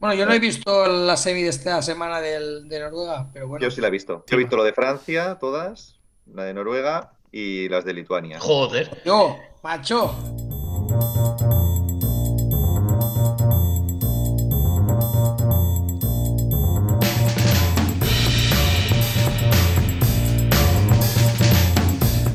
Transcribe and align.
Bueno, 0.00 0.14
yo 0.14 0.24
no 0.24 0.32
he 0.32 0.38
visto 0.38 0.86
la 0.86 1.14
semi 1.14 1.42
de 1.42 1.50
esta 1.50 1.82
semana 1.82 2.22
del, 2.22 2.66
de 2.70 2.80
Noruega, 2.80 3.28
pero 3.34 3.48
bueno. 3.48 3.62
Yo 3.62 3.70
sí 3.70 3.82
la 3.82 3.88
he 3.88 3.90
visto. 3.90 4.24
Yo 4.26 4.36
he 4.36 4.38
visto 4.38 4.56
lo 4.56 4.64
de 4.64 4.72
Francia, 4.72 5.36
todas, 5.38 6.00
la 6.24 6.44
de 6.44 6.54
Noruega 6.54 7.12
y 7.30 7.68
las 7.68 7.84
de 7.84 7.92
Lituania. 7.92 8.40
Joder. 8.40 9.02
Yo, 9.04 9.36
macho. 9.62 10.16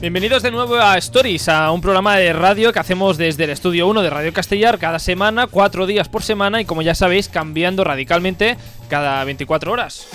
Bienvenidos 0.06 0.44
de 0.44 0.52
nuevo 0.52 0.76
a 0.76 1.00
Stories, 1.00 1.50
a 1.50 1.72
un 1.72 1.82
programa 1.82 2.16
de 2.18 2.32
radio 2.32 2.72
que 2.72 2.78
hacemos 2.78 3.18
desde 3.18 3.46
el 3.46 3.50
estudio 3.50 3.88
1 3.88 4.04
de 4.04 4.12
Radio 4.12 4.34
Castellar 4.34 4.78
cada 4.78 5.00
semana, 5.00 5.48
cuatro 5.48 5.88
días 5.88 6.10
por 6.10 6.22
semana 6.22 6.62
y 6.62 6.66
como 6.66 6.84
ya 6.84 6.94
sabéis, 6.94 7.28
cambiando 7.28 7.84
radicalmente 7.84 8.56
cada 8.88 9.24
24 9.24 9.72
horas. 9.72 10.06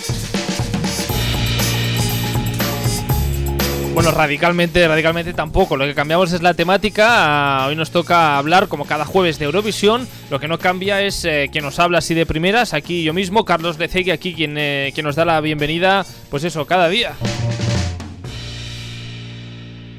Bueno, 3.93 4.11
radicalmente, 4.11 4.87
radicalmente 4.87 5.33
tampoco. 5.33 5.75
Lo 5.75 5.83
que 5.83 5.93
cambiamos 5.93 6.31
es 6.31 6.41
la 6.41 6.53
temática. 6.53 7.07
Ah, 7.09 7.67
Hoy 7.67 7.75
nos 7.75 7.91
toca 7.91 8.37
hablar, 8.37 8.69
como 8.69 8.85
cada 8.85 9.03
jueves, 9.03 9.39
de 9.39 9.45
Eurovisión. 9.45 10.07
Lo 10.29 10.39
que 10.39 10.47
no 10.47 10.57
cambia 10.57 11.01
es 11.01 11.25
eh, 11.25 11.49
quien 11.51 11.65
nos 11.65 11.79
habla 11.79 11.97
así 11.97 12.13
de 12.13 12.25
primeras. 12.25 12.73
Aquí 12.73 13.03
yo 13.03 13.11
mismo, 13.11 13.43
Carlos 13.43 13.77
Lecegui, 13.77 14.11
aquí 14.11 14.33
quien, 14.33 14.57
eh, 14.57 14.91
quien 14.93 15.05
nos 15.05 15.17
da 15.17 15.25
la 15.25 15.41
bienvenida, 15.41 16.05
pues 16.29 16.45
eso, 16.45 16.65
cada 16.65 16.87
día. 16.87 17.11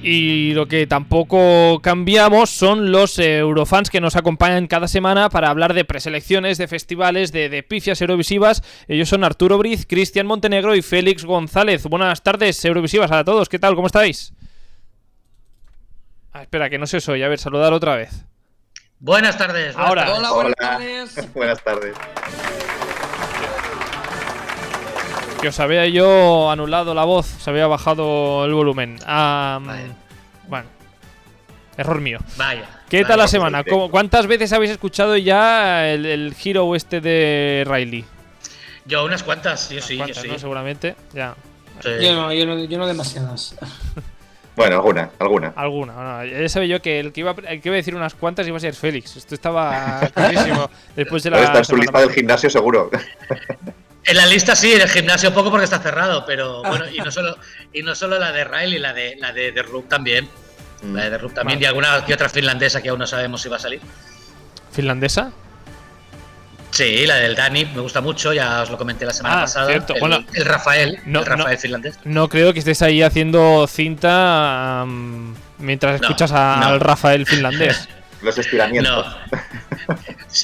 Y 0.04 0.52
lo 0.54 0.66
que 0.66 0.86
tampoco 0.86 1.80
cambiamos 1.80 2.50
son 2.50 2.90
los 2.90 3.18
eh, 3.18 3.38
Eurofans 3.38 3.88
que 3.88 4.00
nos 4.00 4.16
acompañan 4.16 4.66
cada 4.66 4.88
semana 4.88 5.28
para 5.30 5.48
hablar 5.48 5.74
de 5.74 5.84
preselecciones, 5.84 6.58
de 6.58 6.66
festivales, 6.66 7.30
de, 7.30 7.48
de 7.48 7.62
pifias 7.62 8.00
eurovisivas. 8.00 8.62
Ellos 8.88 9.08
son 9.08 9.22
Arturo 9.22 9.58
Briz, 9.58 9.86
Cristian 9.86 10.26
Montenegro 10.26 10.74
y 10.74 10.82
Félix 10.82 11.24
González. 11.24 11.84
Buenas 11.86 12.22
tardes, 12.22 12.64
Eurovisivas, 12.64 13.12
a 13.12 13.22
todos. 13.24 13.48
¿Qué 13.48 13.58
tal? 13.58 13.74
¿Cómo 13.76 13.86
estáis? 13.86 14.32
Ah, 16.32 16.42
espera, 16.42 16.68
que 16.68 16.78
no 16.78 16.86
se 16.86 16.96
os 16.96 17.08
oye. 17.08 17.24
A 17.24 17.28
ver, 17.28 17.38
saludar 17.38 17.72
otra 17.72 17.94
vez. 17.94 18.24
Buenas 18.98 19.36
tardes. 19.38 19.74
buenas 19.74 19.88
Ahora. 19.88 20.04
tardes. 20.06 20.18
Hola, 20.18 20.30
buenas 20.32 20.54
Hola. 20.58 20.68
tardes. 20.68 21.32
Buenas 21.34 21.62
tardes. 21.62 21.96
Que 25.40 25.48
os 25.48 25.58
había 25.58 25.86
yo 25.88 26.50
anulado 26.52 26.94
la 26.94 27.02
voz, 27.04 27.26
se 27.26 27.50
había 27.50 27.66
bajado 27.66 28.44
el 28.44 28.54
volumen. 28.54 28.96
Vale. 29.04 29.90
Bueno, 30.48 30.66
error 31.76 32.00
mío. 32.00 32.18
Vaya. 32.36 32.68
¿Qué 32.88 32.98
vaya. 32.98 33.08
tal 33.08 33.16
la 33.18 33.22
vamos 33.22 33.30
semana? 33.30 33.58
al 33.58 33.64
directo. 33.64 33.78
¿Cómo- 33.80 33.90
¿Cuántas 33.90 34.26
veces 34.26 34.52
habéis 34.52 34.72
escuchado 34.72 35.16
ya 35.16 35.88
el, 35.88 36.04
el 36.06 36.34
giro 36.34 36.74
este 36.76 37.00
de 37.00 37.64
Riley? 37.66 38.04
Yo 38.84 39.04
unas 39.04 39.22
cuantas, 39.22 39.70
yo 39.70 39.80
sí, 39.80 39.94
yo 39.96 40.04
¿Cuántas, 40.04 40.22
sí. 40.22 40.28
no? 40.28 40.38
Seguramente, 40.38 40.96
ya. 41.14 41.34
Sí. 41.82 41.88
Yo 42.00 42.14
no, 42.14 42.32
yo 42.32 42.46
no, 42.46 42.64
yo 42.64 42.78
no 42.78 42.86
demasiadas. 42.86 43.56
Bueno, 44.54 44.76
alguna, 44.76 45.08
alguna. 45.18 45.54
Alguna. 45.56 45.94
bueno, 45.94 46.24
ya 46.26 46.46
sabía 46.50 46.76
yo 46.76 46.82
que 46.82 47.00
el 47.00 47.10
que, 47.14 47.20
iba, 47.20 47.30
el 47.48 47.62
que 47.62 47.68
iba 47.70 47.74
a 47.74 47.76
decir 47.78 47.94
unas 47.94 48.14
cuantas 48.14 48.46
iba 48.46 48.58
a 48.58 48.60
ser 48.60 48.74
Félix. 48.74 49.16
Esto 49.16 49.34
estaba 49.34 50.00
clarísimo. 50.14 50.68
Después 50.94 51.22
de 51.22 51.30
la. 51.30 51.40
Estar 51.40 51.56
en 51.56 51.64
su 51.64 51.74
lista 51.78 51.98
del 52.00 52.10
gimnasio 52.12 52.50
seguro. 52.50 52.90
En 54.04 54.16
la 54.16 54.26
lista 54.26 54.56
sí, 54.56 54.72
en 54.72 54.80
el 54.80 54.88
gimnasio 54.88 55.32
poco 55.32 55.50
porque 55.50 55.64
está 55.64 55.78
cerrado, 55.78 56.24
pero 56.26 56.62
bueno, 56.64 56.84
y 56.88 56.98
no 56.98 57.10
solo, 57.12 57.36
y 57.72 57.82
no 57.82 57.94
solo 57.94 58.18
la 58.18 58.32
de 58.32 58.42
Riley, 58.44 58.78
la 58.80 58.92
de 58.92 59.16
la 59.18 59.32
de 59.32 59.52
The 59.52 59.62
Roop 59.62 59.88
también. 59.88 60.28
Mm. 60.82 60.94
La 60.96 61.04
de 61.04 61.10
The 61.10 61.18
Roop 61.18 61.34
también, 61.34 61.58
Vale. 61.58 61.64
y 61.64 61.68
alguna 61.68 62.04
que 62.04 62.12
otra 62.14 62.28
finlandesa 62.28 62.82
que 62.82 62.88
aún 62.88 62.98
no 62.98 63.06
sabemos 63.06 63.40
si 63.42 63.48
va 63.48 63.56
a 63.56 63.60
salir. 63.60 63.80
¿Finlandesa? 64.72 65.30
Sí, 66.72 67.06
la 67.06 67.16
del 67.16 67.34
Dani, 67.36 67.66
me 67.66 67.80
gusta 67.82 68.00
mucho, 68.00 68.32
ya 68.32 68.62
os 68.62 68.70
lo 68.70 68.78
comenté 68.78 69.04
la 69.04 69.12
semana 69.12 69.36
Ah, 69.36 69.40
pasada. 69.42 69.66
cierto, 69.68 69.92
El, 69.94 70.00
bueno. 70.00 70.24
el 70.32 70.44
Rafael, 70.46 70.98
No, 71.04 71.20
el 71.20 71.26
Rafael 71.26 71.54
no. 71.56 71.60
finlandés. 71.60 71.98
No 72.04 72.28
creo 72.28 72.52
que 72.54 72.60
estés 72.60 72.80
ahí 72.82 73.02
haciendo 73.02 73.66
cinta 73.68 74.84
mientras 75.58 76.00
No, 76.00 76.06
escuchas 76.08 76.32
a- 76.32 76.56
no. 76.60 76.66
al 76.68 76.80
Rafael 76.80 77.26
finlandés. 77.26 77.88
Los 78.22 78.38
estiramientos. 78.38 79.06
No. 79.06 79.96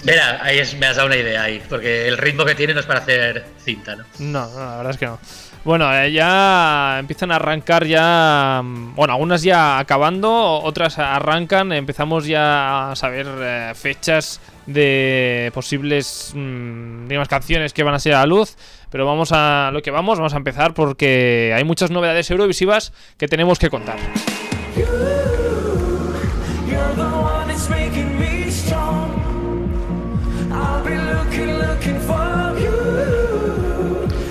Mira, 0.05 0.41
ahí 0.43 0.59
es- 0.59 0.75
me 0.77 0.87
has 0.87 0.97
dado 0.97 1.07
una 1.07 1.17
idea 1.17 1.43
ahí, 1.43 1.63
porque 1.69 2.07
el 2.09 2.19
ritmo 2.19 2.45
que 2.45 2.55
tiene 2.55 2.75
no 2.75 2.81
es 2.81 2.87
para 2.87 3.01
hacer 3.01 3.45
cinta, 3.65 3.97
¿no? 3.97 4.05
No, 4.19 4.47
no, 4.49 4.59
la 4.59 4.77
verdad 4.79 4.91
es 4.91 4.99
que 4.99 5.07
no. 5.07 5.19
Bueno, 5.65 5.93
eh, 5.95 6.13
ya 6.13 6.97
empiezan 6.99 7.31
a 7.33 7.37
arrancar 7.37 7.85
ya. 7.85 8.61
mm, 8.63 8.95
Bueno, 8.95 9.13
algunas 9.15 9.43
ya 9.43 9.79
acabando, 9.79 10.31
otras 10.63 10.99
arrancan. 10.99 11.73
Empezamos 11.73 12.27
ya 12.27 12.91
a 12.93 12.97
saber 12.97 13.27
eh, 13.41 13.73
fechas 13.75 14.41
de 14.67 15.51
posibles, 15.55 16.33
mm, 16.35 17.09
digamos, 17.09 17.29
canciones 17.29 17.73
que 17.73 17.83
van 17.83 17.95
a 17.95 17.99
ser 17.99 18.15
a 18.15 18.21
la 18.21 18.27
luz. 18.27 18.57
Pero 18.91 19.05
vamos 19.05 19.31
a 19.33 19.71
lo 19.73 19.83
que 19.83 19.91
vamos, 19.91 20.19
vamos 20.19 20.33
a 20.35 20.39
empezar 20.39 20.73
porque 20.75 21.53
hay 21.55 21.65
muchas 21.65 21.91
novedades 21.91 22.31
eurovisivas 22.31 22.93
que 23.19 23.29
tenemos 23.29 23.59
que 23.59 23.69
contar. 23.69 23.97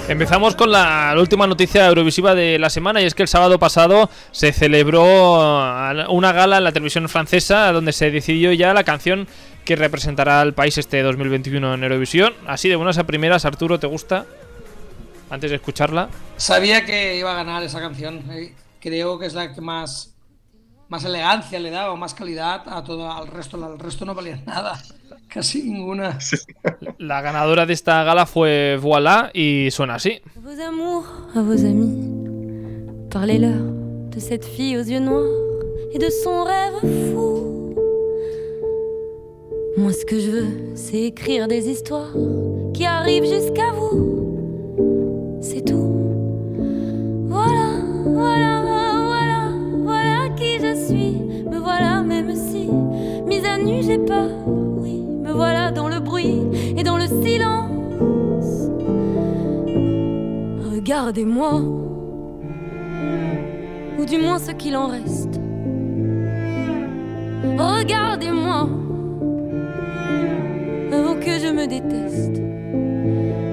Empezamos 0.07 0.55
con 0.55 0.71
la, 0.71 1.13
la 1.13 1.19
última 1.19 1.47
noticia 1.47 1.85
eurovisiva 1.85 2.33
de 2.33 2.57
la 2.57 2.69
semana 2.69 3.01
y 3.01 3.05
es 3.05 3.13
que 3.13 3.23
el 3.23 3.27
sábado 3.27 3.59
pasado 3.59 4.09
se 4.31 4.53
celebró 4.53 5.03
uh, 5.03 6.09
una 6.09 6.31
gala 6.31 6.59
en 6.59 6.63
la 6.63 6.71
televisión 6.71 7.09
francesa 7.09 7.73
donde 7.73 7.91
se 7.91 8.09
decidió 8.09 8.53
ya 8.53 8.73
la 8.73 8.85
canción 8.85 9.27
que 9.65 9.75
representará 9.75 10.39
al 10.39 10.53
país 10.53 10.77
este 10.77 11.01
2021 11.01 11.73
en 11.73 11.83
Eurovisión. 11.83 12.33
Así 12.47 12.69
de 12.69 12.77
buenas 12.77 12.97
a 12.97 13.03
primeras, 13.05 13.43
Arturo, 13.43 13.79
¿te 13.79 13.87
gusta? 13.87 14.25
Antes 15.29 15.49
de 15.49 15.57
escucharla. 15.57 16.07
Sabía 16.37 16.85
que 16.85 17.17
iba 17.17 17.33
a 17.33 17.35
ganar 17.35 17.61
esa 17.63 17.81
canción. 17.81 18.23
eh. 18.31 18.53
Creo 18.79 19.19
que 19.19 19.25
es 19.25 19.33
la 19.33 19.53
que 19.53 19.59
más, 19.59 20.15
más 20.87 21.03
elegancia 21.03 21.59
le 21.59 21.69
da 21.69 21.91
o 21.91 21.97
más 21.97 22.13
calidad 22.13 22.63
a 22.65 22.81
todo 22.81 23.11
al 23.11 23.27
resto. 23.27 23.61
Al 23.63 23.77
resto 23.77 24.05
no 24.05 24.15
valía 24.15 24.41
nada. 24.45 24.81
Casi 25.29 25.63
ninguna. 25.63 26.17
La 26.99 27.21
ganadora 27.21 27.65
de 27.65 27.73
esta 27.73 28.03
gala 28.03 28.25
fue 28.25 28.77
Voilà 28.79 29.29
y 29.33 29.69
suena 29.71 29.95
así. 29.95 30.21
À 30.35 30.39
vos 30.39 30.61
amours, 30.61 31.05
à 31.35 31.41
vos 31.41 31.65
amis, 31.65 32.09
parlez-leur 33.11 33.61
de 34.11 34.19
cette 34.19 34.45
fille 34.45 34.77
aux 34.77 34.83
yeux 34.83 34.99
noirs 34.99 35.25
et 35.93 35.99
de 35.99 36.09
son 36.09 36.43
rêve 36.43 37.13
fou. 37.13 37.73
Moi, 39.77 39.93
ce 39.93 40.05
que 40.05 40.19
je 40.19 40.31
veux, 40.31 40.47
c'est 40.75 41.03
écrire 41.03 41.47
des 41.47 41.69
histoires 41.69 42.11
qui 42.73 42.85
arrivent 42.85 43.27
jusqu'à 43.27 43.71
vous. 43.75 45.39
C'est 45.41 45.65
tout. 45.65 45.93
Voilà, 47.27 47.81
voilà, 48.05 48.63
voilà, 49.05 49.51
voilà 49.83 50.29
qui 50.35 50.57
je 50.59 50.73
suis. 50.87 51.21
Me 51.47 51.59
voilà, 51.59 52.01
même 52.01 52.33
si, 52.35 52.67
mise 53.27 53.45
à 53.45 53.57
nu, 53.57 53.83
j'ai 53.83 53.99
peur. 53.99 54.31
Voilà 55.37 55.69
dans 55.69 55.87
le 55.87 55.99
bruit 55.99 56.41
et 56.75 56.81
dans 56.81 56.97
le 56.97 57.05
silence. 57.05 58.71
Regardez-moi, 60.73 61.61
ou 63.99 64.05
du 64.05 64.17
moins 64.17 64.39
ce 64.39 64.49
qu'il 64.49 64.75
en 64.75 64.87
reste. 64.87 65.39
Regardez-moi, 67.55 68.67
avant 70.91 71.15
que 71.19 71.37
je 71.39 71.53
me 71.53 71.67
déteste. 71.67 72.41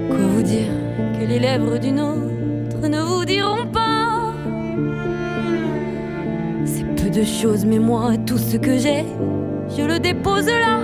Quoi 0.09 0.25
vous 0.35 0.41
dire 0.41 0.73
que 1.19 1.25
les 1.27 1.37
lèvres 1.37 1.77
d'une 1.77 1.99
autre 1.99 2.87
ne 2.87 2.99
vous 2.99 3.25
diront 3.25 3.67
pas? 3.71 4.33
C'est 6.65 6.95
peu 6.95 7.11
de 7.11 7.23
choses, 7.23 7.63
mais 7.63 7.77
moi, 7.77 8.13
tout 8.25 8.39
ce 8.39 8.57
que 8.57 8.75
j'ai, 8.75 9.05
je 9.77 9.83
le 9.83 9.99
dépose 9.99 10.47
là. 10.47 10.79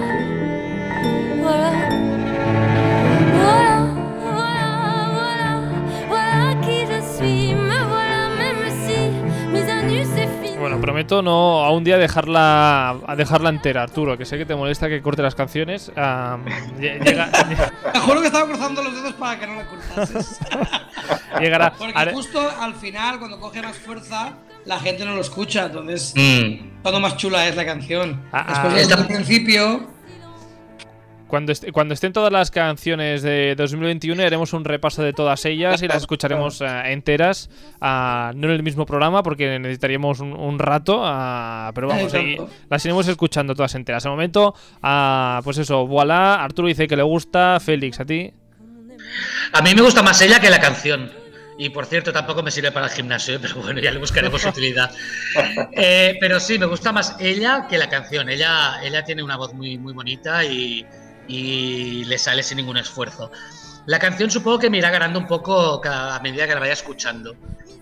Bueno, 10.60 10.80
prometo 10.80 11.22
no 11.24 11.64
a 11.64 11.72
un 11.72 11.84
día 11.84 11.98
dejarla 11.98 12.92
a 13.08 13.16
dejarla 13.16 13.50
entera, 13.50 13.82
Arturo, 13.84 14.16
que 14.18 14.26
sé 14.26 14.38
que 14.38 14.46
te 14.46 14.56
molesta 14.56 14.88
que 14.88 15.02
corte 15.02 15.24
las 15.24 15.34
canciones. 15.34 15.92
Lle- 15.96 17.00
llega- 17.04 17.32
Te 17.92 18.00
juro 18.00 18.22
que 18.22 18.28
estaba 18.28 18.46
cruzando 18.48 18.84
los 18.84 18.94
dedos 18.94 19.14
para 19.14 19.40
que 19.40 19.48
no 19.48 19.56
la 19.56 19.66
cortases. 19.66 20.40
llegará. 21.40 21.74
Porque 21.74 22.12
justo 22.14 22.40
al 22.60 22.76
final, 22.76 23.18
cuando 23.18 23.40
coge 23.40 23.62
más 23.64 23.78
fuerza, 23.78 24.34
la 24.66 24.80
gente 24.80 25.04
no 25.04 25.16
lo 25.16 25.22
escucha. 25.22 25.66
Entonces, 25.66 26.14
Mm. 26.16 26.82
cuando 26.84 27.00
más 27.00 27.18
chula 27.18 27.48
es 27.48 27.56
la 27.56 27.66
canción. 27.66 28.22
Ah, 28.32 28.46
Después 28.48 28.74
ah. 28.74 28.76
desde 28.78 28.82
Está- 28.94 29.02
el 29.02 29.08
principio, 29.08 29.88
Cuando, 31.32 31.54
est- 31.54 31.72
cuando 31.72 31.94
estén 31.94 32.12
todas 32.12 32.30
las 32.30 32.52
canciones 32.52 33.22
de 33.22 33.56
2021 33.56 34.22
haremos 34.22 34.52
un 34.52 34.66
repaso 34.66 35.02
de 35.02 35.14
todas 35.14 35.46
ellas 35.46 35.82
y 35.82 35.88
las 35.88 36.00
escucharemos 36.00 36.60
eh, 36.60 36.66
enteras, 36.92 37.50
ah, 37.80 38.34
no 38.36 38.48
en 38.48 38.54
el 38.56 38.64
mismo 38.64 38.86
programa 38.86 39.24
porque 39.24 39.58
necesitaríamos 39.58 40.20
un, 40.20 40.34
un 40.34 40.60
rato, 40.60 41.00
ah, 41.06 41.72
pero 41.74 41.88
vamos, 41.88 42.14
ahí 42.14 42.36
las 42.70 42.84
iremos 42.84 43.08
escuchando 43.08 43.56
todas 43.56 43.74
enteras. 43.76 44.04
De 44.04 44.10
momento, 44.10 44.54
ah, 44.84 45.40
pues 45.46 45.58
eso, 45.58 45.88
voilà, 45.88 46.36
Arturo 46.44 46.68
dice 46.68 46.86
que 46.86 46.98
le 46.98 47.04
gusta, 47.04 47.62
Félix, 47.62 48.02
¿a 48.02 48.06
ti? 48.06 48.34
A 49.54 49.62
mí 49.62 49.74
me 49.74 49.82
gusta 49.84 50.04
más 50.04 50.22
ella 50.22 50.40
que 50.42 50.50
la 50.50 50.60
canción. 50.60 51.12
Y 51.58 51.70
por 51.70 51.86
cierto, 51.86 52.12
tampoco 52.12 52.44
me 52.44 52.52
sirve 52.52 52.72
para 52.72 52.88
el 52.88 52.92
gimnasio, 52.92 53.40
pero 53.40 53.56
bueno, 53.62 53.80
ya 53.80 53.92
le 53.92 54.00
buscaremos 54.00 54.44
utilidad. 54.46 54.92
Eh, 55.74 56.18
pero 56.20 56.40
sí, 56.42 56.60
me 56.60 56.66
gusta 56.66 56.92
más 56.92 57.16
ella 57.20 57.68
que 57.70 57.78
la 57.78 57.88
canción. 57.88 58.30
Ella, 58.30 58.82
ella 58.84 59.04
tiene 59.06 59.24
una 59.24 59.38
voz 59.38 59.54
muy, 59.54 59.78
muy 59.78 59.94
bonita 59.94 60.44
y, 60.44 60.86
y 61.32 62.04
le 62.06 62.18
sale 62.18 62.44
sin 62.44 62.58
ningún 62.58 62.78
esfuerzo. 62.78 63.32
La 63.86 63.98
canción 64.00 64.30
supongo 64.30 64.60
que 64.60 64.70
me 64.70 64.78
irá 64.78 64.90
ganando 64.92 65.18
un 65.20 65.28
poco 65.28 65.82
a 65.86 66.20
medida 66.22 66.46
que 66.48 66.54
la 66.54 66.60
vaya 66.60 66.74
escuchando. 66.74 67.36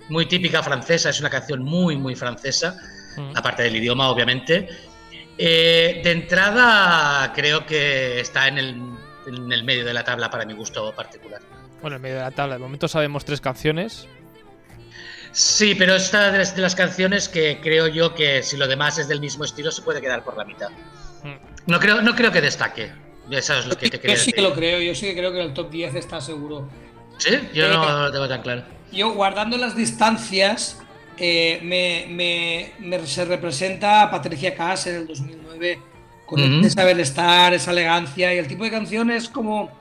Muy 0.09 0.25
típica 0.27 0.63
francesa, 0.63 1.09
es 1.09 1.19
una 1.19 1.29
canción 1.29 1.63
muy, 1.63 1.97
muy 1.97 2.15
francesa, 2.15 2.77
Mm. 3.17 3.35
aparte 3.35 3.63
del 3.63 3.75
idioma, 3.75 4.09
obviamente. 4.09 4.67
Eh, 5.37 6.01
de 6.03 6.11
entrada, 6.11 7.31
creo 7.33 7.65
que 7.65 8.19
está 8.19 8.47
en 8.47 8.57
el, 8.57 8.69
en 9.27 9.51
el 9.51 9.63
medio 9.63 9.83
de 9.85 9.93
la 9.93 10.03
tabla 10.03 10.29
para 10.29 10.45
mi 10.45 10.53
gusto 10.53 10.93
particular. 10.95 11.41
Bueno, 11.81 11.95
en 11.97 12.01
medio 12.01 12.15
de 12.17 12.21
la 12.21 12.31
tabla, 12.31 12.55
de 12.55 12.59
momento 12.59 12.87
sabemos 12.87 13.25
tres 13.25 13.41
canciones. 13.41 14.07
Sí, 15.31 15.75
pero 15.75 15.95
esta 15.95 16.31
de 16.31 16.39
las, 16.39 16.55
de 16.55 16.61
las 16.61 16.75
canciones 16.75 17.29
que 17.29 17.59
creo 17.61 17.87
yo 17.87 18.15
que 18.15 18.41
si 18.43 18.57
lo 18.57 18.67
demás 18.67 18.97
es 18.97 19.07
del 19.07 19.19
mismo 19.19 19.43
estilo 19.43 19.71
se 19.71 19.81
puede 19.81 20.01
quedar 20.01 20.23
por 20.23 20.35
la 20.37 20.43
mitad. 20.45 20.69
Mm. 21.23 21.35
No 21.71 21.79
creo, 21.79 22.01
no 22.01 22.15
creo 22.15 22.31
que 22.31 22.41
destaque. 22.41 22.91
Eso 23.31 23.53
es 23.59 23.65
lo 23.67 23.77
que 23.77 23.89
te 23.89 24.07
Yo 24.07 24.15
sí 24.17 24.31
que 24.31 24.41
lo 24.41 24.53
creo, 24.53 24.79
yo 24.81 24.95
sí 24.95 25.07
que 25.07 25.13
creo 25.15 25.31
que 25.31 25.39
en 25.39 25.45
el 25.47 25.53
top 25.53 25.69
10 25.69 25.95
está 25.95 26.19
seguro. 26.21 26.69
¿Sí? 27.17 27.31
Yo 27.53 27.65
Eh, 27.65 27.69
no 27.69 28.03
lo 28.05 28.11
tengo 28.11 28.27
tan 28.27 28.41
claro. 28.41 28.63
Yo, 28.91 29.13
guardando 29.13 29.57
las 29.57 29.75
distancias, 29.75 30.79
eh, 31.17 31.59
me, 31.63 32.05
me- 32.09 32.71
me- 32.79 33.05
se 33.05 33.25
representa 33.25 34.03
a 34.03 34.11
Patricia 34.11 34.55
Cass 34.55 34.87
en 34.87 34.95
el 34.95 35.07
2009, 35.07 35.79
con 36.25 36.39
ese 36.65 36.69
saber 36.71 36.99
estar, 36.99 37.53
esa 37.53 37.71
elegancia, 37.71 38.33
y 38.33 38.37
el 38.37 38.47
tipo 38.47 38.63
de 38.63 38.71
canción 38.71 39.11
es 39.11 39.29
como 39.29 39.71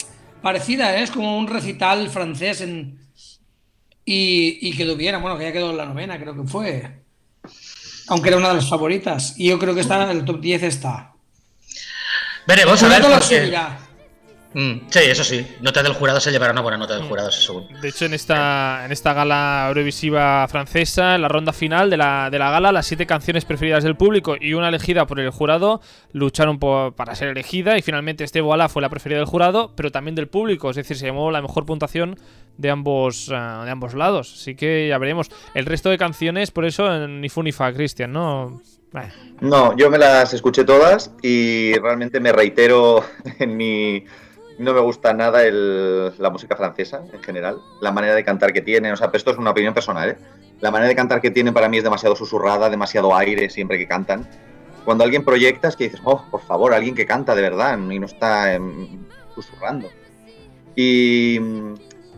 parecida, 0.43 0.97
¿eh? 0.99 1.03
es 1.03 1.11
como 1.11 1.39
un 1.39 1.47
recital 1.47 2.09
francés 2.11 2.61
en, 2.61 2.99
y, 4.05 4.59
y 4.69 4.77
quedó 4.77 4.97
bien, 4.97 5.21
bueno, 5.21 5.37
que 5.39 5.45
ya 5.45 5.53
quedó 5.53 5.71
en 5.71 5.77
la 5.77 5.87
novena, 5.87 6.19
creo 6.19 6.35
que 6.35 6.49
fue. 6.49 7.03
Aunque 8.09 8.29
era 8.31 8.39
una 8.39 8.49
de 8.49 8.55
las 8.55 8.69
favoritas. 8.69 9.35
Y 9.39 9.49
yo 9.49 9.59
creo 9.59 9.75
que 9.75 9.83
está 9.83 10.03
en 10.11 10.17
el 10.17 10.25
top 10.25 10.41
10 10.41 10.63
está. 10.63 11.13
Veremos 12.49 12.83
a 12.83 12.89
ver. 12.89 13.03
Porque-. 13.03 13.59
Mm, 14.55 14.89
sí, 14.89 14.99
eso 15.01 15.23
sí. 15.23 15.47
Nota 15.61 15.83
del 15.83 15.93
jurado 15.93 16.19
se 16.21 16.31
llevará 16.31 16.53
una 16.53 16.63
buena 16.63 16.79
nota 16.79 16.95
del 16.95 17.03
Mm. 17.05 17.09
jurado, 17.09 17.31
seguro. 17.31 17.67
De 17.83 17.89
hecho, 17.91 18.07
en 18.07 18.15
esta, 18.15 18.83
en 18.87 18.93
esta 18.93 19.13
gala 19.13 19.67
Eurovisiva 19.69 20.49
francesa, 20.49 21.15
en 21.15 21.21
la 21.21 21.29
ronda 21.29 21.53
final 21.53 21.91
de 21.91 21.99
la, 21.99 22.31
de 22.31 22.39
la 22.39 22.51
gala, 22.51 22.73
las 22.73 22.87
siete 22.87 23.05
canciones 23.05 23.45
preferidas 23.45 23.85
del 23.85 23.95
público 23.97 24.37
y 24.41 24.55
una 24.55 24.71
elegida 24.71 25.07
por 25.07 25.21
el 25.21 25.29
jurado 25.29 25.83
lucharon 26.13 26.59
por- 26.59 26.95
para 26.95 27.15
ser 27.15 27.29
elegida 27.29 27.77
y 27.77 27.83
finalmente 27.83 28.25
este 28.25 28.41
Voilà 28.41 28.71
fue 28.71 28.81
la 28.81 28.89
preferida 28.89 29.19
del 29.19 29.27
jurado, 29.27 29.75
pero 29.77 29.93
también 29.93 30.15
del 30.15 30.29
público, 30.29 30.71
es 30.71 30.77
decir, 30.77 30.97
se 30.97 31.07
llamó 31.07 31.31
la 31.31 31.43
mejor 31.43 31.67
puntuación 31.67 32.19
de 32.57 32.71
ambos, 32.71 33.31
ah, 33.31 33.63
de 33.67 33.71
ambos 33.71 33.93
lados. 33.93 34.33
Así 34.35 34.55
que 34.55 34.89
ya 34.89 34.97
veremos. 34.97 35.29
El 35.55 35.67
resto 35.67 35.91
de 35.91 35.99
canciones, 35.99 36.51
por 36.53 36.65
eso, 36.65 37.07
ni 37.07 37.29
fu 37.29 37.43
ni 37.43 37.53
fa, 37.53 37.71
Cristian, 37.75 38.13
¿no? 38.15 38.63
Eh, 38.95 39.11
No, 39.41 39.77
yo 39.77 39.91
me 39.91 39.99
las 39.99 40.33
escuché 40.35 40.65
todas 40.65 41.13
y 41.23 41.75
realmente 41.79 42.21
me 42.21 42.33
reitero 42.33 43.05
en 43.39 43.57
mi... 43.57 44.05
No 44.59 44.75
me 44.75 44.81
gusta 44.81 45.13
nada 45.13 45.43
la 45.53 46.31
música 46.31 46.57
francesa 46.57 47.05
en 47.13 47.23
general, 47.23 47.59
la 47.81 47.93
manera 47.93 48.17
de 48.17 48.25
cantar 48.25 48.53
que 48.53 48.61
tiene, 48.61 48.93
o 48.93 48.97
sea, 48.97 49.09
esto 49.13 49.31
es 49.31 49.39
una 49.39 49.51
opinión 49.51 49.73
personal, 49.73 50.11
¿eh? 50.11 50.19
La 50.61 50.73
manera 50.73 50.89
de 50.89 50.97
cantar 50.97 51.21
que 51.21 51.31
tienen 51.31 51.55
para 51.55 51.69
mí 51.69 51.79
es 51.79 51.85
demasiado 51.85 52.17
susurrada, 52.17 52.69
demasiado 52.69 53.15
aire 53.15 53.49
siempre 53.51 53.79
que 53.79 53.87
cantan. 53.87 54.29
Cuando 54.85 55.05
alguien 55.05 55.25
proyecta 55.25 55.69
es 55.69 55.77
que 55.77 55.85
dices, 55.85 56.01
oh, 56.03 56.25
por 56.29 56.41
favor, 56.41 56.75
alguien 56.75 56.97
que 56.97 57.07
canta 57.07 57.37
de 57.37 57.43
verdad 57.43 57.79
y 57.79 57.99
no 58.01 58.07
está 58.07 58.53
em, 58.55 59.05
susurrando. 59.35 59.89
Y, 60.75 61.39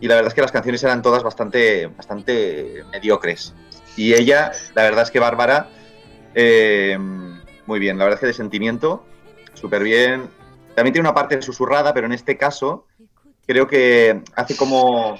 y 0.00 0.08
la 0.08 0.14
verdad 0.14 0.28
es 0.28 0.34
que 0.34 0.40
las 0.40 0.52
canciones 0.52 0.82
eran 0.82 1.02
todas 1.02 1.22
bastante, 1.22 1.88
bastante 1.88 2.84
mediocres. 2.90 3.54
Y 3.96 4.14
ella, 4.14 4.52
la 4.74 4.84
verdad 4.84 5.02
es 5.02 5.10
que 5.10 5.18
Bárbara, 5.18 5.68
eh, 6.34 6.98
muy 7.66 7.78
bien, 7.78 7.98
la 7.98 8.04
verdad 8.04 8.16
es 8.16 8.20
que 8.20 8.26
de 8.26 8.32
sentimiento, 8.32 9.04
súper 9.54 9.82
bien. 9.82 10.28
También 10.74 10.92
tiene 10.92 11.08
una 11.08 11.14
parte 11.14 11.40
susurrada, 11.42 11.92
pero 11.92 12.06
en 12.06 12.12
este 12.12 12.36
caso 12.36 12.86
creo 13.46 13.66
que 13.66 14.22
hace 14.36 14.56
como, 14.56 15.18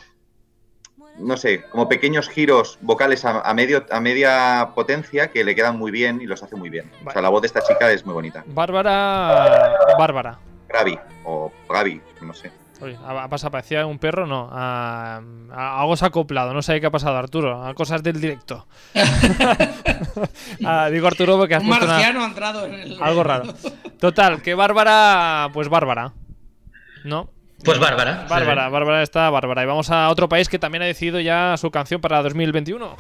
no 1.19 1.37
sé, 1.37 1.62
como 1.65 1.89
pequeños 1.89 2.29
giros 2.29 2.79
vocales 2.81 3.25
a, 3.25 3.41
a 3.41 3.55
medio, 3.55 3.85
a 3.91 4.01
media 4.01 4.71
potencia 4.75 5.29
que 5.29 5.45
le 5.45 5.55
quedan 5.55 5.77
muy 5.79 5.91
bien 5.91 6.21
y 6.21 6.27
los 6.27 6.43
hace 6.43 6.57
muy 6.57 6.71
bien. 6.71 6.91
O 7.05 7.11
sea, 7.11 7.23
la 7.23 7.29
voz 7.29 7.43
de 7.43 7.49
esta 7.49 7.61
chica 7.63 7.91
es 7.93 8.05
muy 8.06 8.15
bonita. 8.15 8.45
Bárbara. 8.47 9.77
Bárbara. 9.99 10.39
Gaby, 10.69 10.99
o 11.25 11.53
Gaby, 11.69 12.01
no 12.23 12.33
sé. 12.33 12.53
Parecía 13.50 13.87
un 13.87 13.99
perro, 13.99 14.27
no. 14.27 14.49
A, 14.53 15.21
a- 15.53 15.81
algo 15.81 15.97
se 15.97 16.05
ha 16.05 16.09
acoplado, 16.09 16.55
no 16.55 16.62
sé 16.62 16.81
qué 16.81 16.87
ha 16.87 16.91
pasado, 16.91 17.17
Arturo. 17.17 17.65
A 17.65 17.75
cosas 17.75 18.03
del 18.03 18.21
directo. 18.21 18.67
Ah, 20.65 20.88
digo 20.91 21.06
Arturo 21.06 21.37
porque 21.38 21.55
has 21.55 21.62
Un 21.62 21.69
puesto 21.69 21.85
una- 21.87 21.94
marciano 21.94 22.23
ha 22.23 22.27
entrado 22.27 22.67
en 22.67 22.75
el. 22.75 23.03
algo 23.03 23.23
raro. 23.23 23.44
Total, 23.99 24.43
que 24.43 24.55
Bárbara, 24.55 25.49
pues 25.53 25.69
Bárbara. 25.69 26.12
¿No? 27.05 27.31
Pues 27.65 27.79
Bárbara. 27.79 28.27
Bárbara, 28.29 28.67
sí. 28.67 28.73
Bárbara 28.73 29.03
está 29.03 29.31
Bárbara. 29.31 29.62
Y 29.62 29.67
vamos 29.67 29.91
a 29.91 30.09
otro 30.11 30.29
país 30.29 30.49
que 30.49 30.59
también 30.59 30.82
ha 30.82 30.87
decidido 30.87 31.21
ya 31.21 31.56
su 31.56 31.71
canción 31.71 32.00
para 32.00 32.23
2021. 32.23 32.97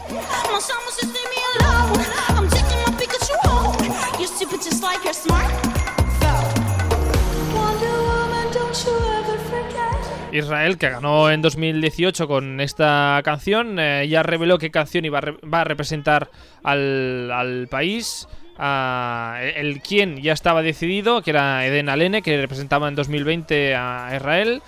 Israel, 10.32 10.78
que 10.78 10.90
ganó 10.90 11.30
en 11.30 11.42
2018 11.42 12.28
con 12.28 12.60
esta 12.60 13.20
canción, 13.24 13.78
eh, 13.78 14.06
ya 14.08 14.22
reveló 14.22 14.58
qué 14.58 14.70
canción 14.70 15.04
iba 15.04 15.18
a, 15.18 15.64
representar 15.64 16.30
al, 16.62 17.68
país. 17.70 18.28
Ah, 18.58 19.38
el, 19.42 19.66
el 19.66 19.82
quién 19.82 20.20
ya 20.20 20.32
estaba 20.32 20.62
decidido, 20.62 21.22
que 21.22 21.30
era 21.30 21.66
Eden 21.66 21.88
Alene, 21.88 22.22
que 22.22 22.40
representaba 22.40 22.88
en 22.88 22.94
2020 22.94 23.74
a 23.74 24.12
Israel. 24.14 24.62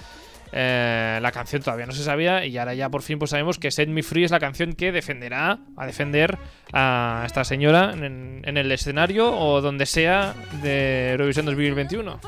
Eh, 0.54 1.18
la 1.22 1.32
canción 1.32 1.62
todavía 1.62 1.86
no 1.86 1.92
se 1.92 2.04
sabía 2.04 2.44
y 2.44 2.58
ahora 2.58 2.74
ya 2.74 2.90
por 2.90 3.00
fin 3.00 3.18
pues 3.18 3.30
sabemos 3.30 3.58
que 3.58 3.70
Set 3.70 3.88
Me 3.88 4.02
Free 4.02 4.24
es 4.24 4.30
la 4.30 4.38
canción 4.38 4.74
que 4.74 4.92
defenderá, 4.92 5.60
a 5.78 5.86
defender 5.86 6.36
a 6.74 7.22
esta 7.24 7.42
señora 7.44 7.92
en, 7.94 8.42
en 8.44 8.58
el 8.58 8.70
escenario 8.70 9.34
o 9.34 9.62
donde 9.62 9.86
sea 9.86 10.34
de 10.62 11.12
Eurovisión 11.12 11.46
2021. 11.46 12.20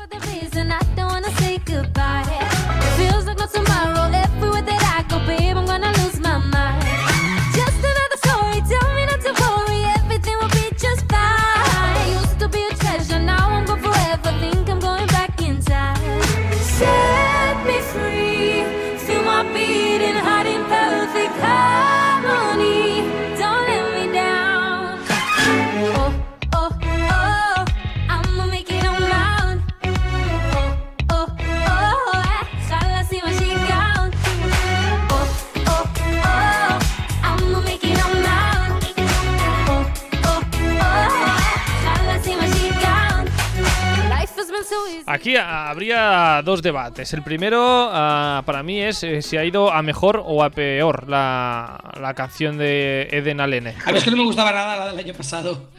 Aquí 45.15 45.35
habría 45.37 46.41
dos 46.43 46.61
debates. 46.61 47.13
El 47.13 47.23
primero, 47.23 47.59
ah, 47.91 48.43
para 48.45 48.63
mí, 48.63 48.81
es 48.81 49.01
eh, 49.03 49.21
si 49.21 49.37
ha 49.37 49.45
ido 49.45 49.71
a 49.71 49.81
mejor 49.81 50.21
o 50.23 50.43
a 50.43 50.49
peor 50.49 51.09
la, 51.09 51.79
la 51.99 52.13
canción 52.13 52.57
de 52.57 53.07
Eden 53.11 53.39
Alene. 53.39 53.75
A 53.85 53.91
mí 53.91 53.97
es 53.97 54.03
que 54.03 54.11
no 54.11 54.17
me 54.17 54.23
gustaba 54.25 54.51
nada 54.51 54.75
la 54.77 54.87
del 54.91 54.99
año 54.99 55.13
pasado. 55.13 55.69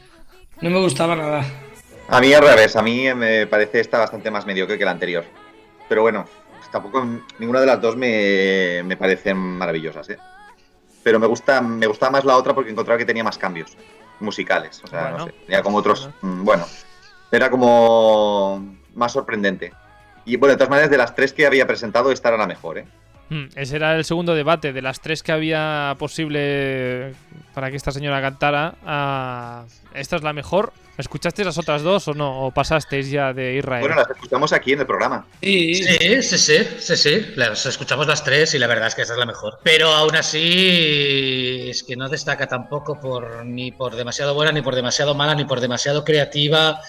No 0.60 0.70
me 0.70 0.80
gustaba 0.80 1.14
nada. 1.14 1.44
A 2.08 2.20
mí 2.20 2.32
al 2.32 2.42
revés, 2.42 2.76
a 2.76 2.82
mí 2.82 3.12
me 3.14 3.46
parece 3.46 3.80
esta 3.80 3.98
bastante 3.98 4.30
más 4.30 4.46
mediocre 4.46 4.78
que 4.78 4.84
la 4.84 4.92
anterior. 4.92 5.24
Pero 5.88 6.02
bueno, 6.02 6.26
tampoco 6.72 7.04
ninguna 7.38 7.60
de 7.60 7.66
las 7.66 7.80
dos 7.80 7.96
me, 7.96 8.82
me 8.84 8.96
parecen 8.96 9.36
maravillosas, 9.36 10.08
¿eh? 10.10 10.18
Pero 11.02 11.18
me 11.20 11.26
gusta, 11.26 11.60
me 11.60 11.86
gusta 11.86 12.10
más 12.10 12.24
la 12.24 12.36
otra 12.36 12.54
porque 12.54 12.70
encontraba 12.70 12.96
que 12.98 13.04
tenía 13.04 13.22
más 13.22 13.38
cambios 13.38 13.76
musicales. 14.20 14.80
O 14.84 14.86
sea, 14.86 15.02
Bueno. 15.02 15.18
no 15.18 15.24
sé, 15.26 15.34
tenía 15.46 15.62
como 15.62 15.76
otros. 15.78 16.08
mm, 16.22 16.44
Bueno, 16.44 16.64
era 17.30 17.50
como 17.50 18.75
más 18.96 19.12
sorprendente. 19.12 19.72
Y 20.24 20.36
bueno, 20.36 20.54
de 20.54 20.56
todas 20.58 20.70
maneras, 20.70 20.90
de 20.90 20.98
las 20.98 21.14
tres 21.14 21.32
que 21.32 21.46
había 21.46 21.66
presentado, 21.66 22.10
esta 22.10 22.30
era 22.30 22.36
la 22.38 22.46
mejor, 22.48 22.78
¿eh? 22.78 22.84
Mm, 23.28 23.46
Ese 23.56 23.76
era 23.76 23.96
el 23.96 24.04
segundo 24.04 24.34
debate. 24.34 24.72
De 24.72 24.82
las 24.82 25.00
tres 25.00 25.22
que 25.22 25.32
había 25.32 25.94
posible 25.98 27.12
para 27.54 27.70
que 27.70 27.76
esta 27.76 27.90
señora 27.90 28.20
cantara, 28.20 28.74
ah, 28.84 29.64
¿esta 29.94 30.16
es 30.16 30.22
la 30.22 30.32
mejor? 30.32 30.72
¿Escuchasteis 30.98 31.44
las 31.44 31.58
otras 31.58 31.82
dos 31.82 32.08
o 32.08 32.14
no? 32.14 32.46
¿O 32.46 32.50
pasasteis 32.52 33.10
ya 33.10 33.32
de 33.32 33.56
Israel? 33.56 33.82
Bueno, 33.82 33.96
las 33.96 34.08
escuchamos 34.08 34.52
aquí 34.52 34.72
en 34.72 34.80
el 34.80 34.86
programa. 34.86 35.26
Sí, 35.42 35.74
Sí, 35.74 36.22
sí, 36.22 36.38
sí, 36.38 36.66
sí, 36.78 36.96
sí. 36.96 37.32
Las 37.36 37.66
escuchamos 37.66 38.06
las 38.06 38.24
tres 38.24 38.54
y 38.54 38.58
la 38.58 38.66
verdad 38.66 38.86
es 38.88 38.94
que 38.94 39.02
esa 39.02 39.12
es 39.12 39.18
la 39.18 39.26
mejor. 39.26 39.58
Pero 39.62 39.88
aún 39.90 40.16
así 40.16 41.68
es 41.70 41.82
que 41.82 41.96
no 41.96 42.08
destaca 42.08 42.46
tampoco 42.46 42.98
por 43.00 43.44
ni 43.44 43.72
por 43.72 43.94
demasiado 43.96 44.34
buena, 44.34 44.52
ni 44.52 44.62
por 44.62 44.74
demasiado 44.74 45.14
mala, 45.14 45.34
ni 45.34 45.44
por 45.44 45.60
demasiado 45.60 46.04
creativa. 46.04 46.80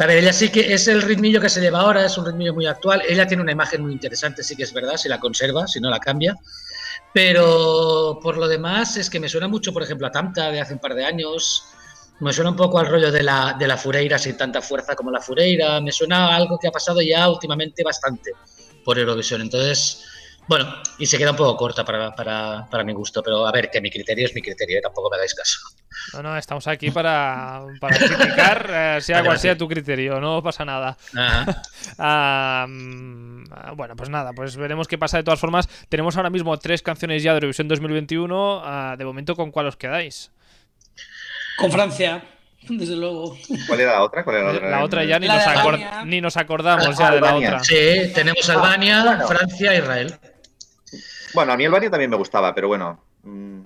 A 0.00 0.06
ver, 0.06 0.18
ella 0.18 0.32
sí 0.32 0.48
que 0.48 0.72
es 0.72 0.86
el 0.86 1.02
ritmillo 1.02 1.40
que 1.40 1.48
se 1.48 1.60
lleva 1.60 1.80
ahora, 1.80 2.04
es 2.04 2.16
un 2.16 2.24
ritmillo 2.24 2.54
muy 2.54 2.66
actual. 2.66 3.02
Ella 3.08 3.26
tiene 3.26 3.42
una 3.42 3.50
imagen 3.50 3.82
muy 3.82 3.92
interesante, 3.92 4.44
sí 4.44 4.54
que 4.54 4.62
es 4.62 4.72
verdad, 4.72 4.96
si 4.96 5.08
la 5.08 5.18
conserva, 5.18 5.66
si 5.66 5.80
no 5.80 5.90
la 5.90 5.98
cambia. 5.98 6.36
Pero 7.12 8.20
por 8.22 8.36
lo 8.36 8.46
demás 8.46 8.96
es 8.96 9.10
que 9.10 9.18
me 9.18 9.28
suena 9.28 9.48
mucho, 9.48 9.72
por 9.72 9.82
ejemplo, 9.82 10.06
a 10.06 10.12
Tamta 10.12 10.52
de 10.52 10.60
hace 10.60 10.74
un 10.74 10.78
par 10.78 10.94
de 10.94 11.04
años. 11.04 11.64
Me 12.20 12.32
suena 12.32 12.50
un 12.50 12.56
poco 12.56 12.78
al 12.78 12.86
rollo 12.86 13.10
de 13.10 13.24
la, 13.24 13.56
de 13.58 13.66
la 13.66 13.76
Fureira 13.76 14.18
sin 14.18 14.36
tanta 14.36 14.62
fuerza 14.62 14.94
como 14.94 15.10
la 15.10 15.20
Fureira. 15.20 15.80
Me 15.80 15.90
suena 15.90 16.28
a 16.28 16.36
algo 16.36 16.58
que 16.58 16.68
ha 16.68 16.72
pasado 16.72 17.00
ya 17.00 17.28
últimamente 17.28 17.82
bastante 17.82 18.32
por 18.84 18.98
Eurovisión. 19.00 19.40
Entonces, 19.40 20.04
bueno, 20.48 20.74
y 20.98 21.06
se 21.06 21.18
queda 21.18 21.30
un 21.32 21.36
poco 21.36 21.56
corta 21.56 21.84
para, 21.84 22.12
para, 22.14 22.66
para 22.70 22.82
mi 22.84 22.92
gusto. 22.92 23.22
Pero 23.22 23.46
a 23.46 23.52
ver, 23.52 23.70
que 23.70 23.80
mi 23.80 23.90
criterio 23.90 24.26
es 24.26 24.34
mi 24.34 24.42
criterio, 24.42 24.78
¿eh? 24.78 24.80
tampoco 24.82 25.10
me 25.10 25.16
hagáis 25.16 25.34
caso. 25.34 25.58
No, 26.14 26.22
no, 26.22 26.36
estamos 26.38 26.66
aquí 26.66 26.90
para, 26.90 27.62
para 27.80 27.96
criticar, 27.98 28.70
eh, 28.72 28.98
sea 29.02 29.16
Vale, 29.18 29.26
cual 29.28 29.38
sea 29.38 29.58
tu 29.58 29.68
criterio, 29.68 30.20
no 30.20 30.42
pasa 30.42 30.64
nada. 30.64 30.96
Ajá. 31.16 31.62
Ah, 32.00 32.66
ah, 33.50 33.72
bueno, 33.74 33.96
pues 33.96 34.08
nada, 34.08 34.32
pues 34.32 34.56
veremos 34.56 34.86
qué 34.86 34.98
pasa 34.98 35.16
de 35.16 35.24
todas 35.24 35.40
formas. 35.40 35.68
Tenemos 35.88 36.16
ahora 36.16 36.30
mismo 36.30 36.56
tres 36.58 36.80
canciones 36.82 37.22
ya 37.22 37.32
de 37.32 37.36
Eurovisión 37.38 37.66
2021. 37.68 38.62
ah, 38.64 38.94
de 38.96 39.04
momento, 39.04 39.34
¿con 39.34 39.50
cuál 39.50 39.66
os 39.66 39.76
quedáis? 39.76 40.30
Con 41.56 41.72
Francia, 41.72 42.22
desde 42.68 42.94
luego. 42.94 43.36
¿Cuál 43.66 43.80
era 43.80 43.92
la 43.94 44.02
otra? 44.02 44.22
¿Cuál 44.22 44.36
era 44.36 44.46
la 44.46 44.52
otra? 44.52 44.70
La 44.70 44.84
otra 44.84 45.04
ya 45.04 45.18
ni, 45.18 45.26
nos, 45.26 45.38
de 45.38 45.50
acor- 45.50 45.58
Albania. 45.74 46.04
ni 46.04 46.20
nos 46.20 46.36
acordamos 46.36 46.86
Ah, 46.86 46.92
ya 46.98 47.10
de 47.10 47.20
la 47.20 47.28
Albania. 47.28 47.48
otra. 47.48 47.64
Sí, 47.64 48.12
tenemos 48.14 48.48
Albania, 48.48 49.04
bueno. 49.04 49.26
Francia, 49.26 49.74
Israel. 49.74 50.14
Bueno, 51.34 51.52
a 51.52 51.56
mí 51.56 51.64
Albania 51.64 51.90
también 51.90 52.10
me 52.10 52.16
gustaba, 52.16 52.54
pero 52.54 52.68
bueno. 52.68 53.00
mm, 53.22 53.60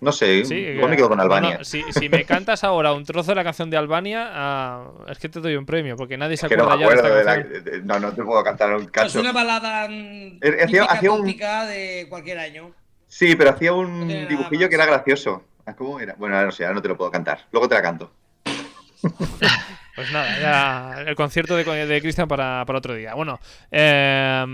no 0.00 0.12
sé, 0.12 0.44
Sí, 0.44 0.54
igual 0.54 0.90
me 0.90 0.96
quedo 0.96 1.08
con 1.08 1.20
Albania. 1.20 1.50
bueno, 1.50 1.64
si, 1.64 1.82
si 1.92 2.08
me 2.10 2.24
cantas 2.24 2.62
ahora 2.62 2.92
un 2.92 3.04
trozo 3.04 3.30
de 3.30 3.36
la 3.36 3.44
canción 3.44 3.70
de 3.70 3.76
Albania, 3.78 4.28
ah, 4.34 4.90
es 5.08 5.18
que 5.18 5.30
te 5.30 5.40
doy 5.40 5.56
un 5.56 5.64
premio, 5.64 5.96
porque 5.96 6.18
nadie 6.18 6.36
se 6.36 6.44
Es 6.46 6.50
que 6.50 6.56
no 6.58 6.64
acuerda 6.64 6.76
me 6.76 6.82
ya 6.84 7.02
de 7.02 7.08
acuerdo 7.08 7.18
esta 7.20 7.30
de 7.32 7.36
la. 7.38 7.42
canción. 7.42 7.64
de- 7.64 7.82
no, 7.86 8.00
no 8.00 8.12
te 8.14 8.22
puedo 8.22 8.44
cantar 8.44 8.74
un 8.74 8.82
Es 8.82 8.90
cacho. 8.90 9.20
una 9.20 9.32
balada 9.32 9.86
Eh, 9.88 10.40
hacía- 10.42 10.66
típica, 10.66 10.84
hacía 10.84 11.12
un- 11.12 11.24
de 11.26 12.06
cualquier 12.10 12.38
año. 12.38 12.72
Sí, 13.06 13.34
pero 13.36 13.50
hacía 13.50 13.70
No 13.70 13.78
un 13.78 14.08
dibujillo 14.08 14.60
más. 14.62 14.68
que 14.68 14.74
era 14.74 14.86
gracioso. 14.86 15.42
Ah, 15.64 15.74
¿Cómo 15.74 15.98
era? 16.00 16.14
Bueno, 16.18 16.34
ahora 16.34 16.46
no 16.46 16.52
sé, 16.52 16.64
ahora 16.64 16.74
no 16.74 16.82
te 16.82 16.88
lo 16.88 16.96
puedo 16.98 17.10
cantar. 17.10 17.46
Luego 17.52 17.68
te 17.68 17.74
la 17.76 17.82
canto. 17.82 18.10
Pues 19.94 20.10
nada, 20.10 20.40
ya 20.40 21.02
el 21.02 21.14
concierto 21.14 21.54
de, 21.56 21.86
de 21.86 22.00
Cristian 22.00 22.26
para, 22.26 22.64
para 22.66 22.78
otro 22.78 22.94
día. 22.94 23.14
Bueno, 23.14 23.38
eh, 23.70 24.44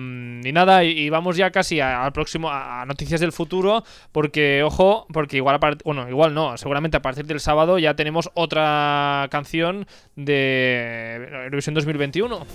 y 0.44 0.52
nada, 0.52 0.84
y, 0.84 1.08
vamos 1.08 1.36
ya 1.36 1.50
casi 1.50 1.80
al 1.80 2.12
próximo, 2.12 2.50
a, 2.50 2.84
noticias 2.86 3.20
del 3.20 3.32
futuro, 3.32 3.82
porque, 4.12 4.62
ojo, 4.62 5.06
porque 5.12 5.38
igual, 5.38 5.58
a 5.62 5.76
bueno, 5.84 6.08
igual 6.08 6.34
no, 6.34 6.58
seguramente 6.58 6.98
a 6.98 7.02
partir 7.02 7.24
del 7.26 7.40
sábado 7.40 7.78
ya 7.78 7.94
tenemos 7.94 8.30
otra 8.34 9.28
canción 9.30 9.86
de 10.14 11.28
Eurovisión 11.44 11.74
2021. 11.74 12.46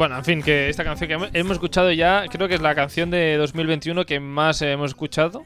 Bueno, 0.00 0.16
en 0.16 0.24
fin, 0.24 0.42
que 0.42 0.70
esta 0.70 0.82
canción 0.82 1.08
que 1.08 1.38
hemos- 1.38 1.52
escuchado 1.52 1.92
ya, 1.92 2.24
creo 2.30 2.48
que 2.48 2.54
es 2.54 2.62
la 2.62 2.74
canción 2.74 3.10
de 3.10 3.36
2021 3.36 4.06
que 4.06 4.18
más 4.18 4.62
hemos 4.62 4.92
escuchado. 4.92 5.44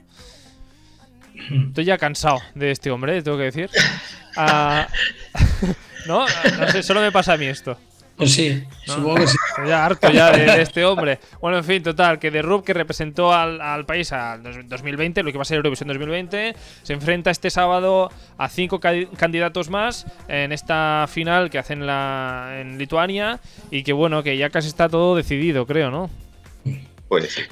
Estoy 1.67 1.85
ya 1.85 1.99
cansado 1.99 2.41
de 2.55 2.71
este 2.71 2.93
hombre, 2.93 3.21
tengo 3.21 3.37
que 3.37 3.43
decir. 3.51 3.69
Ah, 4.37 4.87
no, 6.07 6.25
no 6.61 6.69
sé, 6.71 6.85
solo 6.85 7.01
me 7.01 7.11
pasa 7.11 7.33
a 7.33 7.37
mí 7.37 7.47
esto. 7.47 7.77
Pues 8.17 8.33
sí, 8.33 8.63
supongo 8.87 9.17
que 9.17 9.27
sí. 9.27 9.37
Estoy 9.51 9.69
ya 9.69 9.85
harto 9.85 10.09
ya 10.11 10.31
de, 10.31 10.45
de 10.45 10.63
este 10.63 10.85
hombre. 10.85 11.19
Bueno, 11.41 11.59
en 11.59 11.65
fin, 11.65 11.83
total, 11.83 12.21
que 12.21 12.31
The 12.31 12.43
Rub, 12.43 12.65
que 12.65 12.73
representó 12.73 13.33
al, 13.35 13.61
al 13.61 13.85
país 13.87 14.13
al 14.13 14.41
dos- 14.43 14.57
2020, 14.69 15.23
lo 15.25 15.33
que 15.33 15.39
va 15.39 15.43
a 15.43 15.45
ser 15.45 15.57
Eurovisión 15.57 15.89
2020, 15.89 16.55
se 16.85 16.93
enfrenta 16.93 17.33
este 17.33 17.51
sábado 17.51 18.13
a 18.39 18.49
cinco 18.49 18.79
ca- 18.79 18.93
candidatos 19.17 19.69
más 19.69 20.07
en 20.29 20.53
esta 20.53 21.07
final 21.11 21.51
que 21.51 21.59
hacen 21.59 21.87
la, 21.87 22.59
en 22.61 22.79
Lituania 22.79 23.41
y 23.73 23.83
que 23.83 23.93
bueno, 23.93 24.23
que 24.23 24.37
ya 24.37 24.49
casi 24.51 24.69
está 24.69 24.89
todo 24.89 25.17
decidido, 25.17 25.67
creo, 25.67 25.91
¿no? 25.91 26.09
Pues 27.09 27.33
sí. 27.33 27.43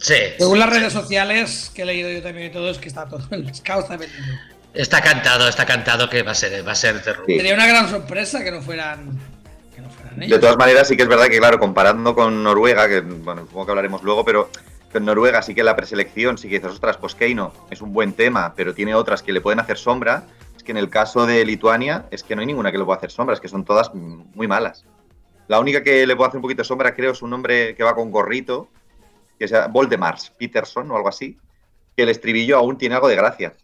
Sí, 0.00 0.14
Según 0.38 0.58
las 0.60 0.68
redes 0.70 0.92
sociales 0.92 1.70
que 1.74 1.82
he 1.82 1.84
leído 1.84 2.10
yo 2.10 2.22
también 2.22 2.48
y 2.48 2.50
todo, 2.52 2.70
es 2.70 2.78
que 2.78 2.88
está 2.88 3.08
todo 3.08 3.22
el 3.32 3.50
caos 3.64 3.88
metido. 3.90 4.08
está 4.74 5.00
cantado, 5.00 5.48
está 5.48 5.66
cantado 5.66 6.08
que 6.08 6.22
va 6.22 6.32
a 6.32 6.34
ser, 6.36 6.66
va 6.66 6.72
a 6.72 6.76
ser. 6.76 7.02
Sí. 7.26 7.36
Sería 7.36 7.54
una 7.54 7.66
gran 7.66 7.88
sorpresa 7.88 8.44
que 8.44 8.52
no 8.52 8.62
fueran, 8.62 9.18
De 10.16 10.38
todas 10.38 10.56
maneras, 10.56 10.88
sí 10.88 10.96
que 10.96 11.02
es 11.02 11.08
verdad 11.08 11.26
que, 11.26 11.38
claro, 11.38 11.58
comparando 11.58 12.14
con 12.14 12.42
Noruega, 12.42 12.88
que 12.88 13.00
bueno, 13.00 13.42
supongo 13.42 13.66
que 13.66 13.72
hablaremos 13.72 14.02
luego, 14.02 14.24
pero 14.24 14.50
en 14.92 15.04
Noruega 15.04 15.42
sí 15.42 15.54
que 15.54 15.62
la 15.62 15.76
preselección, 15.76 16.38
sí 16.38 16.48
que 16.48 16.56
dices, 16.56 16.72
ostras, 16.72 16.96
pues 16.96 17.14
Keino 17.14 17.52
es 17.70 17.80
un 17.82 17.92
buen 17.92 18.12
tema, 18.12 18.54
pero 18.56 18.74
tiene 18.74 18.94
otras 18.94 19.22
que 19.22 19.32
le 19.32 19.40
pueden 19.40 19.60
hacer 19.60 19.78
sombra. 19.78 20.24
Es 20.56 20.62
que 20.62 20.72
en 20.72 20.78
el 20.78 20.90
caso 20.90 21.26
de 21.26 21.44
Lituania, 21.44 22.06
es 22.10 22.22
que 22.22 22.34
no 22.34 22.40
hay 22.40 22.46
ninguna 22.46 22.72
que 22.72 22.78
le 22.78 22.84
pueda 22.84 22.98
hacer 22.98 23.10
sombra, 23.10 23.34
es 23.34 23.40
que 23.40 23.48
son 23.48 23.64
todas 23.64 23.94
muy 23.94 24.46
malas. 24.48 24.84
La 25.46 25.60
única 25.60 25.82
que 25.82 26.06
le 26.06 26.16
puede 26.16 26.28
hacer 26.28 26.38
un 26.38 26.42
poquito 26.42 26.62
de 26.62 26.68
sombra, 26.68 26.94
creo, 26.94 27.12
es 27.12 27.22
un 27.22 27.32
hombre 27.32 27.74
que 27.74 27.84
va 27.84 27.94
con 27.94 28.10
gorrito, 28.10 28.68
que 29.38 29.46
se 29.46 29.54
llama 29.54 29.68
Voldemars 29.68 30.30
Peterson 30.30 30.90
o 30.90 30.96
algo 30.96 31.08
así, 31.08 31.38
que 31.96 32.02
el 32.02 32.08
estribillo 32.08 32.58
aún 32.58 32.76
tiene 32.76 32.96
algo 32.96 33.08
de 33.08 33.16
gracia. 33.16 33.54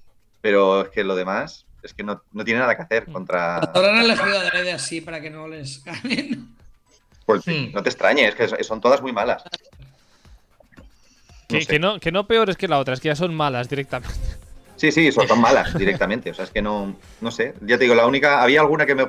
Pero 0.41 0.83
es 0.83 0.89
que 0.91 1.05
lo 1.05 1.15
demás, 1.17 1.67
es 1.85 1.95
que 1.95 2.03
no, 2.03 2.23
no 2.33 2.45
tiene 2.45 2.61
nada 2.61 2.75
que 2.75 2.83
hacer 2.83 3.05
contra. 3.13 3.59
Habrán 3.59 3.99
elegido 3.99 4.39
adrede 4.39 4.73
así 4.73 5.01
para 5.01 5.21
que 5.21 5.31
no 5.31 5.47
les 5.47 5.85
ganen. 5.85 6.55
Pues, 7.27 7.47
Hmm. 7.47 7.73
No 7.73 7.83
te 7.83 7.89
extrañes, 7.89 8.35
es 8.39 8.53
que 8.53 8.65
son 8.65 8.81
todas 8.81 9.01
muy 9.01 9.13
malas. 9.13 9.43
Que, 11.49 11.79
no, 11.79 12.01
que 12.01 12.11
no 12.11 12.27
peor 12.27 12.51
es 12.51 12.57
que 12.57 12.69
la 12.69 12.79
otra, 12.79 12.95
es 12.95 13.01
que 13.01 13.09
ya 13.09 13.17
son 13.17 13.35
malas 13.35 13.69
directamente. 13.69 14.15
Sí, 14.77 14.91
sí, 14.91 15.13
son, 15.13 15.29
son 15.29 15.41
malas 15.41 15.77
directamente. 15.79 16.31
O 16.31 16.35
sea, 16.35 16.45
es 16.45 16.51
que 16.51 16.61
no, 16.61 16.97
no 17.21 17.31
sé. 17.31 17.55
Ya 17.61 17.79
te 17.79 17.85
digo, 17.85 17.95
la 17.95 18.07
única, 18.07 18.43
había 18.43 18.61
alguna 18.61 18.87
que 18.87 18.95
me 18.95 19.09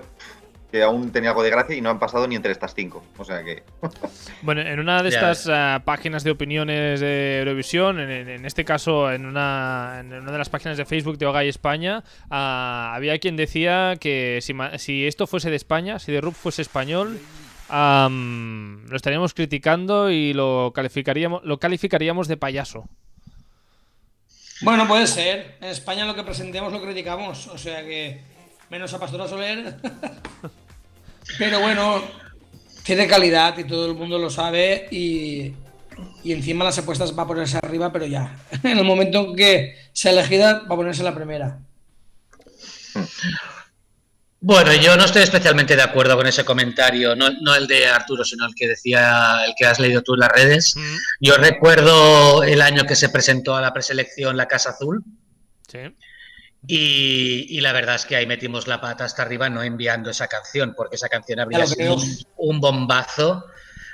que 0.71 0.83
aún 0.83 1.11
tenía 1.11 1.29
algo 1.29 1.43
de 1.43 1.49
gracia 1.49 1.75
y 1.75 1.81
no 1.81 1.89
han 1.89 1.99
pasado 1.99 2.27
ni 2.27 2.35
entre 2.35 2.51
estas 2.51 2.73
cinco. 2.73 3.03
O 3.17 3.25
sea 3.25 3.43
que. 3.43 3.63
Bueno, 4.41 4.61
en 4.61 4.79
una 4.79 5.01
de 5.01 5.11
Ya 5.11 5.31
estas 5.31 5.49
ah, 5.51 5.81
páginas 5.85 6.23
de 6.23 6.31
opiniones 6.31 6.99
de 6.99 7.39
Eurovisión, 7.39 7.99
en, 7.99 8.45
este 8.45 8.63
caso 8.63 9.11
en 9.11 9.25
una, 9.25 9.97
en 9.99 10.13
una 10.13 10.31
de 10.31 10.37
las 10.37 10.49
páginas 10.49 10.77
de 10.77 10.85
Facebook 10.85 11.17
de 11.17 11.25
Ogay 11.25 11.49
España, 11.49 12.03
ah, 12.29 12.91
había 12.93 13.17
quien 13.17 13.35
decía 13.35 13.95
que 13.99 14.39
si, 14.77 15.07
esto 15.07 15.25
fuese 15.25 15.49
de 15.49 15.55
España, 15.55 15.97
si 15.99 16.11
The 16.11 16.21
Rub 16.21 16.33
fuese 16.33 16.61
español, 16.61 17.19
am, 17.69 18.85
lo 18.87 18.95
estaríamos 18.95 19.33
criticando 19.33 20.11
y 20.11 20.33
lo 20.33 20.71
calificaríamos, 20.75 21.43
lo 21.43 21.57
calificaríamos 21.59 22.27
de 22.27 22.37
payaso. 22.37 22.87
Bueno, 24.61 24.87
puede 24.87 25.07
ser. 25.07 25.57
En 25.59 25.69
España 25.69 26.05
lo 26.05 26.15
que 26.15 26.23
presentemos 26.23 26.71
lo 26.71 26.81
criticamos. 26.81 27.47
O 27.47 27.57
sea 27.57 27.83
que 27.83 28.21
menos 28.69 28.93
a 28.93 28.99
Pastora 28.99 29.27
Soler. 29.27 29.75
Pero 31.37 31.59
bueno, 31.59 32.03
tiene 32.83 33.07
calidad 33.07 33.57
y 33.57 33.63
todo 33.63 33.87
el 33.87 33.95
mundo 33.95 34.19
lo 34.19 34.29
sabe. 34.29 34.87
Y, 34.91 35.53
y 36.23 36.33
encima 36.33 36.63
las 36.63 36.77
apuestas 36.77 37.17
va 37.17 37.23
a 37.23 37.27
ponerse 37.27 37.57
arriba, 37.57 37.91
pero 37.91 38.05
ya. 38.05 38.37
En 38.63 38.77
el 38.77 38.83
momento 38.83 39.29
en 39.29 39.35
que 39.35 39.75
sea 39.93 40.11
elegida, 40.11 40.63
va 40.69 40.75
a 40.75 40.77
ponerse 40.77 41.03
la 41.03 41.15
primera. 41.15 41.59
Bueno, 44.39 44.73
yo 44.73 44.95
no 44.95 45.05
estoy 45.05 45.23
especialmente 45.23 45.75
de 45.75 45.81
acuerdo 45.81 46.15
con 46.15 46.27
ese 46.27 46.45
comentario, 46.45 47.15
no, 47.15 47.29
no 47.41 47.55
el 47.55 47.65
de 47.65 47.87
Arturo, 47.87 48.23
sino 48.23 48.45
el 48.45 48.53
que 48.53 48.67
decía, 48.67 49.43
el 49.45 49.53
que 49.57 49.65
has 49.65 49.79
leído 49.79 50.03
tú 50.03 50.13
en 50.13 50.19
las 50.19 50.31
redes. 50.31 50.75
Yo 51.19 51.35
recuerdo 51.37 52.43
el 52.43 52.61
año 52.61 52.85
que 52.85 52.95
se 52.95 53.09
presentó 53.09 53.55
a 53.55 53.61
la 53.61 53.73
preselección 53.73 54.37
La 54.37 54.47
Casa 54.47 54.69
Azul 54.69 55.03
Sí. 55.67 55.79
Y, 56.67 57.45
y 57.57 57.61
la 57.61 57.71
verdad 57.73 57.95
es 57.95 58.05
que 58.05 58.15
ahí 58.15 58.25
metimos 58.25 58.67
la 58.67 58.79
pata 58.81 59.05
hasta 59.05 59.21
arriba 59.23 59.49
no 59.49 59.61
enviando 59.63 60.09
esa 60.09 60.27
canción, 60.27 60.73
porque 60.75 60.95
esa 60.95 61.09
canción 61.09 61.39
habría 61.39 61.65
sido 61.65 61.95
un, 61.95 62.17
un 62.37 62.59
bombazo. 62.61 63.45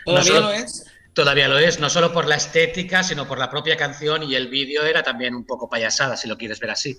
Todavía 0.06 0.32
No 0.32 0.36
solo- 0.36 0.50
lo 0.50 0.54
es. 0.54 0.86
Todavía 1.14 1.50
lo 1.50 1.58
es, 1.60 1.78
no 1.82 1.90
solo 1.90 2.14
por 2.14 2.26
la 2.26 2.36
estética, 2.36 3.04
sino 3.04 3.28
por 3.28 3.38
la 3.38 3.50
propia 3.50 3.76
canción 3.76 4.24
y 4.24 4.36
el 4.36 4.48
vídeo 4.48 4.86
era 4.86 5.04
también 5.04 5.36
un 5.36 5.46
poco 5.46 5.70
payasada, 5.70 6.16
si 6.16 6.26
lo 6.30 6.38
quieres 6.38 6.58
ver 6.62 6.72
así. 6.72 6.98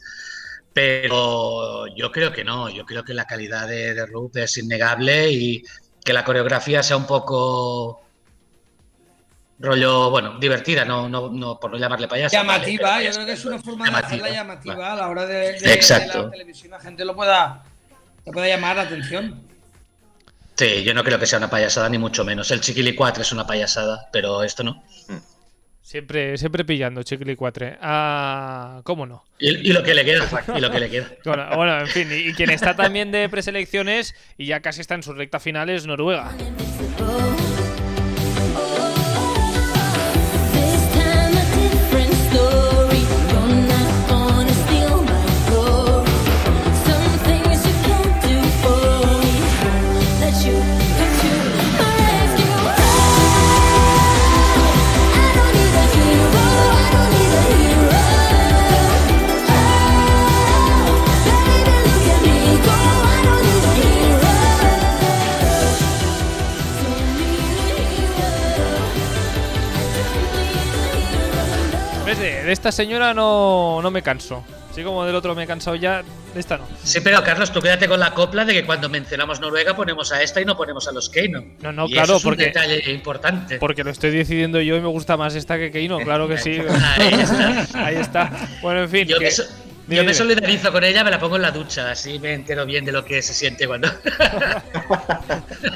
Pero 0.73 1.87
yo 1.97 2.11
creo 2.13 2.33
que 2.33 2.45
no, 2.45 2.69
yo 2.69 2.85
creo 2.85 3.05
que 3.05 3.15
la 3.15 3.25
calidad 3.27 3.69
de, 3.69 3.95
de 3.95 4.07
Ruth 4.07 4.37
es 4.37 4.57
innegable 4.59 5.31
y 5.31 5.63
que 6.05 6.13
la 6.13 6.25
coreografía 6.25 6.83
sea 6.83 6.97
un 6.99 7.07
poco 7.07 8.02
rollo, 9.63 10.11
bueno, 10.11 10.39
divertida, 10.39 10.85
no, 10.85 11.09
no, 11.09 11.31
no 11.31 11.59
por 11.59 11.71
no 11.71 11.79
llamarle 11.79 12.09
payasa. 12.09 12.37
Llamativa, 12.37 12.91
vale, 12.91 13.05
yo 13.07 13.13
creo 13.13 13.27
que 13.27 13.33
es 13.33 13.45
una 13.45 13.59
forma 13.59 13.87
llamativa, 13.87 14.11
de 14.11 14.17
hacerla 14.17 14.35
llamativa 14.43 14.93
a 14.93 14.97
la 14.97 15.09
hora 15.09 15.27
de, 15.27 15.53
de- 15.53 15.61
de 15.61 15.73
Exacto. 15.73 16.25
la 16.25 16.31
televisión, 16.31 16.71
la 16.73 16.81
gente 16.81 17.05
lo 17.05 17.15
pueda, 17.15 17.63
le 18.27 18.33
pueda 18.33 18.49
llamar 18.49 18.77
la 18.77 18.83
atención. 18.83 19.43
Sí, 20.57 20.83
yo 20.85 20.93
no 20.95 21.03
creo 21.03 21.19
que 21.19 21.27
sea 21.27 21.39
una 21.39 21.49
payasada, 21.49 21.89
ni 21.89 21.97
mucho 21.99 22.25
menos. 22.25 22.51
El 22.51 22.61
Chiquili 22.61 22.95
4 22.95 23.23
es 23.23 23.33
una 23.33 23.47
payasada, 23.47 24.09
pero 24.13 24.43
esto 24.43 24.63
no. 24.63 24.83
Siempre, 25.81 26.37
siempre 26.39 26.65
pillando, 26.65 27.03
Chiquili 27.03 27.35
4. 27.37 27.77
Ah, 27.81 28.81
¿Cómo 28.85 29.05
no? 29.07 29.25
Y, 29.39 29.49
y 29.71 29.73
lo 29.73 29.83
que 29.83 29.95
le 29.95 30.05
queda, 30.05 30.27
y 30.57 30.61
lo 30.61 30.71
que 30.71 30.81
le 30.81 30.91
queda. 30.91 31.09
Bueno, 31.25 31.49
bueno, 31.57 31.81
en 31.81 31.87
fin, 31.89 32.09
y, 32.13 32.29
y 32.29 32.35
quien 32.35 32.51
está 32.51 32.77
también 32.77 33.11
de 33.11 33.29
preselecciones 33.29 34.15
y 34.39 34.47
ya 34.47 34.61
casi 34.61 34.81
está 34.83 34.95
en 34.95 35.03
su 35.03 35.13
recta 35.15 35.41
final 35.41 35.71
es 35.71 35.87
Noruega. 35.87 36.33
snow 42.33 42.82
De, 72.45 72.53
esta 72.53 72.73
señora 72.73 73.15
no, 73.15 73.81
no 73.83 73.91
me 73.91 74.03
canso. 74.03 74.45
Así 74.71 74.83
como 74.83 75.05
del 75.05 75.15
otro 75.15 75.35
me 75.35 75.43
he 75.45 75.47
cansado 75.47 75.77
ya, 75.77 76.03
de 76.33 76.41
esta 76.41 76.57
no. 76.57 76.67
Sí, 76.83 77.01
pero 77.03 77.23
Carlos, 77.23 77.53
tú 77.53 77.61
quédate 77.61 77.87
con 77.89 78.01
la 78.01 78.15
copla 78.15 78.47
de 78.47 78.55
que 78.55 78.65
cuando 78.65 78.89
mencionamos 78.89 79.39
Noruega 79.39 79.77
ponemos 79.77 80.13
a 80.13 80.23
esta 80.23 80.41
y 80.41 80.47
no 80.47 80.57
ponemos 80.57 80.89
a 80.89 80.93
los 80.93 81.11
Keino. 81.11 81.45
No, 81.61 81.73
no, 81.73 81.87
Y 81.87 81.93
claro, 81.93 82.05
eso 82.07 82.17
es 82.17 82.23
porque- 82.23 82.45
un 82.45 82.49
detalle 82.49 82.91
importante. 82.91 83.59
Porque 83.59 83.85
lo 83.85 83.91
estoy 83.91 84.13
decidiendo 84.13 84.63
yo 84.63 84.75
y 84.77 84.81
me 84.81 84.87
gusta 84.89 85.19
más 85.19 85.35
esta 85.35 85.59
que 85.59 85.71
Keino, 85.71 85.99
claro 85.99 86.27
que 86.27 86.39
sí. 86.39 86.59
Ahí 86.99 87.13
está. 87.21 87.67
Ahí 87.87 87.97
está. 87.97 88.33
Bueno, 88.63 88.81
en 88.85 88.89
fin. 88.89 89.07
Yo, 89.07 89.19
que- 89.19 89.31
so- 89.31 89.45
yo 89.89 90.05
me 90.05 90.15
solidarizo 90.15 90.73
con 90.73 90.85
ella, 90.85 91.05
me 91.05 91.11
la 91.11 91.19
pongo 91.19 91.37
en 91.37 91.43
la 91.43 91.51
ducha, 91.51 91.91
así 91.91 92.19
me 92.19 92.33
entero 92.35 92.65
bien 92.65 92.85
de 92.85 92.93
lo 92.93 93.05
que 93.05 93.21
se 93.23 93.35
siente 93.35 93.67
cuando. 93.67 93.89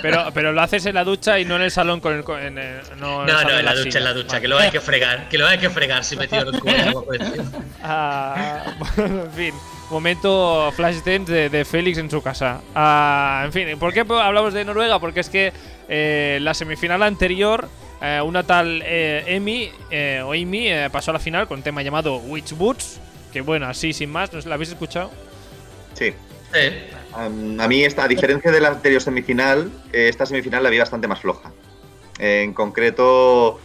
Pero, 0.03 0.27
pero 0.33 0.53
lo 0.53 0.61
haces 0.63 0.87
en 0.87 0.95
la 0.95 1.05
ducha 1.05 1.39
y 1.39 1.45
no 1.45 1.57
en 1.57 1.63
el 1.63 1.71
salón 1.71 2.01
con 2.01 2.13
el. 2.13 2.21
en 2.47 2.55
no, 2.99 3.25
No, 3.25 3.41
el 3.41 3.59
en 3.59 3.65
la 3.65 3.75
ducha, 3.75 3.99
en 3.99 4.05
la 4.05 4.13
ducha, 4.13 4.29
Vale. 4.29 4.41
que 4.43 4.49
luego 4.49 4.63
hay 4.63 4.71
que 4.71 4.81
fregar, 4.81 5.29
que 5.29 5.39
luego 5.39 5.51
hay 5.51 5.59
que 5.59 5.71
fregar 5.71 6.05
si 6.05 6.17
me 6.17 6.29
tiro 6.29 6.51
el 6.51 7.21
encima. 7.21 7.45
Ah, 7.83 8.75
bueno, 8.97 9.25
en 9.25 9.33
fin, 9.33 9.55
momento 9.91 10.73
flash 10.75 10.97
dance 11.05 11.33
de, 11.33 11.49
de 11.49 11.65
Félix 11.65 11.99
en 11.99 12.11
su 12.11 12.23
casa. 12.23 12.61
Ah, 12.75 13.43
en 13.45 13.53
fin, 13.53 13.79
¿por 13.79 13.93
qué 13.93 14.01
hablamos 14.01 14.55
de 14.55 14.65
Noruega? 14.65 14.99
Porque 14.99 15.21
es 15.21 15.29
que 15.29 15.53
eh, 15.89 16.39
la 16.43 16.55
semifinal 16.55 17.03
anterior, 17.03 17.69
eh, 18.03 18.21
una 18.25 18.43
tal 18.43 18.83
eh, 18.85 19.25
Emi 19.27 19.71
eh, 19.91 20.21
o 20.25 20.33
Amy 20.33 20.69
eh, 20.69 20.89
pasó 20.91 21.11
a 21.11 21.15
la 21.15 21.21
final 21.21 21.47
con 21.47 21.59
un 21.59 21.63
tema 21.63 21.83
llamado 21.83 22.17
Witch 22.19 22.53
Boots. 22.53 23.01
Que 23.37 23.43
bueno, 23.43 23.67
así 23.67 23.93
sin 23.93 24.09
más. 24.11 24.33
¿la 24.47 24.55
habéis 24.55 24.71
escuchado? 24.71 25.11
Sí. 25.93 26.15
Eh, 26.55 26.91
Am, 27.13 27.61
a 27.61 27.69
mí, 27.69 27.85
esta, 27.85 28.05
a 28.05 28.09
diferencia 28.09 28.51
de 28.51 28.63
la 28.63 28.69
anterior 28.69 29.03
semifinal, 29.03 29.71
eh, 29.93 30.09
esta 30.09 30.25
semifinal 30.25 30.63
la 30.63 30.71
vi 30.71 30.79
bastante 30.79 31.07
más 31.07 31.21
floja. 31.21 31.53
Eh, 32.19 32.41
en 32.45 32.55
concreto, 32.55 33.61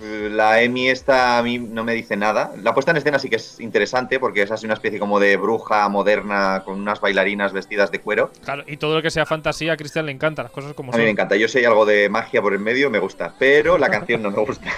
eh, 0.00 0.30
la 0.32 0.62
Emi 0.62 0.88
esta 0.88 1.36
a 1.36 1.42
mí 1.42 1.58
no 1.58 1.84
me 1.84 1.92
dice 1.92 2.16
nada. 2.16 2.52
La 2.62 2.72
puesta 2.72 2.92
en 2.92 2.96
escena 2.96 3.18
sí 3.18 3.28
que 3.28 3.36
es 3.36 3.60
interesante 3.60 4.18
porque 4.18 4.40
es 4.40 4.50
así 4.50 4.64
una 4.64 4.72
especie 4.72 4.98
como 4.98 5.20
de 5.20 5.36
bruja 5.36 5.86
moderna 5.90 6.62
con 6.64 6.80
unas 6.80 6.98
bailarinas 7.02 7.52
vestidas 7.52 7.90
de 7.90 8.00
cuero. 8.00 8.30
Claro, 8.46 8.64
y 8.66 8.78
todo 8.78 8.94
lo 8.94 9.02
que 9.02 9.10
sea 9.10 9.26
fantasía 9.26 9.74
a 9.74 9.76
Cristian 9.76 10.06
le 10.06 10.12
encanta, 10.12 10.42
las 10.42 10.52
cosas 10.52 10.72
como 10.72 10.90
A 10.94 10.96
mí 10.96 11.02
me 11.02 11.08
son. 11.08 11.10
encanta. 11.12 11.36
Yo 11.36 11.48
sé 11.48 11.66
algo 11.66 11.84
de 11.84 12.08
magia 12.08 12.40
por 12.40 12.54
el 12.54 12.60
medio, 12.60 12.88
me 12.88 12.98
gusta. 12.98 13.34
Pero 13.38 13.76
la 13.76 13.90
canción 13.90 14.22
no 14.22 14.30
me 14.30 14.38
gusta. 14.42 14.72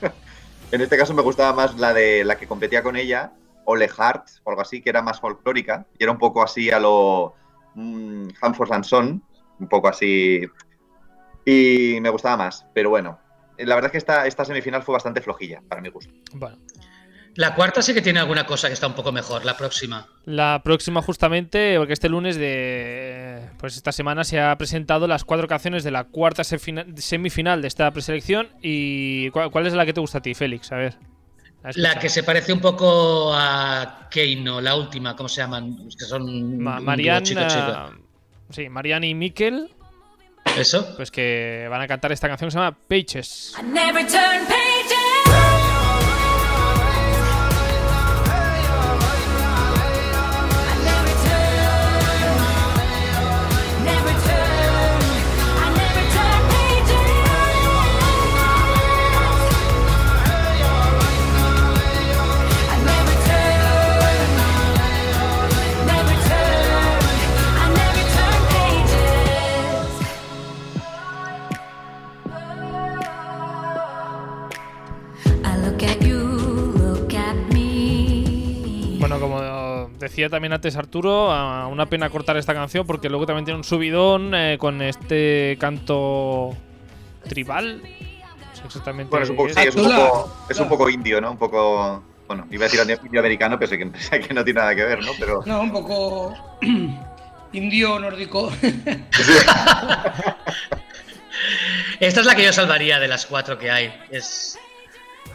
en 0.72 0.80
este 0.80 0.96
caso 0.96 1.12
me 1.12 1.20
gustaba 1.20 1.52
más 1.52 1.76
la 1.78 1.92
de 1.92 2.24
la 2.24 2.38
que 2.38 2.46
competía 2.46 2.82
con 2.82 2.96
ella, 2.96 3.32
Ole 3.70 3.88
Hart, 3.96 4.28
o 4.44 4.50
algo 4.50 4.62
así, 4.62 4.80
que 4.80 4.90
era 4.90 5.02
más 5.02 5.20
folclórica. 5.20 5.86
Y 5.98 6.04
era 6.04 6.12
un 6.12 6.18
poco 6.18 6.42
así 6.42 6.70
a 6.70 6.78
lo 6.78 7.34
mm, 7.74 8.28
Hanford 8.40 8.72
and 8.72 8.84
Son, 8.84 9.22
un 9.58 9.68
poco 9.68 9.88
así. 9.88 10.42
Y 11.44 11.98
me 12.00 12.10
gustaba 12.10 12.36
más. 12.36 12.66
Pero 12.74 12.90
bueno, 12.90 13.18
la 13.58 13.74
verdad 13.74 13.88
es 13.88 13.92
que 13.92 13.98
esta, 13.98 14.26
esta 14.26 14.44
semifinal 14.44 14.82
fue 14.82 14.92
bastante 14.92 15.20
flojilla, 15.20 15.62
para 15.68 15.80
mi 15.80 15.88
gusto. 15.88 16.12
Bueno, 16.34 16.58
la 17.36 17.54
cuarta 17.54 17.80
sí 17.80 17.94
que 17.94 18.02
tiene 18.02 18.18
alguna 18.18 18.44
cosa 18.44 18.68
que 18.68 18.74
está 18.74 18.86
un 18.86 18.94
poco 18.94 19.12
mejor, 19.12 19.44
la 19.44 19.56
próxima. 19.56 20.08
La 20.24 20.60
próxima 20.64 21.00
justamente, 21.00 21.76
porque 21.78 21.92
este 21.92 22.08
lunes 22.08 22.36
de 22.36 23.40
pues 23.58 23.76
esta 23.76 23.92
semana 23.92 24.24
se 24.24 24.40
ha 24.40 24.56
presentado 24.58 25.06
las 25.06 25.24
cuatro 25.24 25.46
canciones 25.46 25.84
de 25.84 25.92
la 25.92 26.04
cuarta 26.04 26.42
semifinal 26.44 27.62
de 27.62 27.68
esta 27.68 27.90
preselección 27.92 28.48
y 28.62 29.30
¿cuál, 29.30 29.50
cuál 29.50 29.66
es 29.66 29.74
la 29.74 29.86
que 29.86 29.92
te 29.92 30.00
gusta 30.00 30.18
a 30.18 30.22
ti, 30.22 30.34
Félix? 30.34 30.72
A 30.72 30.76
ver. 30.76 30.98
¿La 31.74 31.98
que 31.98 32.08
se 32.08 32.22
parece 32.22 32.52
un 32.52 32.60
poco 32.60 33.32
a 33.34 34.08
Keino, 34.10 34.60
la 34.60 34.74
última, 34.76 35.14
¿cómo 35.16 35.28
se 35.28 35.40
llaman? 35.42 35.88
Que 35.98 36.04
son 36.04 36.58
Ma- 36.58 36.80
chico, 36.96 37.20
chico. 37.22 37.40
ah, 37.40 37.90
sí, 38.50 38.68
Marianne 38.68 39.08
y 39.08 39.14
Mikel, 39.14 39.70
Eso. 40.56 40.94
pues 40.96 41.10
que 41.10 41.66
van 41.70 41.80
a 41.82 41.86
cantar 41.88 42.12
esta 42.12 42.28
canción 42.28 42.48
que 42.48 42.52
se 42.52 42.58
llama 42.58 42.76
Pages. 42.88 43.54
I 43.58 43.62
never 43.62 44.02
turn 44.06 44.46
pages. 44.46 45.09
Decía 80.20 80.30
también 80.30 80.52
antes 80.52 80.76
Arturo, 80.76 81.30
ah, 81.32 81.66
una 81.66 81.86
pena 81.86 82.10
cortar 82.10 82.36
esta 82.36 82.52
canción 82.54 82.86
porque 82.86 83.08
luego 83.08 83.26
también 83.26 83.44
tiene 83.46 83.58
un 83.58 83.64
subidón 83.64 84.34
eh, 84.34 84.56
con 84.58 84.82
este 84.82 85.56
canto 85.58 86.54
tribal. 87.28 87.80
No 87.82 88.54
sé 88.54 88.66
exactamente 88.66 89.10
Bueno, 89.10 89.24
es 89.24 89.30
un 89.30 89.36
poco, 89.36 89.48
qué 89.48 89.54
sí, 89.54 89.60
es. 89.60 89.66
es 89.68 89.76
un 89.76 89.86
Atula. 89.86 90.08
poco, 90.08 90.36
es 90.50 90.60
un 90.60 90.68
poco 90.68 90.90
indio, 90.90 91.20
¿no? 91.20 91.30
Un 91.32 91.38
poco. 91.38 92.04
Bueno, 92.26 92.46
iba 92.50 92.66
a 92.66 92.68
decir 92.68 92.98
indio 93.04 93.20
americano, 93.20 93.58
pero 93.58 93.68
sé 93.68 93.78
que, 93.78 93.90
sé 93.98 94.20
que 94.20 94.34
no 94.34 94.44
tiene 94.44 94.60
nada 94.60 94.74
que 94.74 94.84
ver, 94.84 95.02
¿no? 95.02 95.12
Pero. 95.18 95.42
No, 95.46 95.62
un 95.62 95.72
poco 95.72 96.34
indio 97.52 97.98
nórdico. 97.98 98.52
Esta 102.00 102.20
es 102.20 102.26
la 102.26 102.34
que 102.34 102.44
yo 102.44 102.52
salvaría 102.52 102.98
de 102.98 103.08
las 103.08 103.26
cuatro 103.26 103.58
que 103.58 103.70
hay. 103.70 103.92
Es 104.10 104.58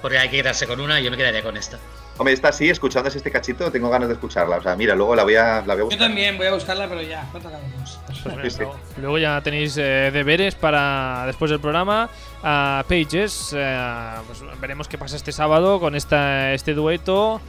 porque 0.01 0.17
hay 0.17 0.29
que 0.29 0.37
quedarse 0.37 0.67
con 0.67 0.79
una 0.79 0.99
y 0.99 1.03
yo 1.03 1.11
me 1.11 1.17
quedaría 1.17 1.41
con 1.41 1.57
esta. 1.57 1.79
Hombre, 2.17 2.33
esta 2.33 2.51
sí, 2.53 2.69
escuchándose 2.69 3.17
este 3.17 3.29
cachito, 3.29 3.69
tengo 3.71 3.89
ganas 3.89 4.07
de 4.07 4.13
escucharla. 4.13 4.55
O 4.57 4.61
sea, 4.63 4.75
mira, 4.77 4.95
luego 4.95 5.15
la 5.15 5.23
voy 5.23 5.35
a, 5.35 5.61
la 5.65 5.73
voy 5.73 5.73
a 5.73 5.77
Yo 5.77 5.85
buscar. 5.85 6.07
también 6.07 6.37
voy 6.37 6.47
a 6.47 6.53
buscarla, 6.53 6.87
pero 6.87 7.01
ya, 7.01 7.27
¿cuánto 7.31 7.49
acabamos? 7.49 7.99
Pues 8.23 8.25
mira, 8.37 8.49
Sí, 8.49 8.57
sí. 8.57 8.63
luego- 9.01 9.17
ya 9.17 9.41
tenéis 9.41 9.75
eh, 9.77 10.11
deberes 10.13 10.55
para 10.55 11.23
después 11.25 11.51
del 11.51 11.59
programa. 11.59 12.09
A 12.41 12.85
Pages, 12.87 13.49
pues 13.49 14.59
veremos 14.61 14.87
qué 14.87 14.97
pasa 14.97 15.17
este 15.17 15.33
sábado 15.33 15.79
con 15.81 15.93
esta, 15.95 16.53
este 16.53 16.73
dueto. 16.73 17.41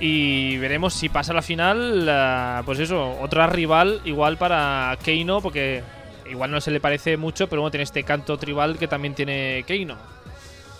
Y 0.00 0.56
veremos 0.56 0.94
si 0.94 1.10
pasa 1.10 1.34
la 1.34 1.42
final, 1.42 2.62
pues 2.64 2.78
eso, 2.78 3.18
otra 3.20 3.46
rival 3.48 4.00
igual 4.06 4.38
para 4.38 4.96
Keino, 5.04 5.42
porque 5.42 5.82
igual 6.30 6.50
no 6.50 6.60
se 6.62 6.70
le 6.70 6.80
parece 6.80 7.18
mucho, 7.18 7.48
pero 7.50 7.60
bueno, 7.60 7.70
tiene 7.70 7.84
este 7.84 8.02
canto 8.02 8.38
tribal 8.38 8.78
que 8.78 8.88
también 8.88 9.14
tiene 9.14 9.62
Keino. 9.66 9.96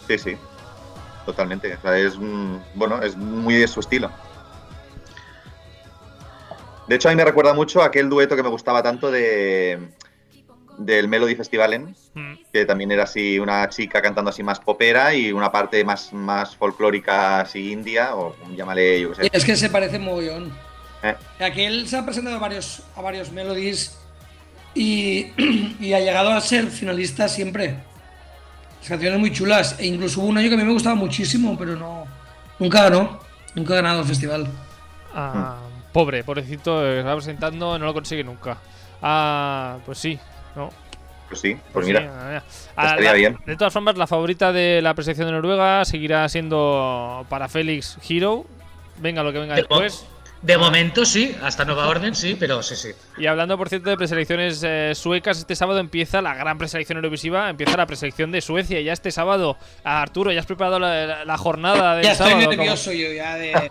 Sí, 0.08 0.16
sí. 0.16 0.36
Totalmente. 1.26 1.74
O 1.74 1.80
sea, 1.80 1.96
es, 1.98 2.16
bueno, 2.74 3.02
es 3.02 3.16
muy 3.16 3.54
de 3.54 3.68
su 3.68 3.80
estilo. 3.80 4.10
De 6.88 6.96
hecho, 6.96 7.08
a 7.08 7.12
mí 7.12 7.16
me 7.16 7.24
recuerda 7.24 7.54
mucho 7.54 7.82
a 7.82 7.86
aquel 7.86 8.08
dueto 8.08 8.34
que 8.36 8.42
me 8.42 8.48
gustaba 8.48 8.82
tanto 8.82 9.10
de 9.10 9.78
del 10.78 11.08
Melody 11.08 11.34
Festivalen, 11.34 11.94
Mm. 12.14 12.32
que 12.52 12.64
también 12.64 12.90
era 12.90 13.04
así 13.04 13.38
una 13.38 13.68
chica 13.68 14.02
cantando 14.02 14.30
así 14.30 14.42
más 14.42 14.58
popera 14.58 15.14
y 15.14 15.30
una 15.30 15.52
parte 15.52 15.84
más, 15.84 16.12
más 16.12 16.56
folclórica 16.56 17.40
así 17.40 17.70
india, 17.70 18.16
o 18.16 18.34
llámale, 18.56 19.00
yo 19.00 19.10
qué 19.10 19.14
sé. 19.14 19.30
Es 19.32 19.44
que 19.44 19.54
se 19.54 19.70
parece 19.70 19.98
mogollón. 19.98 20.52
Eh. 21.02 21.14
Aquí 21.38 21.62
él 21.62 21.86
se 21.86 21.96
ha 21.96 22.04
presentado 22.04 22.36
a 22.36 22.40
varios, 22.40 22.82
a 22.96 23.00
varios 23.00 23.30
melodies 23.30 23.96
y, 24.74 25.26
y 25.80 25.92
ha 25.92 26.00
llegado 26.00 26.30
a 26.30 26.40
ser 26.40 26.66
finalista 26.66 27.28
siempre. 27.28 27.76
Las 28.80 28.88
canciones 28.88 29.18
muy 29.20 29.32
chulas. 29.32 29.76
E 29.78 29.86
incluso 29.86 30.20
hubo 30.20 30.28
un 30.28 30.38
año 30.38 30.48
que 30.48 30.54
a 30.54 30.58
mí 30.58 30.64
me 30.64 30.72
gustaba 30.72 30.94
muchísimo, 30.94 31.56
pero 31.58 31.76
no. 31.76 32.04
Nunca 32.58 32.82
ganó. 32.84 33.20
Nunca 33.54 33.74
ha 33.74 33.76
ganado 33.76 34.00
el 34.00 34.06
festival. 34.06 34.46
Ah, 35.14 35.56
Pobre, 35.92 36.22
pobrecito, 36.22 36.86
eh, 36.86 36.98
estaba 36.98 37.16
presentando, 37.16 37.76
no 37.78 37.84
lo 37.84 37.92
consigue 37.92 38.22
nunca. 38.22 38.58
Ah, 39.02 39.78
pues 39.84 39.98
sí, 39.98 40.18
¿no? 40.54 40.70
Pues 41.28 41.40
sí, 41.40 41.56
pues 41.72 41.84
Sí, 41.86 41.92
mira. 41.92 42.10
ah, 42.38 42.42
ah, 42.76 42.84
estaría 42.86 43.10
la- 43.10 43.16
bien. 43.16 43.38
De 43.44 43.56
todas 43.56 43.72
formas, 43.72 43.96
la 43.96 44.06
favorita 44.06 44.52
de 44.52 44.80
la 44.82 44.94
preselección 44.94 45.26
de 45.26 45.32
Noruega 45.32 45.84
seguirá 45.84 46.28
siendo 46.28 47.26
para 47.28 47.48
Félix 47.48 47.98
Hero. 48.08 48.46
Venga 48.98 49.22
lo 49.24 49.32
que 49.32 49.38
venga 49.40 49.54
De- 49.56 49.62
después. 49.62 50.06
De 50.42 50.56
momento 50.56 51.04
sí, 51.04 51.36
hasta 51.42 51.66
nueva 51.66 51.86
orden 51.88 52.14
sí, 52.14 52.34
pero 52.40 52.62
sí, 52.62 52.74
sí. 52.74 52.88
Y 53.18 53.26
hablando, 53.26 53.58
por 53.58 53.68
cierto, 53.68 53.90
de 53.90 53.96
preselecciones 53.98 54.62
eh, 54.66 54.92
suecas, 54.94 55.36
este 55.38 55.54
sábado 55.54 55.80
empieza 55.80 56.22
la 56.22 56.34
gran 56.34 56.56
preselección 56.56 56.96
Eurovisiva, 56.96 57.50
empieza 57.50 57.76
la 57.76 57.84
preselección 57.86 58.32
de 58.32 58.40
Suecia. 58.40 58.80
Ya 58.80 58.94
este 58.94 59.10
sábado, 59.10 59.58
a 59.84 60.00
Arturo, 60.00 60.32
ya 60.32 60.40
has 60.40 60.46
preparado 60.46 60.78
la, 60.78 61.06
la- 61.06 61.24
la 61.26 61.36
jornada 61.36 61.94
del 61.96 62.04
Ya 62.06 62.12
estoy 62.12 62.28
sábado. 62.30 62.46
como- 62.46 62.56
nervioso 62.56 62.90
yo, 62.92 63.12
ya 63.12 63.34
de. 63.36 63.70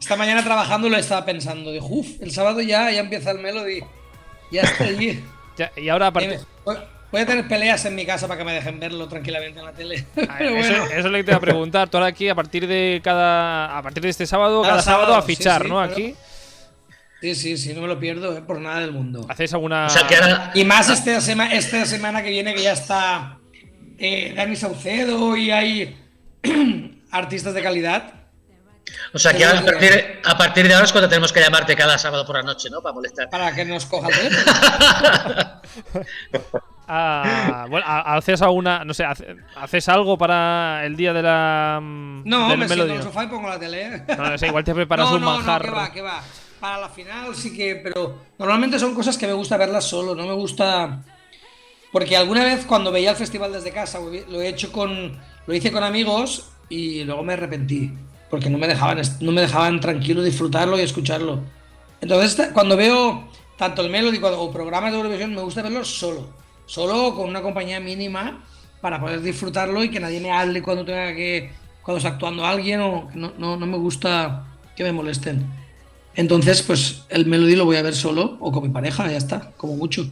Esta 0.00 0.14
mañana 0.14 0.44
trabajando 0.44 0.88
lo 0.88 0.96
estaba 0.98 1.24
pensando. 1.24 1.72
De 1.72 1.80
uff, 1.80 2.22
el 2.22 2.30
sábado 2.30 2.60
ya, 2.60 2.88
ya 2.92 3.00
empieza 3.00 3.32
el 3.32 3.38
melody. 3.40 3.80
Ya 4.52 4.62
estoy 4.62 4.88
allí. 4.88 5.24
Ya- 5.56 5.72
y 5.74 5.88
ahora, 5.88 6.08
aparte, 6.08 6.34
Eh, 6.34 6.40
Voy 7.12 7.20
a 7.20 7.26
tener 7.26 7.46
peleas 7.48 7.84
en 7.84 7.94
mi 7.94 8.04
casa 8.04 8.26
para 8.28 8.38
que 8.38 8.44
me 8.44 8.52
dejen 8.52 8.78
verlo 8.80 9.08
tranquilamente 9.08 9.60
en 9.60 9.64
la 9.66 9.72
tele. 9.72 10.04
Pero 10.14 10.28
eso, 10.56 10.68
bueno. 10.70 10.84
eso 10.86 10.98
es 10.98 11.04
lo 11.04 11.12
que 11.12 11.24
te 11.24 11.30
iba 11.30 11.36
a 11.38 11.40
preguntar. 11.40 11.88
Tú 11.88 11.96
ahora 11.98 12.08
aquí, 12.08 12.28
a 12.28 12.34
partir 12.34 12.66
de 12.66 13.00
cada. 13.02 13.78
A 13.78 13.82
partir 13.82 14.02
de 14.02 14.08
este 14.10 14.26
sábado, 14.26 14.60
cada, 14.62 14.72
Cada 14.74 14.82
sábado, 14.82 15.04
sábado, 15.06 15.22
a 15.22 15.26
fichar, 15.26 15.62
sí, 15.62 15.68
sí, 15.68 15.72
¿no? 15.72 15.76
claro. 15.78 15.92
Aquí. 15.92 16.14
Sí, 17.22 17.34
sí, 17.34 17.56
sí, 17.56 17.72
no 17.74 17.80
me 17.82 17.88
lo 17.88 17.98
pierdo, 17.98 18.36
eh, 18.36 18.42
por 18.42 18.60
nada 18.60 18.80
del 18.80 18.92
mundo. 18.92 19.24
¿Hacéis 19.28 19.52
alguna. 19.54 19.86
O 19.86 19.90
sea 19.90 20.06
que 20.06 20.16
ahora. 20.16 20.50
Y 20.54 20.64
más 20.64 20.90
esta, 20.90 21.20
sema- 21.20 21.52
esta 21.52 21.84
semana 21.86 22.22
que 22.22 22.30
viene 22.30 22.54
que 22.54 22.62
ya 22.62 22.72
está 22.72 23.38
eh, 23.98 24.34
Dani 24.36 24.54
Saucedo 24.56 25.34
y 25.36 25.50
hay 25.50 25.96
artistas 27.10 27.54
de 27.54 27.62
calidad. 27.62 28.12
O 29.12 29.18
sea 29.18 29.32
que 29.32 29.44
ahora, 29.44 29.60
a, 29.60 29.64
partir, 29.64 30.20
a 30.24 30.36
partir 30.38 30.68
de 30.68 30.74
ahora 30.74 30.84
es 30.86 30.92
cuando 30.92 31.08
tenemos 31.08 31.32
que 31.32 31.40
llamarte 31.40 31.74
cada 31.74 31.98
sábado 31.98 32.24
por 32.26 32.36
la 32.36 32.42
noche, 32.42 32.68
¿no? 32.70 32.80
Para 32.82 32.92
molestar. 32.92 33.28
para 33.30 33.52
que 33.54 33.64
nos 33.64 33.84
coja 33.86 34.08
el 34.08 34.14
teléfono. 34.30 35.60
Ah, 36.88 37.66
bueno, 37.68 37.84
ha- 37.88 38.16
¿haces 38.16 38.40
alguna. 38.42 38.84
No 38.84 38.94
sé, 38.94 39.04
hace- 39.04 39.36
¿haces 39.56 39.88
algo 39.88 40.16
para 40.16 40.84
el 40.84 40.96
día 40.96 41.12
de 41.12 41.22
la. 41.22 41.80
mm, 41.82 42.22
No, 42.24 42.48
del 42.48 42.58
me 42.58 42.66
siento 42.68 42.84
en 42.86 42.90
el 42.92 43.02
sofá 43.02 43.24
y 43.24 43.26
pongo 43.28 43.48
la 43.48 43.58
tele. 43.58 44.02
No, 44.16 44.30
no 44.30 44.38
sé, 44.38 44.46
igual 44.46 44.64
te 44.64 44.74
preparas 44.74 45.06
no, 45.10 45.16
un 45.16 45.20
no, 45.22 45.30
manjar. 45.32 45.66
No, 45.66 45.72
que 45.72 45.78
va, 45.78 45.92
que 45.92 46.02
va. 46.02 46.22
Para 46.60 46.78
la 46.78 46.88
final 46.88 47.34
sí 47.34 47.54
que, 47.56 47.76
pero 47.76 48.18
normalmente 48.38 48.78
son 48.78 48.94
cosas 48.94 49.18
que 49.18 49.26
me 49.26 49.32
gusta 49.34 49.56
verlas 49.56 49.84
solo, 49.84 50.14
no 50.14 50.26
me 50.26 50.32
gusta 50.32 51.02
porque 51.92 52.16
alguna 52.16 52.44
vez 52.44 52.64
cuando 52.66 52.90
veía 52.92 53.10
el 53.10 53.16
festival 53.16 53.52
desde 53.52 53.70
casa 53.72 53.98
lo 54.00 54.40
he 54.40 54.48
hecho 54.48 54.72
con 54.72 55.18
lo 55.46 55.54
hice 55.54 55.70
con 55.70 55.82
amigos 55.84 56.50
y 56.68 57.04
luego 57.04 57.22
me 57.22 57.34
arrepentí 57.34 57.92
porque 58.30 58.50
no 58.50 58.58
me 58.58 58.66
dejaban 58.66 59.00
no 59.20 59.32
me 59.32 59.42
dejaban 59.42 59.80
tranquilo 59.80 60.22
disfrutarlo 60.22 60.78
y 60.78 60.82
escucharlo. 60.82 61.40
Entonces 62.00 62.48
cuando 62.52 62.76
veo 62.76 63.28
tanto 63.56 63.82
el 63.82 63.90
Melody 63.90 64.18
cuando- 64.18 64.40
o 64.40 64.50
programas 64.52 64.92
de 64.92 64.96
Eurovisión 64.98 65.34
me 65.34 65.42
gusta 65.42 65.62
verlos 65.62 65.88
solo, 65.98 66.28
solo 66.66 67.14
con 67.14 67.28
una 67.28 67.42
compañía 67.42 67.80
mínima 67.80 68.44
para 68.80 69.00
poder 69.00 69.22
disfrutarlo 69.22 69.82
y 69.82 69.90
que 69.90 70.00
nadie 70.00 70.20
me 70.20 70.30
hable 70.30 70.62
cuando 70.62 70.84
tenga 70.84 71.14
que 71.14 71.52
cuando 71.82 71.98
está 71.98 72.10
actuando 72.10 72.44
alguien 72.44 72.80
o 72.80 73.08
no, 73.14 73.32
no, 73.38 73.56
no 73.56 73.66
me 73.66 73.78
gusta 73.78 74.44
que 74.74 74.84
me 74.84 74.92
molesten. 74.92 75.46
Entonces, 76.14 76.62
pues 76.62 77.04
el 77.08 77.26
Melody 77.26 77.56
lo 77.56 77.64
voy 77.64 77.76
a 77.76 77.82
ver 77.82 77.94
solo 77.94 78.36
o 78.40 78.50
con 78.50 78.64
mi 78.64 78.70
pareja, 78.70 79.08
ya 79.10 79.16
está, 79.16 79.52
como 79.56 79.76
mucho. 79.76 80.10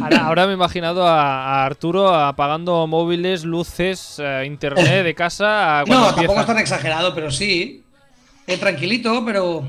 Ahora, 0.00 0.16
ahora 0.26 0.46
me 0.46 0.52
he 0.52 0.54
imaginado 0.54 1.06
a, 1.06 1.62
a 1.62 1.66
Arturo 1.66 2.14
apagando 2.14 2.86
móviles, 2.86 3.44
luces, 3.44 4.16
eh, 4.18 4.44
internet 4.46 5.04
de 5.04 5.14
casa. 5.14 5.84
No, 5.88 6.08
empieza. 6.08 6.14
tampoco 6.14 6.40
es 6.40 6.46
tan 6.46 6.58
exagerado, 6.58 7.14
pero 7.14 7.30
sí. 7.30 7.84
Eh, 8.46 8.58
tranquilito, 8.58 9.24
pero 9.24 9.64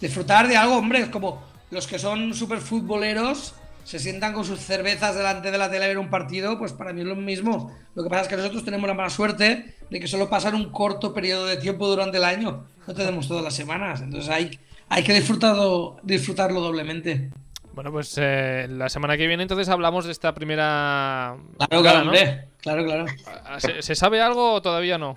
disfrutar 0.00 0.48
de 0.48 0.56
algo, 0.56 0.76
hombre, 0.76 1.00
es 1.00 1.08
como 1.08 1.42
los 1.70 1.86
que 1.86 1.98
son 1.98 2.34
súper 2.34 2.58
futboleros 2.60 3.54
se 3.84 3.98
sientan 3.98 4.32
con 4.32 4.44
sus 4.44 4.60
cervezas 4.60 5.14
delante 5.14 5.50
de 5.50 5.58
la 5.58 5.70
tele 5.70 5.84
a 5.84 5.88
ver 5.88 5.98
un 5.98 6.10
partido, 6.10 6.58
pues 6.58 6.72
para 6.72 6.92
mí 6.92 7.00
es 7.00 7.06
lo 7.06 7.16
mismo. 7.16 7.76
Lo 7.94 8.02
que 8.02 8.08
pasa 8.10 8.22
es 8.22 8.28
que 8.28 8.36
nosotros 8.36 8.64
tenemos 8.64 8.86
la 8.88 8.94
mala 8.94 9.10
suerte 9.10 9.74
de 9.90 10.00
que 10.00 10.06
solo 10.06 10.28
pasan 10.28 10.54
un 10.54 10.70
corto 10.70 11.12
periodo 11.12 11.46
de 11.46 11.56
tiempo 11.56 11.86
durante 11.88 12.18
el 12.18 12.24
año. 12.24 12.66
No 12.86 12.94
tenemos 12.94 13.26
todas 13.28 13.42
las 13.42 13.54
semanas. 13.54 14.00
Entonces 14.00 14.30
hay, 14.30 14.58
hay 14.88 15.02
que 15.02 15.12
disfrutarlo, 15.14 15.98
disfrutarlo 16.02 16.60
doblemente. 16.60 17.30
Bueno, 17.72 17.92
pues 17.92 18.14
eh, 18.18 18.66
la 18.68 18.88
semana 18.88 19.16
que 19.16 19.26
viene 19.26 19.42
entonces 19.44 19.68
hablamos 19.68 20.04
de 20.04 20.12
esta 20.12 20.34
primera. 20.34 21.36
Claro, 21.58 21.82
claro, 21.82 21.98
¿no? 21.98 22.04
hombre. 22.10 22.48
Claro, 22.60 22.84
claro. 22.84 23.06
Ah, 23.44 23.58
¿Se, 23.60 23.80
se 23.82 23.94
sabe 23.94 24.20
algo 24.20 24.54
o 24.54 24.62
todavía 24.62 24.98
no? 24.98 25.14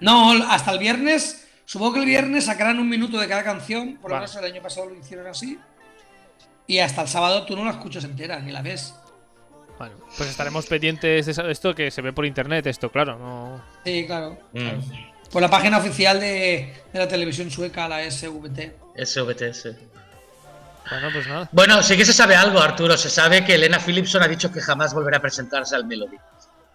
No, 0.00 0.32
hasta 0.48 0.72
el 0.72 0.78
viernes. 0.78 1.48
Supongo 1.64 1.94
que 1.94 2.00
el 2.00 2.06
viernes 2.06 2.44
sacarán 2.46 2.78
un 2.78 2.88
minuto 2.88 3.18
de 3.18 3.28
cada 3.28 3.42
canción. 3.42 3.98
Por 4.00 4.10
lo 4.10 4.16
Vale. 4.16 4.26
menos 4.26 4.36
el 4.42 4.52
año 4.52 4.62
pasado 4.62 4.88
lo 4.88 4.94
hicieron 4.94 5.26
así. 5.26 5.58
Y 6.68 6.78
hasta 6.78 7.02
el 7.02 7.08
sábado 7.08 7.44
tú 7.44 7.56
no 7.56 7.64
la 7.64 7.72
escuchas 7.72 8.04
entera, 8.04 8.38
ni 8.38 8.52
la 8.52 8.62
ves. 8.62 8.94
Bueno, 9.78 9.94
pues 10.16 10.28
estaremos 10.28 10.66
pendientes 10.66 11.26
de 11.26 11.50
esto 11.52 11.74
que 11.74 11.90
se 11.90 12.02
ve 12.02 12.12
por 12.12 12.26
internet, 12.26 12.66
esto, 12.66 12.90
claro. 12.92 13.16
No... 13.18 13.64
Sí, 13.84 14.04
claro. 14.06 14.38
Mm, 14.52 15.30
Por 15.32 15.40
la 15.40 15.48
página 15.48 15.78
oficial 15.78 16.20
de, 16.20 16.74
de 16.92 16.98
la 16.98 17.08
televisión 17.08 17.50
sueca, 17.50 17.88
la 17.88 18.08
SVT. 18.10 18.76
SVT, 19.04 19.54
sí. 19.54 19.70
Bueno, 20.90 21.08
pues 21.12 21.26
nada. 21.26 21.48
Bueno, 21.52 21.82
sí 21.82 21.96
que 21.96 22.04
se 22.04 22.12
sabe 22.12 22.34
algo, 22.34 22.60
Arturo. 22.60 22.96
Se 22.96 23.10
sabe 23.10 23.44
que 23.44 23.54
Elena 23.54 23.78
Philipson 23.78 24.22
ha 24.22 24.28
dicho 24.28 24.50
que 24.52 24.60
jamás 24.60 24.92
volverá 24.94 25.18
a 25.18 25.22
presentarse 25.22 25.76
al 25.76 25.86
Melody. 25.86 26.16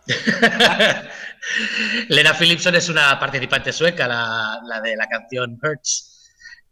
Elena 2.10 2.34
Philipson 2.34 2.76
es 2.76 2.90
una 2.90 3.20
participante 3.20 3.72
sueca, 3.74 4.08
la, 4.08 4.60
la 4.66 4.82
de 4.82 4.96
la 4.96 5.08
canción 5.08 5.60
Hurts. 5.62 6.12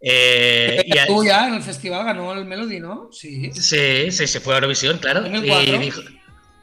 Eh, 0.04 0.82
y 0.86 0.98
ha- 0.98 1.06
Tú 1.08 1.24
ya 1.24 1.48
en 1.48 1.54
el 1.56 1.62
festival 1.64 2.04
ganó 2.06 2.34
el 2.34 2.46
Melody, 2.46 2.80
¿no? 2.80 3.10
Sí. 3.12 3.52
sí, 3.54 4.12
sí, 4.12 4.28
se 4.28 4.40
fue 4.40 4.54
a 4.54 4.58
Eurovisión, 4.58 4.98
claro. 4.98 5.22
2004. 5.22 5.76
Y, 5.76 5.78
dijo- 5.78 6.02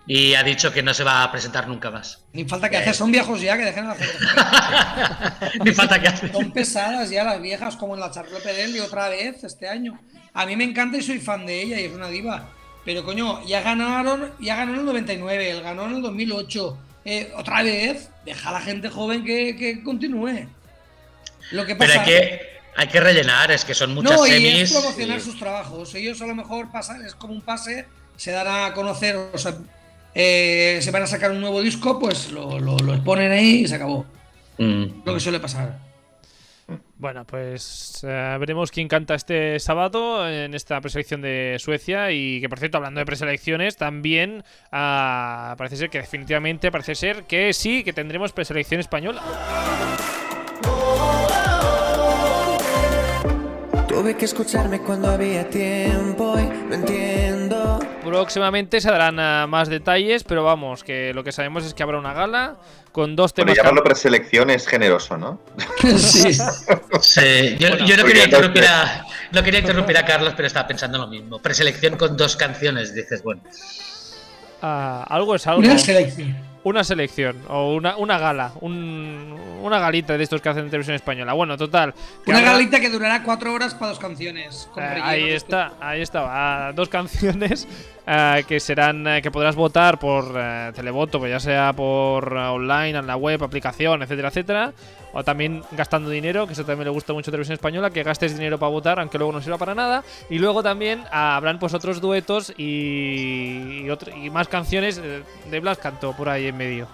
y 0.07 0.35
ha 0.35 0.42
dicho 0.42 0.72
que 0.72 0.83
no 0.83 0.92
se 0.94 1.05
va 1.05 1.22
a 1.22 1.31
presentar 1.31 1.68
nunca 1.68 1.90
más. 1.90 2.24
Ni 2.33 2.44
falta 2.44 2.68
que 2.70 2.79
hacer, 2.79 2.94
son 2.94 3.12
viejos 3.12 3.40
ya 3.40 3.57
que 3.57 3.64
dejen 3.66 3.85
a 3.85 3.88
la 3.88 3.94
gente. 3.94 5.61
Ni 5.64 5.72
falta 5.72 6.01
que 6.01 6.09
hace. 6.09 6.33
Son 6.33 6.51
pesadas 6.51 7.11
ya 7.11 7.24
las 7.24 7.40
viejas, 7.40 7.77
como 7.77 7.94
en 7.94 8.01
la 8.01 8.11
Charlotte 8.11 8.42
Perelli 8.42 8.81
otra 8.81 9.09
vez 9.09 9.44
este 9.44 9.68
año. 9.68 10.01
A 10.35 10.46
mí 10.46 10.57
me 10.57 10.64
encanta 10.64 10.96
y 10.96 11.03
soy 11.03 11.18
fan 11.20 11.46
de 11.46 11.62
ella 11.62 11.81
y 11.81 11.85
es 11.85 11.92
una 11.92 12.09
diva. 12.09 12.48
Pero 12.85 13.05
coño, 13.05 13.44
ya 13.46 13.61
ganaron, 13.61 14.33
ya 14.40 14.57
ganó 14.57 14.72
en 14.72 14.81
el 14.81 14.87
99, 14.87 15.51
él 15.51 15.62
ganó 15.62 15.85
en 15.87 15.96
el 15.96 16.03
2008. 16.03 16.79
Eh, 17.05 17.33
otra 17.37 17.62
vez, 17.62 18.09
deja 18.24 18.48
a 18.48 18.53
la 18.53 18.61
gente 18.62 18.88
joven 18.88 19.24
que, 19.24 19.57
que 19.57 19.83
continúe. 19.83 20.48
Lo 21.51 21.66
que 21.66 21.77
pasa 21.77 22.03
que, 22.05 22.40
hay 22.78 22.86
que 22.86 23.00
rellenar, 23.00 23.50
es 23.50 23.64
que 23.64 23.74
son 23.74 23.92
muchas 23.92 24.16
no, 24.16 24.26
y 24.26 24.30
semis. 24.30 24.70
es 24.70 24.72
promocionar 24.72 25.18
y- 25.18 25.20
sus 25.20 25.38
trabajos. 25.38 25.94
Ellos 25.96 26.22
a 26.22 26.26
lo 26.26 26.34
mejor 26.36 26.70
pasan, 26.70 27.04
es 27.04 27.14
como 27.14 27.34
un 27.34 27.40
pase, 27.42 27.86
se 28.16 28.30
dan 28.30 28.46
a 28.46 28.72
conocer, 28.72 29.16
o 29.16 29.36
sea, 29.36 29.54
eh, 30.14 30.78
se 30.80 30.90
van 30.92 31.02
a 31.02 31.06
sacar 31.08 31.32
un 31.32 31.40
nuevo 31.40 31.60
disco, 31.60 31.98
pues 31.98 32.30
lo, 32.30 32.60
lo, 32.60 32.76
lo 32.78 33.02
ponen 33.04 33.32
ahí 33.32 33.62
y 33.64 33.68
se 33.68 33.74
acabó. 33.74 34.06
Mm. 34.58 35.02
Lo 35.04 35.14
que 35.14 35.20
suele 35.20 35.40
pasar. 35.40 35.76
Bueno, 36.98 37.24
pues 37.24 38.00
eh, 38.06 38.36
veremos 38.38 38.70
quién 38.70 38.88
canta 38.88 39.14
este 39.14 39.58
sábado 39.58 40.28
en 40.28 40.52
esta 40.54 40.80
preselección 40.80 41.22
de 41.22 41.56
Suecia. 41.58 42.10
Y 42.12 42.40
que, 42.40 42.48
por 42.48 42.58
cierto, 42.58 42.76
hablando 42.76 42.98
de 43.00 43.06
preselecciones, 43.06 43.76
también 43.76 44.44
ah, 44.70 45.54
parece 45.56 45.76
ser 45.76 45.90
que 45.90 45.98
definitivamente 45.98 46.70
parece 46.70 46.94
ser 46.94 47.24
que 47.24 47.52
sí, 47.52 47.82
que 47.84 47.92
tendremos 47.92 48.32
preselección 48.32 48.80
española. 48.80 49.22
Tuve 53.98 54.16
que 54.16 54.26
escucharme 54.26 54.78
cuando 54.80 55.11
había 55.11 55.50
tiempo 55.50 56.38
y 56.38 56.44
no 56.68 56.74
entiendo. 56.76 57.80
Próximamente 58.04 58.80
se 58.80 58.88
darán 58.92 59.18
ah, 59.18 59.48
más 59.48 59.68
detalles, 59.68 60.22
pero 60.22 60.44
vamos, 60.44 60.84
que 60.84 61.12
lo 61.12 61.24
que 61.24 61.32
sabemos 61.32 61.64
es 61.64 61.74
que 61.74 61.82
habrá 61.82 61.98
una 61.98 62.12
gala 62.12 62.54
con 62.92 63.16
dos 63.16 63.32
Bueno, 63.34 63.46
temas. 63.50 63.56
llamarlo 63.56 63.82
can- 63.82 63.90
preselección 63.90 64.50
es 64.50 64.68
generoso, 64.68 65.16
¿no? 65.18 65.40
sí. 65.96 66.32
Sí, 67.00 67.56
yo, 67.58 67.70
Bueno, 67.70 67.87
yo 67.87 67.96
no, 67.96 68.04
quería 68.04 68.24
interrumpir 68.26 68.64
a, 68.66 69.04
no 69.32 69.42
quería 69.42 69.61
interrumpir 69.61 69.98
a 69.98 70.04
Carlos, 70.04 70.32
pero 70.37 70.46
estaba 70.46 70.68
pensando 70.68 70.96
lo 70.98 71.08
mismo. 71.08 71.40
Preselección 71.40 71.96
con 71.96 72.16
dos 72.16 72.37
canciones, 72.37 72.94
dices, 72.94 73.20
bueno. 73.24 73.42
Ah, 74.62 75.04
algo 75.08 75.34
es 75.34 75.44
algo. 75.48 75.58
Una 75.61 75.76
selección. 75.76 76.37
Una 76.68 76.85
selección 76.85 77.35
o 77.48 77.72
una, 77.74 77.96
una 77.96 78.18
gala, 78.18 78.52
un- 78.61 79.35
una 79.62 79.78
galita 79.78 80.18
de 80.18 80.22
estos 80.22 80.42
que 80.42 80.50
hacen 80.50 80.64
en 80.64 80.70
televisión 80.70 80.96
española. 80.96 81.33
Bueno, 81.33 81.57
total. 81.57 81.94
que 82.24 82.31
Una 82.31 82.40
habrá- 82.40 82.52
galita 82.52 82.78
que 82.78 82.90
durará 82.90 83.22
cuatro 83.22 83.54
horas 83.54 83.74
para 83.74 83.88
dos 83.88 83.98
canciones. 83.98 84.68
con 84.74 84.85
Eh, 84.85 85.00
ahí 85.02 85.31
está, 85.31 85.72
ahí 85.81 86.02
está. 86.02 86.70
dos 86.74 86.90
canciones 86.90 87.66
eh, 88.07 88.44
que 88.46 88.61
serán 88.61 89.07
eh, 89.07 89.22
que 89.22 89.31
podrás 89.31 89.57
votar 89.57 89.98
por 89.98 90.35
televoto, 90.74 91.18
pues 91.18 91.31
ya 91.31 91.40
sea 91.40 91.72
por 91.72 92.35
online, 92.35 92.98
en 92.98 93.07
la 93.07 93.16
web, 93.16 93.42
aplicación, 93.42 94.02
etcétera, 94.02 94.28
etcétera. 94.28 94.72
O 95.12 95.25
también 95.25 95.64
gastando 95.73 96.11
dinero, 96.11 96.47
que 96.47 96.53
eso 96.53 96.64
también 96.64 96.85
le 96.85 96.90
gusta 96.90 97.12
mucho 97.12 97.31
a 97.31 97.33
Televisión 97.33 97.55
Española, 97.55 97.90
que 97.90 98.03
gastes 98.03 98.35
dinero 98.35 98.59
para 98.59 98.71
votar, 98.71 99.01
aunque 99.01 99.16
luego 99.18 99.33
no 99.33 99.40
sirva 99.40 99.57
para 99.59 99.75
nada. 99.75 100.05
Y 100.29 100.38
luego 100.38 100.62
también 100.62 101.05
ah, 101.11 101.37
habrán 101.37 101.59
pues 101.59 101.73
otros 101.75 102.01
duetos 102.01 102.53
y, 102.59 103.83
y, 103.85 103.90
otro- 103.90 104.14
y 104.14 104.29
más 104.31 104.49
canciones 104.49 104.99
eh, 105.03 105.23
de 105.51 105.61
Blas 105.61 105.79
Cantó 105.79 106.12
por 106.14 106.29
ahí 106.29 106.47
en 106.47 106.57
medio. 106.57 106.88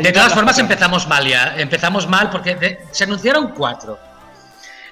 De 0.00 0.12
todas 0.12 0.32
formas, 0.32 0.58
empezamos 0.58 1.08
mal 1.08 1.26
ya. 1.26 1.54
Empezamos 1.56 2.06
mal 2.06 2.30
porque 2.30 2.54
de- 2.54 2.78
se 2.92 3.04
anunciaron 3.04 3.48
cuatro. 3.48 3.98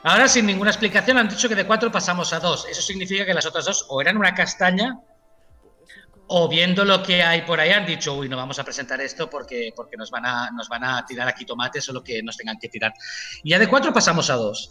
Ahora, 0.03 0.27
sin 0.29 0.47
ninguna 0.47 0.71
explicación, 0.71 1.19
han 1.19 1.29
dicho 1.29 1.49
que 1.49 1.55
de 1.55 1.65
cuatro 1.67 1.93
pasamos 1.93 2.33
a 2.33 2.41
dos. 2.41 2.67
Eso 2.69 2.83
significa 2.83 3.25
que 3.25 3.35
las 3.35 3.47
otras 3.47 3.67
dos 3.67 3.87
o 3.89 4.01
eran 4.01 4.17
una 4.17 4.35
castaña 4.35 4.99
o 6.33 6.49
viendo 6.49 6.85
lo 6.85 7.03
que 7.03 7.23
hay 7.25 7.43
por 7.43 7.59
ahí 7.59 7.71
han 7.71 7.85
dicho, 7.85 8.15
uy, 8.15 8.29
no 8.29 8.37
vamos 8.37 8.59
a 8.61 8.65
presentar 8.65 9.01
esto 9.01 9.29
porque, 9.29 9.73
porque 9.75 9.97
nos, 9.97 10.13
van 10.13 10.25
a, 10.25 10.51
nos 10.53 10.69
van 10.69 10.85
a 10.85 11.05
tirar 11.05 11.27
aquí 11.27 11.45
tomates 11.45 11.89
o 11.89 11.93
lo 11.93 12.05
que 12.05 12.23
nos 12.23 12.37
tengan 12.37 12.57
que 12.57 12.69
tirar. 12.69 12.93
Y 13.43 13.51
ya 13.51 13.59
de 13.59 13.67
cuatro 13.67 13.93
pasamos 13.93 14.31
a 14.31 14.35
dos. 14.37 14.71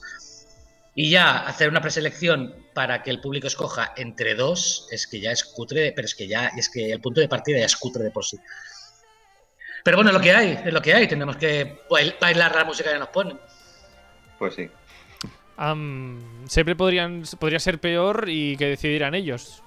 Y 0.95 1.09
ya 1.09 1.39
hacer 1.39 1.67
una 1.69 1.81
preselección 1.81 2.55
para 2.73 3.03
que 3.03 3.09
el 3.09 3.19
público 3.19 3.47
escoja 3.47 3.93
entre 3.97 4.35
dos 4.35 4.87
es 4.91 5.05
que 5.05 5.19
ya 5.19 5.31
es 5.31 5.43
cutre, 5.43 5.91
pero 5.93 6.05
es 6.05 6.15
que 6.15 6.27
ya 6.29 6.47
es 6.47 6.69
que 6.69 6.91
el 6.93 7.01
punto 7.01 7.19
de 7.19 7.27
partida 7.27 7.59
ya 7.59 7.65
es 7.65 7.75
cutre 7.75 8.03
de 8.05 8.11
por 8.11 8.23
sí. 8.25 8.37
Pero 9.83 9.97
bueno, 9.97 10.11
es 10.11 10.13
lo 10.13 10.21
que 10.21 10.33
hay, 10.33 10.59
es 10.65 10.73
lo 10.73 10.81
que 10.81 10.93
hay. 10.93 11.07
Tenemos 11.07 11.35
que 11.35 11.81
bail- 11.89 12.15
bailar 12.21 12.55
la 12.55 12.63
música 12.63 12.91
que 12.93 12.99
nos 12.99 13.09
ponen. 13.09 13.37
Pues 14.37 14.55
sí. 14.55 14.69
Am, 15.57 16.47
siempre 16.47 16.75
podrían, 16.77 17.23
podría 17.37 17.59
ser 17.59 17.79
peor 17.79 18.25
y 18.29 18.55
que 18.55 18.67
decidieran 18.67 19.13
ellos. 19.13 19.61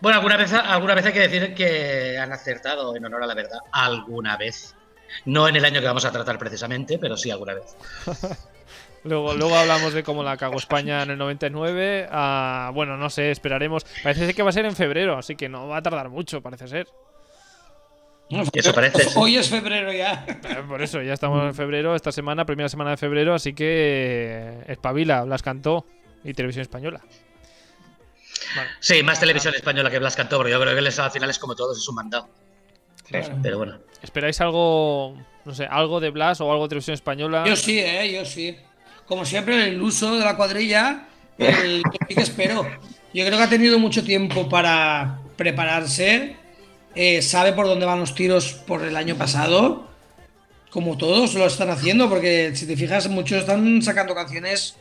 Bueno, 0.00 0.18
alguna 0.18 0.36
vez, 0.36 0.52
alguna 0.52 0.94
vez 0.94 1.06
hay 1.06 1.12
que 1.12 1.28
decir 1.28 1.54
que 1.54 2.18
han 2.18 2.32
acertado 2.32 2.96
en 2.96 3.04
honor 3.04 3.22
a 3.22 3.26
la 3.26 3.34
verdad. 3.34 3.58
Alguna 3.72 4.36
vez. 4.36 4.74
No 5.24 5.48
en 5.48 5.56
el 5.56 5.64
año 5.64 5.80
que 5.80 5.86
vamos 5.86 6.04
a 6.04 6.12
tratar 6.12 6.38
precisamente, 6.38 6.98
pero 6.98 7.16
sí 7.16 7.30
alguna 7.30 7.54
vez. 7.54 7.76
Luego, 9.04 9.34
luego 9.34 9.54
hablamos 9.54 9.92
de 9.92 10.02
cómo 10.02 10.24
la 10.24 10.36
cagó 10.36 10.56
España 10.56 11.04
en 11.04 11.10
el 11.10 11.18
99. 11.18 12.08
Ah, 12.10 12.72
bueno, 12.74 12.96
no 12.96 13.08
sé, 13.08 13.30
esperaremos. 13.30 13.84
Parece 14.02 14.26
ser 14.26 14.34
que 14.34 14.42
va 14.42 14.48
a 14.48 14.52
ser 14.52 14.64
en 14.64 14.74
febrero, 14.74 15.16
así 15.16 15.36
que 15.36 15.48
no 15.48 15.68
va 15.68 15.76
a 15.76 15.82
tardar 15.82 16.08
mucho, 16.08 16.40
parece 16.40 16.66
ser. 16.66 16.88
Eso 18.52 18.74
parece. 18.74 19.04
sí. 19.04 19.10
Hoy 19.14 19.36
es 19.36 19.48
febrero 19.48 19.92
ya. 19.92 20.24
Eh, 20.26 20.62
Por 20.66 20.82
eso, 20.82 21.00
ya 21.02 21.12
estamos 21.12 21.44
en 21.44 21.54
febrero, 21.54 21.94
esta 21.94 22.10
semana, 22.10 22.44
primera 22.44 22.68
semana 22.68 22.90
de 22.90 22.96
febrero, 22.96 23.34
así 23.34 23.54
que 23.54 23.66
eh, 23.68 24.64
espabila, 24.66 25.24
las 25.24 25.42
cantó 25.42 25.86
y 26.24 26.34
Televisión 26.34 26.62
Española. 26.62 27.00
Sí, 28.80 29.02
más 29.02 29.20
televisión 29.20 29.54
española 29.54 29.90
que 29.90 29.98
Blas 29.98 30.16
Cantó, 30.16 30.38
pero 30.38 30.50
yo 30.50 30.60
creo 30.60 30.74
que 30.74 30.80
les, 30.82 30.98
al 30.98 31.10
final 31.10 31.30
es 31.30 31.38
como 31.38 31.54
todos, 31.54 31.78
es 31.78 31.88
un 31.88 31.94
mandado. 31.94 32.28
Sí. 33.08 33.16
Pero 33.42 33.58
bueno. 33.58 33.78
¿Esperáis 34.02 34.40
algo, 34.40 35.16
no 35.44 35.54
sé, 35.54 35.66
algo 35.66 36.00
de 36.00 36.10
Blas 36.10 36.40
o 36.40 36.50
algo 36.50 36.64
de 36.64 36.68
Televisión 36.70 36.94
Española? 36.94 37.44
Yo 37.46 37.56
sí, 37.56 37.78
eh, 37.78 38.12
yo 38.12 38.24
sí. 38.24 38.56
Como 39.06 39.24
siempre, 39.24 39.68
el 39.68 39.80
uso 39.80 40.16
de 40.16 40.24
la 40.24 40.36
cuadrilla, 40.36 41.06
el 41.38 41.82
que 41.84 41.98
sí 42.08 42.14
que 42.14 42.22
espero. 42.22 42.66
Yo 43.14 43.24
creo 43.24 43.38
que 43.38 43.44
ha 43.44 43.48
tenido 43.48 43.78
mucho 43.78 44.02
tiempo 44.04 44.48
para 44.48 45.20
prepararse. 45.36 46.36
eh, 46.94 47.22
sabe 47.22 47.52
por 47.52 47.66
dónde 47.66 47.86
van 47.86 48.00
los 48.00 48.14
tiros 48.14 48.52
por 48.52 48.82
el 48.82 48.96
año 48.96 49.16
pasado. 49.16 49.86
Como 50.70 50.98
todos 50.98 51.34
lo 51.34 51.46
están 51.46 51.70
haciendo, 51.70 52.08
porque 52.08 52.54
si 52.54 52.66
te 52.66 52.76
fijas, 52.76 53.08
muchos 53.08 53.38
están 53.40 53.80
sacando 53.82 54.14
canciones 54.14 54.76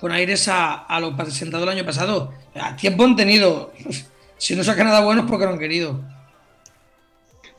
con 0.00 0.12
aires 0.12 0.48
a, 0.48 0.74
a 0.74 1.00
lo 1.00 1.16
presentado 1.16 1.64
el 1.64 1.70
año 1.70 1.84
pasado. 1.84 2.32
A 2.54 2.76
tiempo 2.76 3.04
han 3.04 3.16
tenido. 3.16 3.72
Si 4.40 4.56
no 4.56 4.64
saca 4.64 4.82
nada 4.82 5.00
bueno 5.00 5.20
es 5.20 5.28
porque 5.28 5.44
no 5.44 5.52
han 5.52 5.58
querido. 5.58 6.00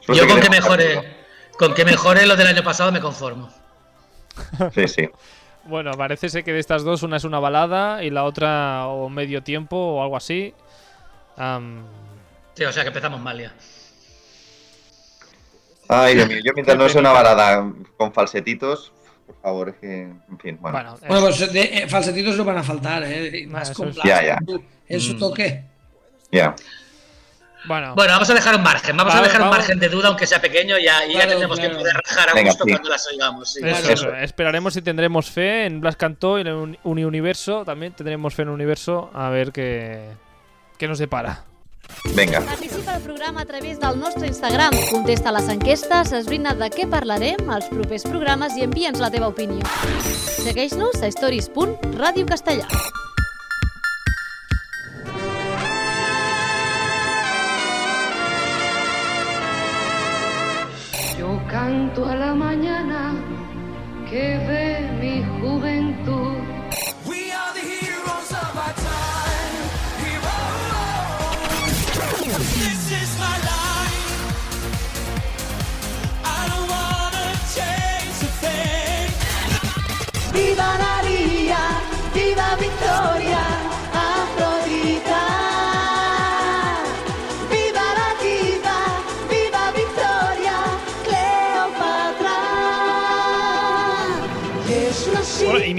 Yo 0.08 0.28
con 0.28 0.42
que 0.42 0.50
mejore, 0.50 1.16
con 1.56 1.76
que 1.76 1.86
mejore 1.86 2.26
lo 2.26 2.36
del 2.36 2.48
año 2.48 2.64
pasado 2.64 2.92
me 2.92 3.00
conformo. 3.00 3.52
Sí, 4.74 4.88
sí. 4.88 5.10
Bueno, 5.66 5.92
parece 5.92 6.28
ser 6.30 6.44
que 6.44 6.54
de 6.54 6.60
estas 6.60 6.84
dos 6.84 7.04
una 7.04 7.18
es 7.18 7.24
una 7.24 7.40
balada 7.40 8.04
y 8.04 8.10
la 8.10 8.24
otra 8.24 8.88
o 8.88 9.10
medio 9.10 9.44
tiempo 9.44 9.78
o 9.78 10.02
algo 10.02 10.18
así. 10.18 10.56
Sí, 12.56 12.64
o 12.64 12.72
sea 12.72 12.84
que 12.84 12.88
empezamos 12.88 13.22
mal 13.22 13.40
ya. 13.40 13.54
Ay, 15.88 16.16
Dios 16.16 16.28
mío. 16.28 16.40
Yo 16.44 16.54
mientras 16.56 16.78
no 16.78 16.90
sea 16.90 17.02
una 17.02 17.12
balada 17.12 17.72
con 17.98 18.12
falsetitos, 18.12 18.92
por 19.34 19.42
favor, 19.42 19.70
es 19.70 19.76
que. 19.76 20.02
En 20.04 20.40
fin, 20.40 20.58
bueno. 20.62 20.78
bueno, 20.78 20.94
es- 20.96 21.08
Bueno, 21.08 21.22
pues 21.28 21.54
de, 21.54 21.62
eh, 21.62 21.88
falsetitos 21.88 22.38
no 22.38 22.44
van 22.44 22.58
a 22.58 22.64
faltar, 22.64 23.04
¿eh? 23.06 23.46
Más 23.48 23.72
con 23.72 23.92
Ya, 24.04 24.24
ya. 24.24 24.38
En 24.88 25.00
su 25.02 25.14
Mm. 25.16 25.20
toque. 25.20 25.64
Ya. 26.32 26.56
bueno, 27.68 27.94
Bueno, 27.96 28.14
vamos 28.14 28.30
a 28.30 28.34
dejar 28.34 28.56
un 28.56 28.64
margen, 28.64 28.98
vamos 28.98 29.14
a 29.14 29.22
dejar 29.22 29.42
un 29.44 29.50
margen 29.50 29.78
de 29.80 29.90
duda, 29.90 30.08
aunque 30.08 30.26
sea 30.26 30.42
pequeño, 30.42 30.78
ya, 30.80 31.06
y 31.06 31.10
ya 31.10 31.14
Claro, 31.20 31.30
tendremos 31.32 31.60
claro. 31.60 31.74
que 31.74 31.80
poder 31.80 31.94
rajar 31.96 32.30
a 32.30 32.42
gusto 32.42 32.64
cuando 32.68 32.90
las 32.90 33.08
oigamos. 33.08 33.54
sí. 33.54 33.60
Eso, 33.64 33.80
Eso. 33.80 33.92
eso. 33.92 34.16
Esperaremos 34.16 34.74
si 34.74 34.82
tendremos 34.82 35.30
fe 35.30 35.66
en 35.66 35.80
Blas 35.82 35.96
Cantó 35.96 36.38
y 36.40 36.42
en 36.42 36.48
un 36.48 36.78
Uni- 36.84 37.04
Universo. 37.06 37.64
También 37.66 37.94
tendremos 37.94 38.34
fe 38.34 38.42
en 38.44 38.50
Universo. 38.50 39.12
A 39.14 39.30
ver 39.30 39.52
qué, 39.52 40.10
qué 40.78 40.88
nos 40.88 40.98
depara. 41.00 41.44
Venga. 42.16 42.42
Participa 42.42 42.96
al 42.96 43.02
programa 43.02 43.42
a 43.42 43.46
través 43.46 43.80
del 43.80 44.00
nostre 44.00 44.28
Instagram. 44.28 44.74
Contesta 44.90 45.30
a 45.30 45.32
les 45.32 45.48
enquestes, 45.50 46.12
esbrina 46.12 46.54
de 46.54 46.68
què 46.74 46.88
parlarem 46.90 47.50
als 47.50 47.70
propers 47.72 48.04
programes 48.04 48.58
i 48.58 48.66
envia'ns 48.68 49.00
la 49.00 49.12
teva 49.14 49.30
opinió. 49.32 49.64
Segueix-nos 50.44 51.02
a 51.02 51.08
stories.radiocastellà. 51.08 52.68
Yo 61.18 61.40
canto 61.48 62.06
a 62.06 62.16
la 62.16 62.34
mañana 62.34 63.16
que 64.10 64.38
ve 64.48 64.90
mi 65.00 65.24
juventud. 65.40 66.61
Viva 80.34 80.78
María, 80.78 81.11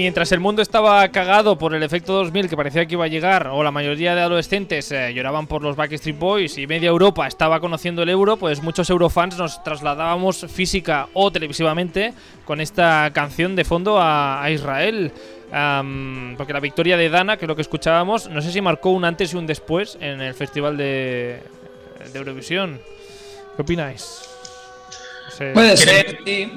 mientras 0.03 0.31
el 0.33 0.39
mundo 0.41 0.61
estaba 0.61 1.07
cagado 1.09 1.57
por 1.57 1.73
el 1.73 1.81
efecto 1.81 2.13
2000 2.13 2.49
que 2.49 2.57
parecía 2.57 2.85
que 2.85 2.93
iba 2.95 3.05
a 3.05 3.07
llegar, 3.07 3.47
o 3.47 3.63
la 3.63 3.71
mayoría 3.71 4.13
de 4.15 4.21
adolescentes 4.21 4.91
eh, 4.91 5.13
lloraban 5.13 5.47
por 5.47 5.61
los 5.63 5.75
Backstreet 5.75 6.19
Boys 6.19 6.57
y 6.57 6.67
media 6.67 6.89
Europa 6.89 7.25
estaba 7.25 7.59
conociendo 7.59 8.03
el 8.03 8.09
euro, 8.09 8.35
pues 8.37 8.61
muchos 8.61 8.89
eurofans 8.89 9.37
nos 9.37 9.63
trasladábamos 9.63 10.45
física 10.53 11.07
o 11.13 11.31
televisivamente 11.31 12.13
con 12.45 12.59
esta 12.61 13.09
canción 13.13 13.55
de 13.55 13.63
fondo 13.63 13.97
a, 13.99 14.43
a 14.43 14.51
Israel. 14.51 15.11
Porque 16.37 16.51
la 16.53 16.59
victoria 16.59 16.97
de 16.97 17.09
Dana, 17.09 17.37
que 17.37 17.45
es 17.45 17.47
lo 17.49 17.55
que 17.55 17.61
escuchábamos, 17.61 18.27
no 18.29 18.41
sé 18.41 18.51
si 18.51 18.59
marcó 18.59 18.89
un 18.89 19.05
antes 19.05 19.33
y 19.33 19.37
un 19.37 19.45
después 19.47 19.97
en 20.01 20.19
el 20.21 20.33
festival 20.33 20.75
de, 20.77 21.41
de 22.11 22.19
Eurovisión. 22.19 22.81
¿Qué 23.55 23.61
opináis? 23.61 24.21
No 25.25 25.31
sé. 25.31 25.51
Puede 25.53 25.75
¿Quieren- 25.75 25.77
ser, 25.77 26.17
sí. 26.25 26.51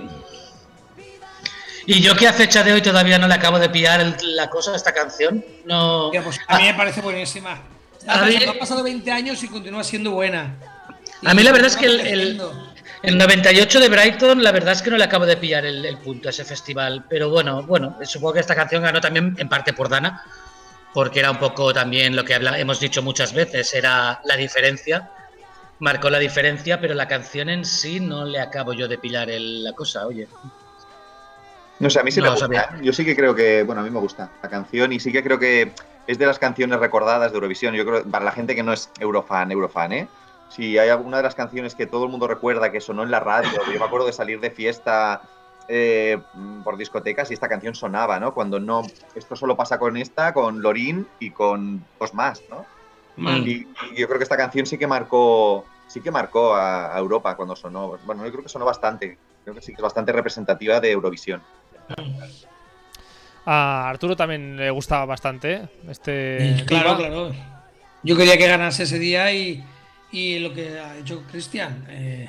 Y 1.87 2.01
yo 2.01 2.17
que 2.17 2.27
a 2.27 2.33
fecha 2.33 2.63
de 2.65 2.73
hoy 2.73 2.83
todavía 2.83 3.19
no 3.19 3.29
le 3.29 3.35
acabo 3.35 3.59
de 3.59 3.69
pillar 3.69 4.01
el- 4.01 4.17
la 4.37 4.51
cosa 4.51 4.73
a 4.73 4.77
esta 4.77 4.93
canción. 4.93 5.45
No. 5.65 6.11
Pues 6.23 6.41
a 6.49 6.59
mí 6.59 6.65
me 6.65 6.75
parece 6.75 7.01
buenísima. 7.01 7.63
A 8.09 8.25
mí- 8.27 8.37
Han 8.45 8.59
pasado 8.59 8.83
20 8.83 9.11
años 9.11 9.43
y 9.43 9.49
continúa 9.49 9.83
siendo 9.85 10.11
buena. 10.13 10.55
A 11.25 11.35
mí 11.35 11.43
la 11.43 11.53
verdad 11.53 11.69
es 11.69 11.77
que 11.77 11.87
el, 11.87 12.01
el, 12.01 12.41
el 13.03 13.19
98 13.19 13.81
de 13.81 13.89
Brighton, 13.89 14.43
la 14.43 14.53
verdad 14.53 14.73
es 14.75 14.83
que 14.83 14.91
no 14.91 14.97
le 14.97 15.05
acabo 15.05 15.27
de 15.27 15.37
pillar 15.37 15.65
el, 15.65 15.85
el 15.85 15.97
punto 15.99 16.29
a 16.29 16.31
ese 16.31 16.45
festival. 16.45 17.05
Pero 17.09 17.31
bueno, 17.31 17.63
bueno, 17.63 17.97
supongo 18.05 18.35
que 18.35 18.41
esta 18.41 18.55
canción 18.55 18.83
ganó 18.83 19.01
también 19.01 19.35
en 19.39 19.49
parte 19.49 19.73
por 19.73 19.89
Dana, 19.89 20.23
porque 20.93 21.21
era 21.21 21.31
un 21.31 21.39
poco 21.39 21.73
también 21.73 22.15
lo 22.17 22.25
que 22.25 22.35
habla- 22.35 22.59
hemos 22.59 22.81
dicho 22.81 23.03
muchas 23.03 23.33
veces, 23.33 23.73
era 23.75 24.21
la 24.25 24.37
diferencia. 24.37 25.11
Marcó 25.79 26.11
la 26.11 26.19
diferencia, 26.19 26.81
pero 26.81 26.95
la 26.95 27.07
canción 27.09 27.49
en 27.49 27.65
sí 27.65 28.01
no 28.01 28.25
le 28.25 28.41
acabo 28.41 28.73
yo 28.73 28.89
de 28.89 28.99
pillar 28.99 29.31
el- 29.31 29.63
la 29.65 29.73
cosa, 29.73 30.07
oye. 30.07 30.27
No 31.79 31.91
sé, 31.91 32.01
a 32.01 32.03
mí 32.03 32.11
sí 32.11 32.21
No 32.21 32.25
me 32.27 32.31
gusta. 32.31 32.47
sabía. 32.47 32.63
¿eh? 32.63 32.81
Yo 32.83 32.93
sí 32.93 33.05
que 33.05 33.15
creo 33.15 33.35
que, 33.35 33.63
bueno, 33.63 33.81
a 33.81 33.85
mí 33.85 33.91
me 33.91 34.01
gusta 34.01 34.31
la 34.43 34.49
canción 34.49 34.93
y 34.93 35.01
sí 35.01 35.13
que 35.13 35.23
creo 35.23 35.39
que 35.39 35.73
es 36.07 36.19
de 36.19 36.27
las 36.27 36.39
canciones 36.39 36.79
recordadas 36.81 37.31
de 37.33 37.37
Eurovisión. 37.37 37.75
Yo 37.75 37.85
creo, 37.85 38.05
para 38.05 38.25
la 38.25 38.33
gente 38.33 38.55
que 38.55 38.63
no 38.63 38.73
es 38.73 38.91
Eurofan, 38.99 39.51
Eurofan, 39.53 39.93
¿eh? 39.93 40.09
Si 40.49 40.79
hay 40.79 40.89
alguna 40.89 41.17
de 41.19 41.25
las 41.25 41.35
canciones 41.35 41.75
que 41.75 41.87
todo 41.87 42.05
el 42.05 42.11
mundo 42.11 42.29
recuerda 42.29 42.71
que 42.71 42.81
sonó 42.81 43.03
en 43.03 43.11
la 43.11 43.21
radio, 43.21 43.51
yo 43.73 43.79
me 43.79 43.85
acuerdo 43.85 44.07
de 44.07 44.13
salir 44.13 44.41
de 44.41 44.51
fiesta 44.51 45.21
eh, 45.69 46.19
por 46.63 46.77
discotecas 46.77 47.31
y 47.31 47.35
esta 47.35 47.49
canción 47.49 47.75
sonaba, 47.75 48.21
¿no? 48.21 48.33
Cuando 48.33 48.61
no, 48.61 48.83
esto 49.17 49.35
solo 49.35 49.57
pasa 49.57 49.79
con 49.79 49.97
esta, 49.97 50.33
con 50.33 50.63
Lorin 50.63 51.07
y 51.19 51.33
con 51.33 51.85
dos 51.99 52.15
más, 52.15 52.43
¿no? 52.49 52.65
Mm. 53.17 53.29
Y, 53.47 53.51
y 53.93 53.97
yo 53.97 54.07
creo 54.07 54.19
que 54.19 54.23
esta 54.25 54.37
canción 54.37 54.67
sí 54.67 54.79
que 54.79 54.87
marcó, 54.87 55.65
sí 55.89 56.01
que 56.01 56.11
marcó 56.13 56.55
a, 56.55 56.95
a 56.95 56.99
Europa 56.99 57.35
cuando 57.35 57.57
sonó. 57.57 57.99
Bueno, 58.07 58.25
yo 58.25 58.31
creo 58.31 58.43
que 58.45 58.49
sonó 58.49 58.65
bastante. 58.65 59.19
Creo 59.43 59.55
que 59.55 59.63
sí 59.63 59.73
que 59.73 59.77
es 59.77 59.83
bastante 59.83 60.13
representativa 60.13 60.81
de 60.81 60.93
Eurovisión. 60.93 61.43
A 63.45 63.89
Arturo 63.89 64.17
también 64.17 64.57
le 64.57 64.71
gustaba 64.71 65.05
bastante 65.05 65.69
este. 65.89 66.65
claro, 66.67 66.97
claro. 66.97 67.35
Yo 68.03 68.17
quería 68.17 68.37
que 68.37 68.47
ganase 68.49 68.83
ese 68.85 68.99
día 68.99 69.33
y, 69.33 69.63
y 70.13 70.39
lo 70.41 70.53
que 70.53 70.79
ha 70.79 70.97
hecho 70.97 71.23
Cristian. 71.31 71.87
eh, 71.89 72.29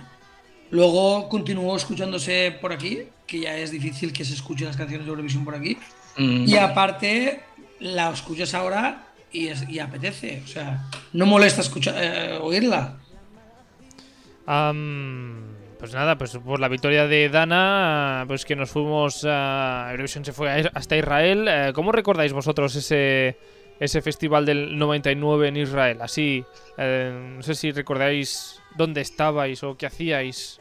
luego 0.72 1.28
continuó 1.30 1.76
escuchándose 1.76 2.56
por 2.62 2.72
aquí, 2.74 3.00
que 3.26 3.40
ya 3.42 3.56
es 3.58 3.72
difícil 3.72 4.12
que 4.14 4.26
se 4.26 4.34
escuchen 4.34 4.68
las 4.68 4.78
canciones 4.78 5.06
de 5.06 5.10
Eurovisión 5.12 5.44
por 5.46 5.56
aquí. 5.56 5.78
Mm. 6.18 6.46
Y 6.48 6.58
aparte, 6.58 7.42
la 7.80 8.10
escuchas 8.12 8.54
ahora 8.54 9.08
y, 9.32 9.48
es- 9.48 9.68
y 9.70 9.80
apetece. 9.80 10.42
O 10.44 10.48
sea, 10.48 10.86
no 11.14 11.26
molesta 11.26 11.62
escuchar, 11.62 11.96
eh, 11.98 12.38
oírla. 12.42 12.98
Pues 15.80 15.94
nada, 15.94 16.18
pues 16.18 16.38
por 16.38 16.60
la 16.60 16.68
victoria 16.68 17.08
de 17.08 17.30
Dana, 17.30 18.26
pues 18.28 18.46
que 18.46 18.56
nos 18.56 18.70
fuimos 18.70 19.26
a 19.28 19.88
Eurovisión 19.92 20.26
se 20.26 20.34
fue 20.34 20.70
hasta 20.74 20.98
Israel. 20.98 21.48
Eh, 21.48 21.72
¿Cómo 21.74 21.92
recordáis 21.92 22.34
vosotros 22.34 22.76
ese 22.76 23.38
ese 23.80 24.02
festival 24.02 24.46
del 24.46 24.78
99 24.78 25.48
en 25.48 25.58
Israel? 25.58 26.02
Así, 26.02 26.44
eh, 26.78 27.34
no 27.36 27.44
sé 27.44 27.56
si 27.56 27.72
recordáis 27.72 28.60
dónde 28.76 29.02
estabais 29.02 29.64
o 29.64 29.78
qué 29.78 29.86
hacíais 29.86 30.60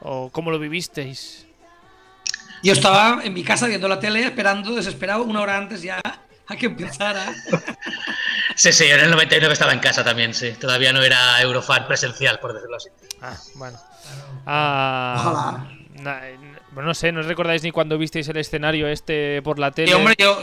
o 0.00 0.30
cómo 0.30 0.50
lo 0.50 0.58
vivisteis. 0.58 1.46
Yo 2.62 2.72
estaba 2.72 3.22
en 3.24 3.34
mi 3.34 3.42
casa 3.42 3.66
viendo 3.66 3.88
la 3.88 4.00
tele, 4.00 4.24
esperando, 4.24 4.74
desesperado, 4.74 5.24
una 5.24 5.40
hora 5.40 5.58
antes 5.58 5.82
ya 5.82 6.00
a 6.46 6.56
que 6.56 6.66
empezara. 6.66 7.34
Sí, 8.56 8.72
sí, 8.72 8.84
en 8.84 9.00
el 9.00 9.10
99 9.10 9.52
estaba 9.52 9.72
en 9.72 9.80
casa 9.80 10.04
también, 10.04 10.32
sí. 10.34 10.52
Todavía 10.52 10.92
no 10.92 11.02
era 11.02 11.40
Eurofan 11.42 11.86
presencial, 11.86 12.38
por 12.40 12.52
decirlo 12.54 12.76
así. 12.76 12.88
Ah, 13.20 13.36
bueno. 13.56 13.78
Ah, 14.46 15.64
bueno, 16.72 16.88
no 16.88 16.94
sé, 16.94 17.12
¿no 17.12 17.20
os 17.20 17.26
recordáis 17.26 17.62
ni 17.62 17.70
cuando 17.70 17.96
visteis 17.98 18.28
el 18.28 18.36
escenario 18.36 18.88
este 18.88 19.40
por 19.42 19.58
la 19.58 19.70
tele? 19.70 19.90
Y 19.90 19.94
hombre, 19.94 20.14
yo, 20.18 20.38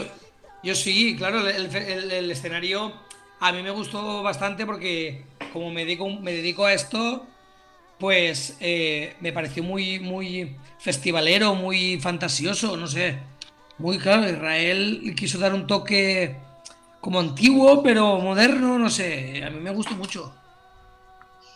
yo 0.62 0.74
sí, 0.74 1.14
claro, 1.16 1.46
el, 1.48 1.74
el- 1.74 2.10
el 2.10 2.30
escenario 2.30 2.92
a 3.40 3.52
mí 3.52 3.62
me 3.62 3.70
gustó 3.70 4.22
bastante 4.22 4.66
porque 4.66 5.24
como 5.52 5.70
me 5.70 5.84
dedico, 5.84 6.08
me 6.08 6.32
dedico 6.32 6.64
a 6.66 6.72
esto, 6.72 7.26
pues 7.98 8.56
eh, 8.60 9.14
me 9.20 9.32
pareció 9.32 9.62
muy, 9.62 10.00
muy 10.00 10.56
festivalero, 10.78 11.54
muy 11.54 12.00
fantasioso, 12.00 12.76
no 12.76 12.86
sé. 12.86 13.18
Muy 13.78 13.98
claro, 13.98 14.28
Israel 14.28 15.14
quiso 15.16 15.38
dar 15.38 15.54
un 15.54 15.66
toque 15.66 16.36
como 17.02 17.20
antiguo, 17.20 17.82
pero 17.82 18.18
moderno, 18.18 18.78
no 18.78 18.88
sé. 18.88 19.42
A 19.44 19.50
mí 19.50 19.60
me 19.60 19.70
gustó 19.72 19.94
mucho. 19.94 20.32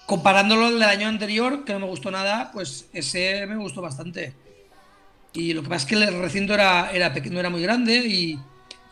Comparándolo 0.05 0.71
del 0.71 0.83
año 0.83 1.09
anterior, 1.09 1.65
que 1.65 1.73
no 1.73 1.81
me 1.81 1.87
gustó 1.87 2.11
nada, 2.11 2.51
pues 2.53 2.87
ese 2.93 3.47
me 3.47 3.57
gustó 3.57 3.81
bastante. 3.81 4.35
Y 5.33 5.53
lo 5.53 5.63
que 5.63 5.69
pasa 5.69 5.83
es 5.83 5.87
que 5.87 5.95
el 5.97 6.21
recinto 6.21 6.55
era, 6.55 6.91
era 6.93 7.13
pequeño, 7.13 7.35
no 7.35 7.41
era 7.41 7.51
muy 7.51 7.63
grande 7.63 7.97
y, 7.97 8.39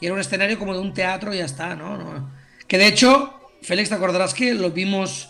y 0.00 0.06
era 0.06 0.14
un 0.14 0.20
escenario 0.20 0.58
como 0.58 0.74
de 0.74 0.80
un 0.80 0.92
teatro 0.94 1.32
y 1.34 1.38
ya 1.38 1.44
está, 1.44 1.74
¿no? 1.76 1.96
No. 1.96 2.30
Que 2.66 2.78
de 2.78 2.88
hecho, 2.88 3.32
Félix, 3.62 3.88
te 3.90 3.94
acordarás 3.94 4.34
que 4.34 4.54
lo 4.54 4.70
vimos, 4.70 5.28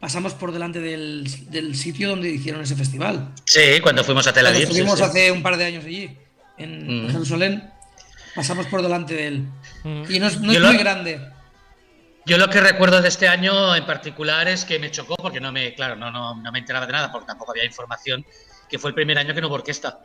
pasamos 0.00 0.34
por 0.34 0.52
delante 0.52 0.80
del, 0.80 1.28
del 1.50 1.74
sitio 1.76 2.08
donde 2.10 2.30
hicieron 2.30 2.62
ese 2.62 2.76
festival. 2.76 3.32
Sí, 3.44 3.80
cuando 3.82 4.04
fuimos 4.04 4.26
a 4.28 4.32
Tel 4.32 4.44
Cuando 4.44 4.58
Aviv. 4.58 4.68
sí, 4.72 4.96
sí. 4.96 5.02
hace 5.02 5.32
un 5.32 5.42
par 5.42 5.56
de 5.56 5.64
años 5.64 5.84
allí, 5.84 6.16
en 6.58 7.06
Mm. 7.06 7.10
Jerusalén, 7.10 7.70
pasamos 8.38 8.66
por 8.66 8.82
delante 8.82 9.14
de 9.14 9.26
él. 9.26 9.46
Mm. 9.84 10.02
Y 10.08 10.18
no 10.18 10.26
es, 10.28 10.40
no 10.40 10.52
Yo 10.52 10.58
es 10.58 10.60
lo- 10.60 10.68
muy 10.68 10.78
grande. 10.78 11.20
Yo 12.26 12.36
lo 12.38 12.48
que 12.50 12.60
recuerdo 12.60 13.00
de 13.00 13.08
este 13.08 13.26
año 13.26 13.74
en 13.74 13.86
particular 13.86 14.48
es 14.48 14.64
que 14.64 14.78
me 14.78 14.90
chocó 14.90 15.16
porque 15.16 15.40
no 15.40 15.50
me, 15.50 15.72
claro, 15.74 15.96
no, 15.96 16.10
no, 16.10 16.34
no 16.34 16.52
me 16.52 16.58
enteraba 16.58 16.84
de 16.86 16.92
nada 16.92 17.10
porque 17.10 17.26
tampoco 17.26 17.52
había 17.52 17.64
información, 17.64 18.24
que 18.68 18.78
fue 18.78 18.90
el 18.90 18.94
primer 18.94 19.16
año 19.18 19.32
que 19.34 19.40
no 19.40 19.46
hubo 19.48 19.54
orquesta. 19.54 20.00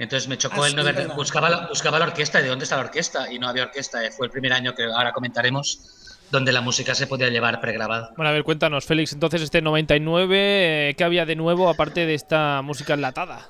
Entonces 0.00 0.28
me 0.28 0.36
chocó 0.36 0.62
Ah, 0.64 0.66
el 0.68 0.76
no 0.76 0.82
ver, 0.84 1.08
buscaba 1.14 1.48
la, 1.48 1.66
buscaba 1.68 1.98
la 1.98 2.06
orquesta 2.06 2.40
y 2.40 2.42
de 2.44 2.48
dónde 2.48 2.64
está 2.64 2.76
la 2.76 2.82
orquesta 2.82 3.32
y 3.32 3.38
no 3.38 3.48
había 3.48 3.64
orquesta. 3.64 4.04
Eh, 4.04 4.10
Fue 4.10 4.26
el 4.26 4.32
primer 4.32 4.52
año 4.52 4.74
que 4.74 4.84
ahora 4.84 5.12
comentaremos 5.12 6.16
donde 6.30 6.52
la 6.52 6.60
música 6.60 6.94
se 6.94 7.06
podía 7.06 7.28
llevar 7.30 7.60
pregrabada. 7.60 8.12
Bueno, 8.16 8.30
a 8.30 8.32
ver, 8.32 8.44
cuéntanos, 8.44 8.84
Félix, 8.84 9.12
entonces 9.12 9.40
este 9.40 9.62
99, 9.62 10.90
eh, 10.90 10.94
¿qué 10.96 11.04
había 11.04 11.24
de 11.24 11.36
nuevo 11.36 11.68
aparte 11.70 12.04
de 12.04 12.14
esta 12.14 12.62
música 12.62 12.94
enlatada? 12.94 13.48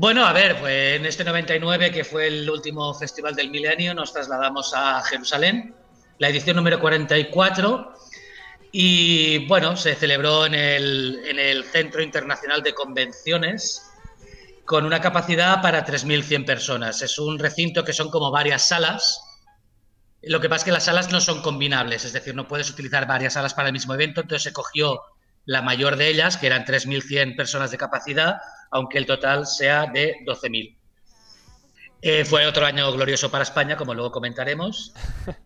Bueno, 0.00 0.24
a 0.24 0.32
ver, 0.32 0.58
pues 0.58 0.96
en 0.96 1.04
este 1.04 1.24
99, 1.24 1.90
que 1.92 2.04
fue 2.04 2.28
el 2.28 2.48
último 2.48 2.94
festival 2.94 3.34
del 3.34 3.50
milenio, 3.50 3.92
nos 3.92 4.14
trasladamos 4.14 4.72
a 4.74 5.02
Jerusalén, 5.02 5.74
la 6.16 6.30
edición 6.30 6.56
número 6.56 6.80
44, 6.80 7.92
y 8.72 9.46
bueno, 9.46 9.76
se 9.76 9.94
celebró 9.94 10.46
en 10.46 10.54
el, 10.54 11.20
en 11.26 11.38
el 11.38 11.64
Centro 11.64 12.02
Internacional 12.02 12.62
de 12.62 12.72
Convenciones 12.72 13.90
con 14.64 14.86
una 14.86 15.02
capacidad 15.02 15.60
para 15.60 15.84
3.100 15.84 16.46
personas. 16.46 17.02
Es 17.02 17.18
un 17.18 17.38
recinto 17.38 17.84
que 17.84 17.92
son 17.92 18.10
como 18.10 18.30
varias 18.30 18.66
salas. 18.66 19.20
Lo 20.22 20.40
que 20.40 20.48
pasa 20.48 20.60
es 20.60 20.64
que 20.64 20.72
las 20.72 20.84
salas 20.84 21.12
no 21.12 21.20
son 21.20 21.42
combinables, 21.42 22.06
es 22.06 22.14
decir, 22.14 22.34
no 22.34 22.48
puedes 22.48 22.70
utilizar 22.70 23.06
varias 23.06 23.34
salas 23.34 23.52
para 23.52 23.68
el 23.68 23.74
mismo 23.74 23.92
evento, 23.92 24.22
entonces 24.22 24.44
se 24.44 24.54
cogió 24.54 25.02
la 25.44 25.60
mayor 25.60 25.96
de 25.96 26.08
ellas, 26.08 26.38
que 26.38 26.46
eran 26.46 26.64
3.100 26.64 27.36
personas 27.36 27.70
de 27.70 27.76
capacidad, 27.76 28.38
aunque 28.70 28.98
el 28.98 29.06
total 29.06 29.46
sea 29.46 29.86
de 29.86 30.16
12.000. 30.26 30.76
Eh, 32.02 32.24
fue 32.24 32.46
otro 32.46 32.64
año 32.64 32.90
glorioso 32.92 33.30
para 33.30 33.42
España, 33.42 33.76
como 33.76 33.92
luego 33.92 34.10
comentaremos, 34.10 34.94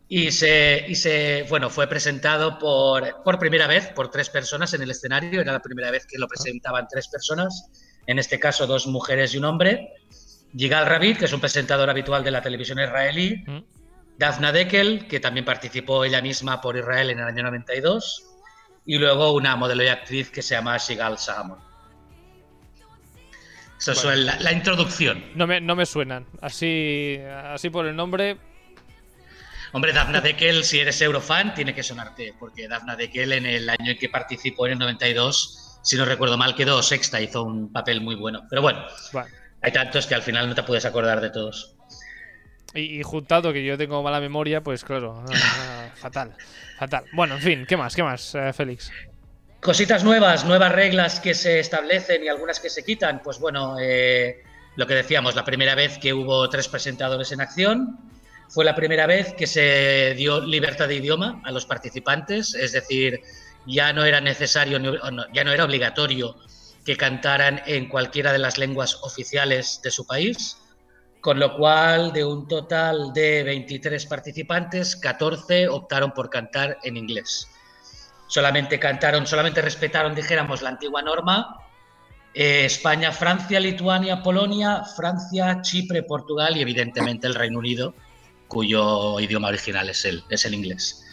y 0.09 0.31
se, 0.31 0.85
y 0.87 0.95
se 0.95 1.47
bueno, 1.49 1.69
fue 1.69 1.89
presentado 1.89 2.59
por, 2.59 3.23
por 3.25 3.41
primera 3.41 3.67
vez 3.67 3.89
por 3.89 4.11
tres 4.11 4.31
personas 4.31 4.73
en 4.73 4.83
el 4.83 4.91
escenario, 4.91 5.41
era 5.41 5.53
la 5.53 5.61
primera 5.61 5.91
vez 5.91 6.07
que 6.07 6.17
lo 6.17 6.29
presentaban 6.29 6.87
tres 6.89 7.09
personas, 7.09 7.71
en 8.07 8.21
este 8.21 8.39
caso 8.39 8.69
dos 8.69 8.87
mujeres 8.87 9.35
y 9.35 9.39
un 9.39 9.47
hombre, 9.47 9.95
Yigal 10.53 10.87
Ravid, 10.87 11.17
que 11.17 11.25
es 11.25 11.33
un 11.33 11.41
presentador 11.41 11.91
habitual 11.91 12.23
de 12.23 12.31
la 12.31 12.41
televisión 12.41 12.79
israelí, 12.79 13.43
Mm. 13.47 13.65
Dafna 14.17 14.53
Dekel, 14.53 15.09
que 15.09 15.19
también 15.19 15.45
participó 15.45 16.05
ella 16.05 16.23
misma 16.23 16.61
por 16.61 16.77
Israel 16.77 17.11
en 17.11 17.19
el 17.19 17.25
año 17.25 17.43
92, 17.43 18.25
y 18.87 18.99
luego 18.99 19.33
una 19.33 19.57
modelo 19.57 19.83
y 19.83 19.89
actriz 19.89 20.31
que 20.31 20.43
se 20.43 20.55
llama 20.55 20.77
Shigal 20.77 21.19
Sahamon. 21.19 21.59
Eso 23.93 24.11
es 24.13 24.19
la, 24.19 24.39
la 24.41 24.53
introducción. 24.53 25.25
No 25.35 25.47
me, 25.47 25.61
no 25.61 25.77
me 25.77 25.87
suenan. 25.87 26.27
Así, 26.41 27.19
así 27.53 27.71
por 27.71 27.87
el 27.87 27.95
nombre. 27.97 28.37
Hombre, 29.73 29.93
Dafna 29.93 30.21
Dekel, 30.21 30.63
si 30.65 30.79
eres 30.79 31.01
eurofan, 31.01 31.53
tiene 31.55 31.75
que 31.75 31.83
sonarte, 31.83 32.33
porque 32.39 32.69
Dafna 32.69 32.95
Dekel 32.97 33.33
en 33.33 33.45
el 33.47 33.69
año 33.69 33.91
en 33.93 33.99
que 33.99 34.09
participó, 34.09 34.67
en 34.67 34.73
el 34.75 34.79
92, 34.79 35.81
si 35.83 35.97
no 35.97 36.05
recuerdo 36.05 36.37
mal, 36.39 36.55
quedó 36.55 36.81
sexta, 36.83 37.21
hizo 37.21 37.43
un 37.43 37.73
papel 37.73 38.01
muy 38.01 38.15
bueno. 38.15 38.47
Pero 38.49 38.63
bueno, 38.63 38.85
Bueno, 39.13 39.29
hay 39.63 39.73
tantos 39.73 40.07
que 40.07 40.15
al 40.15 40.23
final 40.23 40.49
no 40.49 40.55
te 40.55 40.63
puedes 40.63 40.85
acordar 40.85 41.21
de 41.21 41.31
todos. 41.31 41.75
y, 42.73 43.01
y 43.01 43.03
juntado 43.03 43.53
que 43.53 43.65
yo 43.65 43.77
tengo 43.77 44.01
mala 44.03 44.21
memoria, 44.21 44.61
pues 44.63 44.85
claro, 44.85 45.25
ah, 45.29 45.33
ah, 45.35 45.89
fatal. 45.97 46.37
Fatal. 46.79 47.05
Bueno, 47.13 47.35
en 47.35 47.41
fin, 47.41 47.67
¿qué 47.69 47.77
más? 47.77 47.97
¿Qué 47.97 48.03
más, 48.05 48.35
eh, 48.37 48.53
Félix? 48.53 48.93
Cositas 49.65 50.05
nuevas, 50.05 50.45
nuevas 50.45 50.73
reglas 50.73 51.21
que 51.21 51.33
se 51.33 51.59
establecen 51.59 52.23
y 52.23 52.29
algunas 52.29 52.61
que 52.61 52.69
se 52.69 52.85
quitan. 52.85 53.23
Pues 53.23 53.39
bueno, 53.39 53.79
eh, 53.81 54.43
lo 54.77 54.87
que 54.87 54.93
decíamos, 54.93 55.35
la 55.35 55.43
primera 55.43 55.75
vez 55.75 55.97
que 55.97 56.13
hubo 56.13 56.51
tres 56.51 56.69
presentadores 56.69 57.33
en 57.33 57.41
acción, 57.41 57.99
fue 58.51 58.67
la 58.67 58.75
primera 58.75 59.07
vez 59.07 59.33
que 59.33 59.47
se 59.47 60.13
dio 60.19 60.43
libertad 60.43 60.87
de 60.87 60.97
idioma 60.97 61.41
a 61.47 61.51
los 61.51 61.65
participantes, 61.65 62.55
es 62.55 62.73
decir, 62.73 63.23
ya 63.67 63.95
no 63.95 64.05
era 64.05 64.21
necesario, 64.21 64.79
ya 65.33 65.45
no 65.45 65.53
era 65.53 65.65
obligatorio 65.65 66.37
que 66.85 66.99
cantaran 66.99 67.63
en 67.65 67.89
cualquiera 67.89 68.35
de 68.35 68.41
las 68.41 68.59
lenguas 68.59 68.99
oficiales 69.01 69.81
de 69.83 69.91
su 69.91 70.07
país, 70.07 70.59
con 71.23 71.41
lo 71.41 71.57
cual 71.57 72.13
de 72.13 72.23
un 72.23 72.47
total 72.49 73.15
de 73.15 73.43
23 73.45 74.05
participantes, 74.05 74.95
14 74.95 75.69
optaron 75.69 76.13
por 76.13 76.29
cantar 76.29 76.77
en 76.83 76.99
inglés 76.99 77.49
solamente 78.35 78.81
cantaron, 78.81 79.29
solamente 79.29 79.63
respetaron, 79.63 80.13
dijéramos, 80.13 80.61
la 80.61 80.71
antigua 80.71 81.01
norma. 81.03 81.57
eh, 82.35 82.65
España, 82.65 83.13
Francia, 83.13 83.61
Lituania, 83.61 84.25
Polonia, 84.25 84.83
Francia, 84.97 85.61
Chipre, 85.63 86.03
Portugal 86.03 86.57
y 86.57 86.61
evidentemente 86.61 87.29
el 87.29 87.37
Reino 87.37 87.61
Unido, 87.61 87.95
cuyo 88.49 89.21
idioma 89.21 89.47
original 89.47 89.89
es 89.89 90.05
el, 90.05 90.25
es 90.29 90.45
el 90.47 90.55
inglés. 90.55 91.05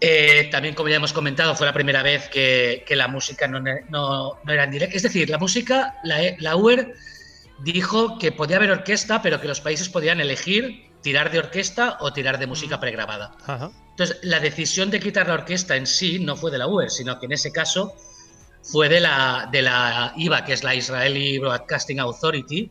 Eh, 0.00 0.48
también, 0.52 0.76
como 0.76 0.88
ya 0.88 0.96
hemos 0.96 1.12
comentado, 1.12 1.56
fue 1.56 1.66
la 1.66 1.72
primera 1.72 2.04
vez 2.04 2.28
que, 2.28 2.84
la 2.90 3.08
música 3.08 3.48
no 3.48 3.58
era 4.46 4.62
en 4.62 4.70
directo. 4.70 4.96
Es 4.96 5.02
decir, 5.02 5.30
la 5.30 5.38
música, 5.38 5.96
la, 6.04 6.18
la 6.38 6.54
UER 6.54 6.94
dijo 7.58 8.20
que 8.20 8.30
podía 8.30 8.58
haber 8.58 8.70
orquesta, 8.70 9.20
pero 9.20 9.40
que 9.40 9.48
los 9.48 9.60
países 9.60 9.88
podían 9.88 10.20
elegir 10.20 10.91
tirar 11.02 11.30
de 11.30 11.38
orquesta 11.38 11.98
o 12.00 12.12
tirar 12.12 12.38
de 12.38 12.46
música 12.46 12.80
pregrabada. 12.80 13.32
Ajá. 13.46 13.70
Entonces, 13.90 14.18
la 14.22 14.40
decisión 14.40 14.90
de 14.90 15.00
quitar 15.00 15.28
la 15.28 15.34
orquesta 15.34 15.76
en 15.76 15.86
sí 15.86 16.18
no 16.18 16.34
fue 16.34 16.50
de 16.50 16.58
la 16.58 16.66
UER, 16.66 16.90
sino 16.90 17.18
que 17.18 17.26
en 17.26 17.32
ese 17.32 17.52
caso 17.52 17.94
fue 18.62 18.88
de 18.88 19.00
la, 19.00 19.48
de 19.52 19.62
la 19.62 20.14
IVA, 20.16 20.44
que 20.44 20.54
es 20.54 20.64
la 20.64 20.74
Israeli 20.74 21.38
Broadcasting 21.38 22.00
Authority, 22.00 22.70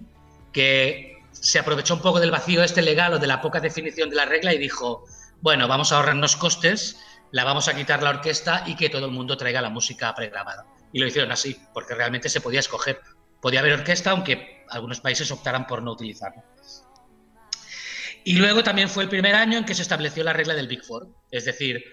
que 0.51 1.21
se 1.31 1.59
aprovechó 1.59 1.93
un 1.93 2.01
poco 2.01 2.19
del 2.19 2.31
vacío 2.31 2.63
este 2.63 2.81
legal 2.81 3.13
o 3.13 3.19
de 3.19 3.27
la 3.27 3.41
poca 3.41 3.59
definición 3.59 4.09
de 4.09 4.15
la 4.15 4.25
regla 4.25 4.53
y 4.53 4.57
dijo, 4.57 5.05
bueno, 5.41 5.67
vamos 5.67 5.91
a 5.91 5.97
ahorrarnos 5.97 6.35
costes, 6.35 6.97
la 7.31 7.43
vamos 7.43 7.67
a 7.67 7.75
quitar 7.75 8.01
la 8.01 8.09
orquesta 8.09 8.63
y 8.65 8.75
que 8.75 8.89
todo 8.89 9.05
el 9.05 9.11
mundo 9.11 9.37
traiga 9.37 9.61
la 9.61 9.69
música 9.69 10.13
pregrabada. 10.15 10.65
Y 10.91 10.99
lo 10.99 11.07
hicieron 11.07 11.31
así, 11.31 11.57
porque 11.73 11.93
realmente 11.93 12.29
se 12.29 12.41
podía 12.41 12.59
escoger. 12.59 12.99
Podía 13.41 13.59
haber 13.61 13.73
orquesta, 13.73 14.11
aunque 14.11 14.65
algunos 14.69 14.99
países 15.01 15.31
optaran 15.31 15.67
por 15.67 15.81
no 15.81 15.91
utilizarla. 15.91 16.43
Y 18.23 18.35
luego 18.35 18.63
también 18.63 18.89
fue 18.89 19.03
el 19.03 19.09
primer 19.09 19.35
año 19.35 19.57
en 19.57 19.65
que 19.65 19.75
se 19.75 19.81
estableció 19.81 20.23
la 20.23 20.33
regla 20.33 20.53
del 20.53 20.67
Big 20.67 20.83
Four. 20.83 21.07
Es 21.31 21.45
decir, 21.45 21.83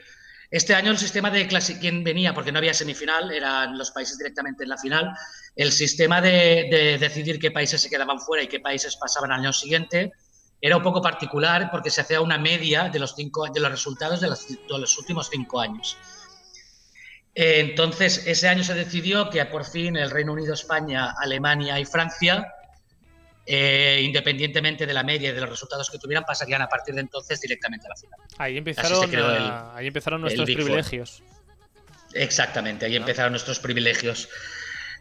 este 0.51 0.75
año 0.75 0.91
el 0.91 0.99
sistema 0.99 1.31
de 1.31 1.49
quién 1.81 2.05
venía, 2.05 2.35
porque 2.35 2.53
no 2.53 2.59
había 2.59 2.75
semifinal, 2.75 3.31
eran 3.33 3.77
los 3.77 3.91
países 3.91 4.19
directamente 4.19 4.65
en 4.65 4.71
la 4.71 4.79
final, 4.79 5.11
el 5.57 5.73
sistema 5.73 6.21
de, 6.21 6.69
de 6.71 6.99
decidir 6.99 7.39
qué 7.39 7.51
países 7.51 7.81
se 7.81 7.91
quedaban 7.91 8.21
fuera 8.21 8.43
y 8.43 8.49
qué 8.49 8.61
países 8.61 8.97
pasaban 8.97 9.33
al 9.33 9.41
año 9.41 9.53
siguiente 9.53 10.13
era 10.61 10.77
un 10.77 10.83
poco 10.83 11.01
particular 11.01 11.71
porque 11.71 11.91
se 11.91 12.01
hacía 12.01 12.21
una 12.21 12.39
media 12.39 12.89
de 12.89 12.99
los, 12.99 13.15
cinco, 13.15 13.47
de 13.49 13.61
los 13.61 13.71
resultados 13.71 14.21
de 14.21 14.29
los, 14.29 14.49
de 14.49 14.59
los 14.79 14.99
últimos 14.99 15.29
cinco 15.31 15.61
años. 15.61 15.97
Eh, 17.35 17.61
Entonces, 17.61 18.27
ese 18.27 18.49
año 18.49 18.65
se 18.65 18.75
decidió 18.75 19.31
que 19.31 19.45
por 19.47 19.65
fin 19.65 19.97
el 19.97 20.11
Reino 20.11 20.33
Unido, 20.33 20.55
España, 20.55 21.15
Alemania 21.21 21.79
y 21.79 21.85
Francia, 21.85 22.53
eh, 23.51 24.03
independientemente 24.05 24.85
de 24.87 24.93
la 24.93 25.03
media 25.03 25.31
y 25.31 25.33
de 25.33 25.41
los 25.41 25.49
resultados 25.49 25.89
que 25.91 25.99
tuvieran, 25.99 26.25
pasarían 26.25 26.61
a 26.61 26.69
partir 26.69 26.95
de 26.95 27.01
entonces 27.01 27.41
directamente 27.41 27.87
a 27.87 27.89
la 27.91 27.97
final. 27.97 28.21
Ahí 28.37 28.59
empezaron, 28.59 29.11
el- 29.15 29.21
ah, 29.23 29.73
ahí 29.75 29.87
empezaron 29.87 30.21
nuestros 30.21 30.45
privilegios. 30.51 31.23
Exactamente, 32.15 32.87
ahí 32.87 32.97
empezaron 32.97 33.33
nuestros 33.33 33.59
privilegios. 33.59 34.29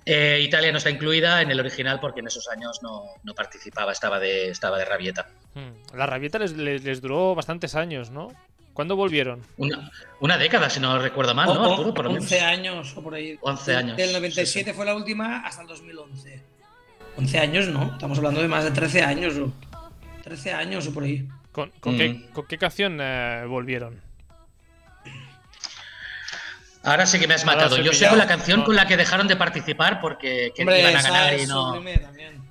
Eh, 0.05 0.39
Italia 0.41 0.71
no 0.71 0.77
está 0.77 0.89
incluida 0.89 1.41
en 1.41 1.51
el 1.51 1.59
original 1.59 1.99
porque 1.99 2.21
en 2.21 2.27
esos 2.27 2.47
años 2.47 2.79
no, 2.81 3.03
no 3.23 3.33
participaba, 3.35 3.91
estaba 3.91 4.19
de, 4.19 4.49
estaba 4.49 4.77
de 4.77 4.85
rabieta. 4.85 5.27
Hmm. 5.53 5.95
La 5.97 6.05
rabieta 6.05 6.39
les, 6.39 6.53
les- 6.53 6.83
les 6.83 7.01
duró 7.01 7.35
bastantes 7.35 7.75
años, 7.75 8.09
¿no? 8.11 8.31
¿Cuándo 8.73 8.95
volvieron? 8.95 9.41
Una, 9.57 9.91
una 10.21 10.37
década, 10.37 10.69
si 10.69 10.79
no 10.79 10.97
recuerdo 10.99 11.33
mal, 11.33 11.47
¿no, 11.47 11.53
O- 11.53 11.67
o- 11.67 11.71
Arturo? 11.73 11.93
Por 11.93 12.05
lo 12.05 12.11
menos. 12.11 12.23
11 12.25 12.39
años 12.41 12.93
o 12.95 13.01
por 13.03 13.15
ahí. 13.15 13.37
11 13.41 13.71
Del- 13.71 13.77
años, 13.79 13.97
Del 13.97 14.07
sí, 14.09 14.13
97 14.13 14.73
fue 14.73 14.85
la 14.85 14.95
última 14.95 15.39
hasta 15.45 15.63
el 15.63 15.67
2011. 15.67 16.41
11 17.17 17.39
años, 17.39 17.67
¿no? 17.67 17.91
Estamos 17.93 18.17
hablando 18.17 18.41
de 18.41 18.47
más 18.47 18.63
de 18.63 18.71
13 18.71 19.01
años. 19.03 19.35
o 19.37 19.51
13 20.23 20.53
años 20.53 20.87
o 20.87 20.93
por 20.93 21.03
ahí. 21.03 21.27
¿Con, 21.51 21.71
con 21.79 21.95
Mm. 21.95 21.97
qué, 21.97 22.29
con 22.33 22.45
qué 22.47 22.57
canción 22.57 22.99
eh, 23.01 23.45
volvieron? 23.47 23.99
Ahora 26.83 27.05
sí 27.05 27.19
que 27.19 27.27
me 27.27 27.33
has 27.33 27.43
Ahora 27.43 27.55
matado. 27.63 27.77
Yo 27.81 27.91
sé 27.93 28.07
con 28.07 28.17
la 28.17 28.27
canción 28.27 28.59
no. 28.59 28.65
con 28.65 28.75
la 28.75 28.87
que 28.87 28.95
dejaron 28.95 29.27
de 29.27 29.35
participar 29.35 29.99
porque 29.99 30.51
que 30.55 30.61
Hombre, 30.61 30.79
iban 30.81 30.95
a 30.95 31.01
ganar 31.01 31.39
y 31.39 31.45
no. 31.47 31.83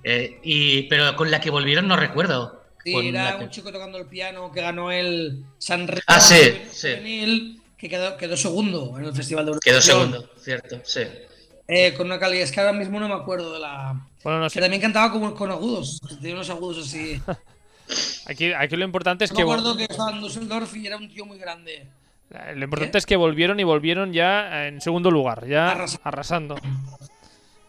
Eh, 0.04 0.38
y, 0.42 0.82
pero 0.84 1.16
con 1.16 1.30
la 1.30 1.40
que 1.40 1.50
volvieron 1.50 1.88
no 1.88 1.96
recuerdo. 1.96 2.62
Sí, 2.84 2.94
era 3.08 3.38
que- 3.38 3.44
un 3.44 3.50
chico 3.50 3.72
tocando 3.72 3.98
el 3.98 4.06
piano 4.06 4.52
que 4.52 4.60
ganó 4.60 4.92
el 4.92 5.42
San 5.58 5.88
Remo 5.88 6.02
Ah, 6.06 6.20
sí, 6.20 6.62
sí. 6.70 7.60
que 7.78 7.88
quedó, 7.88 8.16
quedó 8.16 8.36
segundo 8.36 8.94
en 8.98 9.06
el 9.06 9.14
Festival 9.14 9.46
de 9.46 9.52
Quedó 9.60 9.74
Eurovisión. 9.78 9.98
segundo, 10.12 10.30
cierto, 10.38 10.80
sí. 10.84 11.00
Eh, 11.68 11.94
con 11.94 12.06
una 12.06 12.20
calidad, 12.20 12.44
es 12.44 12.52
que 12.52 12.60
ahora 12.60 12.72
mismo 12.72 13.00
no 13.00 13.08
me 13.08 13.14
acuerdo 13.14 13.54
de 13.54 13.58
la. 13.60 14.06
Bueno, 14.27 14.41
no 14.41 14.51
Que 14.51 14.61
también 14.61 14.83
cantaba 14.83 15.12
con, 15.12 15.35
con 15.37 15.53
agudos, 15.53 16.01
tenía 16.20 16.35
unos 16.35 16.51
agudos 16.51 16.85
así. 16.85 17.22
Aquí, 18.27 18.53
aquí 18.53 18.74
lo 18.74 18.85
importante 18.85 19.24
es 19.24 19.31
me 19.31 19.37
que 19.37 19.43
acuerdo 19.43 19.77
que 19.77 19.85
estaba 19.85 20.11
en 20.11 20.20
Düsseldorf 20.20 20.74
y 20.74 20.85
era 20.85 20.97
un 20.97 21.09
tío 21.09 21.24
muy 21.24 21.39
grande. 21.39 21.87
eh, 22.33 22.53
lo 22.57 22.64
importante 22.64 22.99
es 22.99 23.07
que 23.07 23.14
volvieron 23.14 23.61
y 23.61 23.62
volvieron 23.62 24.12
ya 24.12 24.66
en 24.66 24.81
segundo 24.81 25.12
lugar, 25.12 25.47
ya 25.47 25.70
Arrasa- 25.70 26.01
arrasando. 26.03 26.57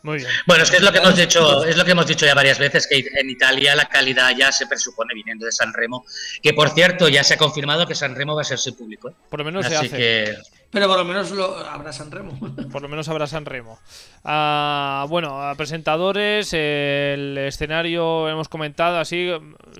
Muy 0.02 0.18
bien. 0.18 0.30
Bueno, 0.48 0.64
es 0.64 0.72
que 0.72 0.78
es 0.78 0.82
lo 0.84 0.92
que 0.92 0.98
hemos 0.98 1.16
dicho, 1.16 1.64
es 1.64 1.78
lo 1.78 1.86
que 1.86 1.92
hemos 1.92 2.08
dicho 2.08 2.26
ya 2.26 2.34
varias 2.34 2.58
veces, 2.58 2.88
que 2.88 2.98
en 3.20 3.30
Italia 3.30 3.76
la 3.76 3.86
calidad 3.86 4.36
ya 4.36 4.52
se 4.52 4.66
presupone 4.66 5.14
viniendo 5.14 5.46
de 5.46 5.52
San 5.52 5.72
Remo, 5.72 6.04
que 6.42 6.54
por 6.54 6.70
cierto 6.72 7.08
ya 7.08 7.24
se 7.24 7.36
ha 7.36 7.38
confirmado 7.38 7.86
que 7.86 7.94
San 7.94 8.16
Remo 8.16 8.34
va 8.36 8.42
a 8.42 8.46
ser 8.46 8.58
sin 8.58 8.74
público. 8.74 9.10
¿eh? 9.10 9.14
Por 9.30 9.40
lo 9.42 9.46
menos 9.46 9.68
se 9.68 9.76
Así 9.76 9.86
hace. 9.86 9.98
que 9.98 10.36
Pero 10.70 10.88
por 10.88 10.98
lo 10.98 11.06
menos 11.06 11.32
lo, 11.32 11.56
habrá 11.58 11.94
San 11.94 12.12
Remo. 12.12 12.38
Por 12.72 12.82
lo 12.82 12.90
menos 12.90 13.08
habrá 13.08 13.26
San 13.26 13.46
Remo. 13.46 13.80
Ah, 14.26 15.06
bueno, 15.10 15.40
presentadores, 15.56 16.52
el 16.54 17.38
escenario 17.38 18.28
hemos 18.28 18.50
comentado 18.50 19.00
así. 19.00 19.30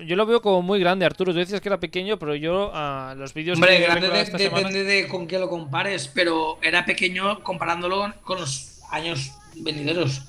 Yo 0.06 0.16
lo 0.16 0.24
veo 0.24 0.40
como 0.40 0.62
muy 0.62 0.80
grande, 0.80 1.04
Arturo. 1.04 1.32
Tú 1.32 1.38
decías 1.40 1.60
que 1.60 1.68
era 1.68 1.78
pequeño, 1.78 2.18
pero 2.18 2.34
yo 2.34 2.70
ah, 2.72 3.14
los 3.18 3.34
vídeos 3.34 3.58
Hombre, 3.58 3.76
que 3.76 3.82
grande 3.82 4.00
recordado 4.08 4.16
de- 4.16 4.22
esta 4.24 4.38
depende 4.38 4.72
semana- 4.72 4.88
de 4.90 5.08
con 5.08 5.26
qué 5.26 5.38
lo 5.38 5.48
compares, 5.50 6.08
pero 6.08 6.58
era 6.62 6.84
pequeño 6.86 7.42
comparándolo 7.42 8.12
con 8.24 8.40
los 8.40 8.80
años 8.90 9.32
venideros. 9.56 10.22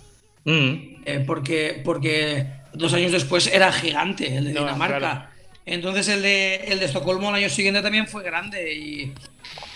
mm, 0.43 1.03
Eh, 1.05 1.24
porque, 1.26 1.82
porque 1.86 2.47
dos 2.74 2.93
años 2.93 3.14
después 3.14 3.47
era 3.47 3.72
gigante 3.72 4.36
el 4.38 4.43
de 4.45 4.53
No, 4.53 4.60
Dinamarca. 4.62 4.97
claro. 4.99 5.24
Entonces 5.66 6.07
el 6.10 6.22
de, 6.22 6.55
el 6.68 6.80
de 6.80 6.86
Estocolmo 6.86 7.30
el 7.30 7.36
año 7.36 7.49
siguiente 7.49 7.82
también 7.82 8.07
fue 8.07 8.24
grande 8.24 8.74
y 8.74 9.14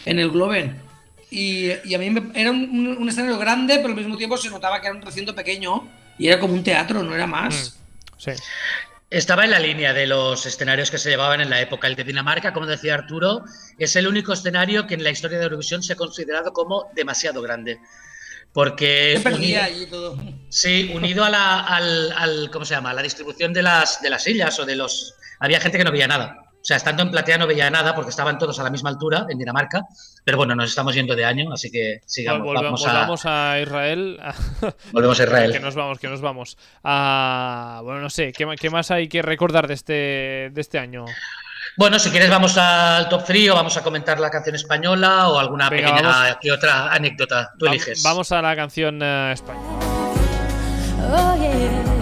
en 0.06 0.20
el 0.20 0.30
Globen. 0.30 0.82
Y, 1.32 1.72
y 1.86 1.96
a 1.96 1.98
mí 1.98 2.10
me- 2.10 2.40
era 2.40 2.52
un, 2.52 2.70
un- 2.70 2.98
un 2.98 3.10
escenario 3.10 3.38
grande, 3.40 3.76
pero 3.78 3.90
al 3.90 3.96
mismo 3.96 4.18
tiempo 4.18 4.38
se 4.38 4.50
notaba 4.50 4.80
que 4.82 4.88
era 4.88 4.96
un 4.96 5.02
recinto 5.02 5.34
pequeño 5.34 5.90
y 6.20 6.28
era 6.28 6.40
como 6.40 6.54
un 6.54 6.64
teatro, 6.64 7.02
no 7.04 7.16
era 7.16 7.26
más. 7.26 7.78
Sí. 8.18 8.32
Estaba 9.10 9.44
en 9.46 9.52
la 9.52 9.60
línea 9.60 9.94
de 9.94 10.08
los 10.08 10.46
escenarios 10.46 10.90
que 10.90 10.98
se 10.98 11.10
llevaban 11.10 11.40
en 11.42 11.50
la 11.50 11.62
época. 11.62 11.88
El 11.88 11.96
de 11.96 12.04
Dinamarca, 12.04 12.52
como 12.54 12.66
decía 12.66 12.96
Arturo, 12.96 13.44
es 13.78 13.96
el 13.96 14.08
único 14.08 14.34
escenario 14.34 14.88
que 14.88 14.96
en 14.96 15.04
la 15.04 15.12
historia 15.12 15.38
de 15.38 15.44
Eurovisión 15.46 15.84
se 15.84 15.94
ha 15.94 15.96
considerado 15.96 16.52
como 16.52 16.90
demasiado 16.96 17.42
grande. 17.42 17.80
Porque 18.54 19.20
unido, 19.26 19.62
allí 19.64 19.86
todo. 19.88 20.18
sí, 20.50 20.92
unido 20.94 21.24
a 21.24 21.30
la, 21.30 21.60
al, 21.62 22.12
al- 22.12 22.50
¿cómo 22.52 22.66
se 22.66 22.76
llama? 22.76 22.92
A 22.92 22.94
la 22.94 23.02
distribución 23.02 23.52
de 23.54 23.64
las, 23.64 24.02
de 24.02 24.10
las 24.12 24.24
sillas 24.24 24.58
o 24.60 24.66
de 24.66 24.76
los... 24.76 25.16
Había 25.40 25.60
gente 25.60 25.78
que 25.80 25.84
no 25.84 25.92
veía 25.92 26.08
nada. 26.08 26.38
O 26.64 26.66
sea, 26.66 26.78
estando 26.78 27.04
en 27.04 27.12
platea 27.12 27.38
no 27.38 27.46
veía 27.46 27.70
nada 27.70 27.94
porque 27.94 28.10
estaban 28.12 28.38
todos 28.38 28.58
a 28.58 28.64
la 28.64 28.70
misma 28.70 28.90
altura 28.90 29.26
en 29.30 29.38
Dinamarca. 29.38 29.82
Pero 30.24 30.38
bueno, 30.38 30.56
nos 30.56 30.70
estamos 30.70 30.96
yendo 30.96 31.14
de 31.14 31.26
año, 31.26 31.52
así 31.52 31.70
que 31.70 32.00
sigamos. 32.06 32.48
Volve- 32.48 32.64
vamos, 32.64 32.88
a, 32.88 32.92
volvamos 32.94 33.26
a 33.26 33.60
Israel. 33.60 34.18
volvemos 34.94 35.20
a 35.20 35.24
Israel. 35.24 35.52
que 35.52 35.60
nos 35.60 35.76
vamos, 35.76 36.00
que 36.00 36.08
nos 36.08 36.22
vamos. 36.22 36.58
Ah, 36.82 37.82
bueno, 37.84 38.00
no 38.00 38.10
sé, 38.10 38.32
¿qué, 38.32 38.70
más 38.70 38.92
hay 38.92 39.10
que 39.10 39.22
recordar 39.22 39.68
de 39.68 39.74
este, 39.74 39.94
de 40.54 40.62
este 40.62 40.80
año? 40.80 41.04
Bueno, 41.76 42.00
si 42.00 42.10
quieres 42.12 42.30
vamos 42.30 42.58
al 42.58 43.10
top 43.10 43.26
3 43.26 43.50
o 43.50 43.56
vamos 43.56 43.76
a 43.76 43.84
comentar 43.84 44.18
la 44.22 44.30
canción 44.30 44.56
española 44.56 45.28
o 45.28 45.40
alguna 45.40 45.70
Venga, 45.70 45.90
pequeña 45.90 46.08
vamos. 46.10 46.38
que 46.40 46.50
otra 46.52 46.94
anécdota. 46.94 47.52
Tú 47.60 47.66
Va- 47.66 47.72
eliges. 47.72 48.02
Vamos 48.04 48.32
a 48.32 48.42
la 48.42 48.56
canción 48.56 49.00
eh, 49.04 49.32
española. 49.34 49.70
Oh 51.12 51.36
yeah. 51.42 51.93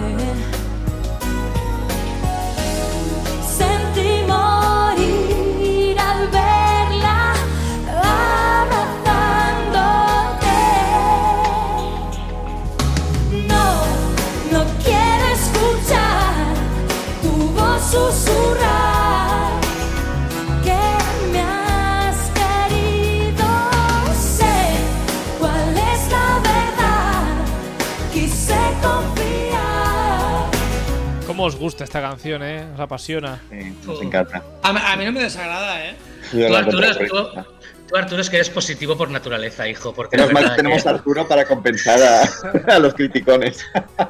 Os 31.42 31.56
gusta 31.56 31.84
esta 31.84 32.00
canción, 32.00 32.42
eh? 32.42 32.64
Os 32.74 32.80
apasiona. 32.80 33.40
Sí, 33.50 33.76
nos 33.84 34.00
encanta. 34.00 34.42
A, 34.62 34.72
mí- 34.72 34.80
a 34.82 34.96
mí 34.96 35.04
no 35.04 35.12
me 35.12 35.22
desagrada, 35.22 35.84
¿eh? 35.86 35.96
Tú 36.30 36.54
Arturo, 36.56 36.96
tú-. 37.08 37.44
Tú, 37.92 37.96
Arturo, 37.98 38.22
es 38.22 38.30
que 38.30 38.36
eres 38.36 38.50
positivo 38.50 38.96
por 38.96 39.10
naturaleza, 39.10 39.68
hijo. 39.68 39.92
Porque 39.94 40.16
Menos 40.16 40.32
mal 40.32 40.50
que 40.50 40.56
tenemos 40.56 40.86
a 40.86 40.90
Arturo 40.90 41.28
para 41.28 41.44
compensar 41.44 42.00
a, 42.02 42.22
a 42.74 42.78
los 42.78 42.94
criticones. 42.94 43.64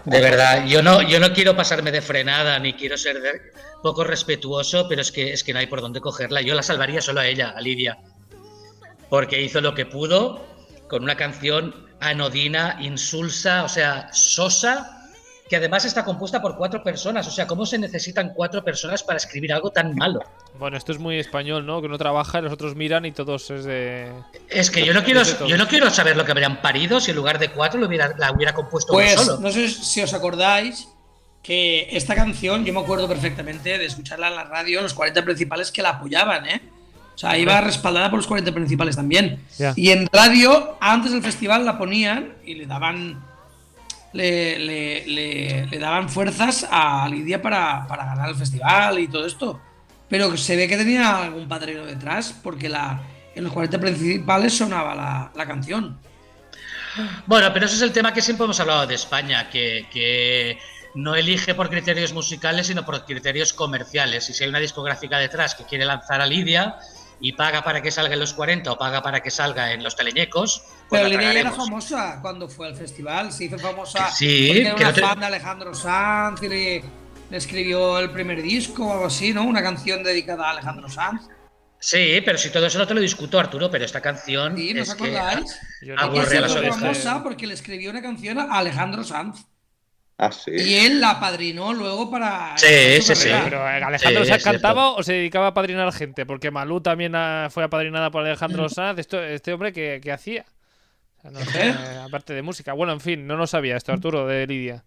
de 0.04 0.20
verdad, 0.20 0.64
yo 0.66 0.82
no, 0.82 1.02
yo 1.02 1.18
no 1.20 1.32
quiero 1.32 1.56
pasarme 1.56 1.90
de 1.90 2.00
frenada 2.00 2.58
ni 2.58 2.74
quiero 2.74 2.96
ser 2.96 3.20
de- 3.20 3.40
poco 3.82 4.04
respetuoso, 4.04 4.86
pero 4.88 5.02
es 5.02 5.10
que, 5.10 5.32
es 5.32 5.42
que 5.42 5.52
no 5.52 5.58
hay 5.58 5.66
por 5.66 5.80
dónde 5.80 6.00
cogerla. 6.00 6.40
Yo 6.40 6.54
la 6.54 6.62
salvaría 6.62 7.00
solo 7.02 7.20
a 7.20 7.26
ella, 7.26 7.52
a 7.56 7.60
Lidia. 7.60 7.98
Porque 9.10 9.42
hizo 9.42 9.60
lo 9.60 9.74
que 9.74 9.84
pudo 9.86 10.46
con 10.88 11.02
una 11.02 11.16
canción 11.16 11.74
anodina, 12.00 12.76
insulsa, 12.80 13.64
o 13.64 13.68
sea, 13.68 14.08
sosa, 14.12 15.01
que 15.52 15.56
además 15.56 15.84
está 15.84 16.02
compuesta 16.02 16.40
por 16.40 16.56
cuatro 16.56 16.82
personas. 16.82 17.28
O 17.28 17.30
sea, 17.30 17.46
¿cómo 17.46 17.66
se 17.66 17.76
necesitan 17.78 18.32
cuatro 18.34 18.64
personas 18.64 19.02
para 19.02 19.18
escribir 19.18 19.52
algo 19.52 19.70
tan 19.70 19.94
malo? 19.94 20.20
Bueno, 20.58 20.78
esto 20.78 20.92
es 20.92 20.98
muy 20.98 21.18
español, 21.18 21.66
¿no? 21.66 21.82
Que 21.82 21.88
uno 21.88 21.98
trabaja 21.98 22.38
y 22.38 22.42
los 22.42 22.54
otros 22.54 22.74
miran 22.74 23.04
y 23.04 23.12
todos 23.12 23.50
es 23.50 23.64
de. 23.64 24.10
Es 24.48 24.70
que 24.70 24.82
yo 24.82 24.94
no 24.94 25.04
quiero, 25.04 25.20
yo 25.46 25.58
no 25.58 25.68
quiero 25.68 25.90
saber 25.90 26.16
lo 26.16 26.24
que 26.24 26.30
habrían 26.32 26.62
parido 26.62 27.00
si 27.00 27.10
en 27.10 27.18
lugar 27.18 27.38
de 27.38 27.50
cuatro 27.50 27.78
lo 27.78 27.86
hubiera, 27.86 28.14
la 28.16 28.32
hubiera 28.32 28.54
compuesto 28.54 28.94
uno 28.94 29.02
Pues 29.02 29.20
solo. 29.20 29.40
no 29.40 29.52
sé 29.52 29.68
si 29.68 30.00
os 30.00 30.14
acordáis 30.14 30.88
que 31.42 31.86
esta 31.90 32.14
canción, 32.14 32.64
yo 32.64 32.72
me 32.72 32.80
acuerdo 32.80 33.06
perfectamente 33.06 33.76
de 33.76 33.84
escucharla 33.84 34.28
en 34.28 34.36
la 34.36 34.44
radio, 34.44 34.80
los 34.80 34.94
40 34.94 35.22
principales 35.22 35.70
que 35.70 35.82
la 35.82 35.90
apoyaban, 35.90 36.46
¿eh? 36.46 36.62
O 37.14 37.18
sea, 37.18 37.36
iba 37.36 37.60
respaldada 37.60 38.08
por 38.08 38.20
los 38.20 38.26
40 38.26 38.52
principales 38.52 38.96
también. 38.96 39.44
Y 39.76 39.90
en 39.90 40.08
radio, 40.10 40.78
antes 40.80 41.12
del 41.12 41.20
festival 41.22 41.66
la 41.66 41.76
ponían 41.76 42.36
y 42.42 42.54
le 42.54 42.64
daban. 42.64 43.22
Le, 44.12 44.58
le- 44.58 45.78
daban 45.78 46.08
fuerzas 46.08 46.66
a 46.70 47.08
Lidia 47.08 47.40
para, 47.40 47.86
para 47.86 48.04
ganar 48.04 48.28
el 48.28 48.34
festival 48.36 48.98
y 48.98 49.08
todo 49.08 49.26
esto. 49.26 49.60
Pero 50.08 50.36
se 50.36 50.56
ve 50.56 50.68
que 50.68 50.76
tenía 50.76 51.22
algún 51.24 51.48
padrino 51.48 51.86
detrás, 51.86 52.34
porque 52.42 52.68
la, 52.68 53.00
en 53.34 53.44
los 53.44 53.52
40 53.52 53.80
principales 53.80 54.56
sonaba 54.56 54.94
la, 54.94 55.32
la 55.34 55.46
canción. 55.46 55.98
Bueno, 57.26 57.50
pero 57.54 57.64
ese 57.66 57.76
es 57.76 57.82
el 57.82 57.92
tema 57.92 58.12
que 58.12 58.20
siempre 58.20 58.44
hemos 58.44 58.60
hablado 58.60 58.86
de 58.86 58.94
España, 58.94 59.48
que, 59.48 59.86
que 59.90 60.58
no 60.94 61.14
elige 61.14 61.54
por 61.54 61.70
criterios 61.70 62.12
musicales, 62.12 62.66
sino 62.66 62.84
por 62.84 63.06
criterios 63.06 63.54
comerciales. 63.54 64.28
Y 64.28 64.34
si 64.34 64.44
hay 64.44 64.50
una 64.50 64.58
discográfica 64.58 65.18
detrás 65.18 65.54
que 65.54 65.64
quiere 65.64 65.86
lanzar 65.86 66.20
a 66.20 66.26
Lidia 66.26 66.76
y 67.22 67.32
paga 67.32 67.62
para 67.62 67.80
que 67.80 67.90
salga 67.90 68.12
en 68.14 68.20
los 68.20 68.34
40 68.34 68.72
o 68.72 68.76
paga 68.76 69.00
para 69.00 69.20
que 69.20 69.30
salga 69.30 69.72
en 69.72 69.82
los 69.82 69.94
teleñecos, 69.96 70.64
pues 70.88 71.00
Pero 71.02 71.08
Lidia 71.08 71.32
era 71.40 71.52
famosa 71.52 72.18
cuando 72.20 72.48
fue 72.48 72.66
al 72.66 72.74
festival, 72.74 73.32
se 73.32 73.44
hizo 73.44 73.58
famosa 73.58 74.06
Que 74.06 74.12
sí, 74.12 74.46
porque 74.48 74.60
era 74.62 74.74
que 74.74 74.80
una 74.82 74.88
no 74.90 74.94
te- 74.94 75.00
fan 75.00 75.20
de 75.20 75.26
Alejandro 75.26 75.74
Sanz 75.74 76.42
y 76.42 76.48
le, 76.48 76.84
le 77.30 77.36
escribió 77.36 77.98
el 78.00 78.10
primer 78.10 78.42
disco 78.42 78.86
o 78.88 78.92
algo 78.92 79.06
así, 79.06 79.32
¿no? 79.32 79.44
Una 79.44 79.62
canción 79.62 80.02
dedicada 80.02 80.48
a 80.48 80.50
Alejandro 80.50 80.88
Sanz. 80.88 81.22
Sí, 81.78 82.20
pero 82.24 82.38
si 82.38 82.50
todo 82.50 82.66
eso 82.66 82.78
no 82.78 82.86
te 82.86 82.94
lo 82.94 83.00
discuto, 83.00 83.40
Arturo, 83.40 83.70
pero 83.70 83.84
esta 83.84 84.00
canción 84.00 84.56
Sí, 84.56 84.72
¿no 84.74 84.82
es 84.82 84.94
que 84.94 85.04
acordáis? 85.16 85.58
No 85.82 86.00
aburre 86.00 86.38
a 86.38 86.40
las 86.42 86.50
hizo 86.50 86.58
orejas. 86.60 86.80
famosa 86.80 87.22
porque 87.22 87.46
le 87.46 87.54
escribió 87.54 87.90
una 87.90 88.02
canción 88.02 88.38
a 88.38 88.58
Alejandro 88.58 89.02
Sanz. 89.04 89.44
Ah, 90.18 90.30
sí. 90.30 90.52
Y 90.52 90.74
él 90.74 91.00
la 91.00 91.10
apadrinó 91.12 91.72
luego 91.72 92.10
para. 92.10 92.56
Sí, 92.56 93.02
sí, 93.02 93.14
sí. 93.14 93.28
Pero 93.44 93.68
eh, 93.68 93.82
Alejandro 93.82 94.24
Sí, 94.24 94.30
Sanz 94.30 94.44
cantaba 94.44 94.90
o 94.90 95.02
se 95.02 95.14
dedicaba 95.14 95.48
a 95.48 95.54
padrinar 95.54 95.92
gente, 95.92 96.26
porque 96.26 96.50
Malú 96.50 96.80
también 96.80 97.14
ah, 97.16 97.48
fue 97.50 97.64
apadrinada 97.64 98.10
por 98.10 98.24
Alejandro 98.24 98.68
Sanz. 98.68 98.98
Esto, 98.98 99.22
este 99.22 99.52
hombre 99.52 99.72
que, 99.72 100.12
hacía. 100.12 100.44
O 101.18 101.22
sea, 101.22 101.30
no 101.30 101.40
sé, 101.40 101.68
¿Eh? 101.68 101.74
aparte 102.04 102.34
de 102.34 102.42
música. 102.42 102.72
Bueno, 102.72 102.92
en 102.92 103.00
fin, 103.00 103.26
no 103.26 103.36
lo 103.36 103.46
sabía 103.46 103.76
esto, 103.76 103.92
Arturo, 103.92 104.26
de 104.26 104.46
Lidia. 104.46 104.84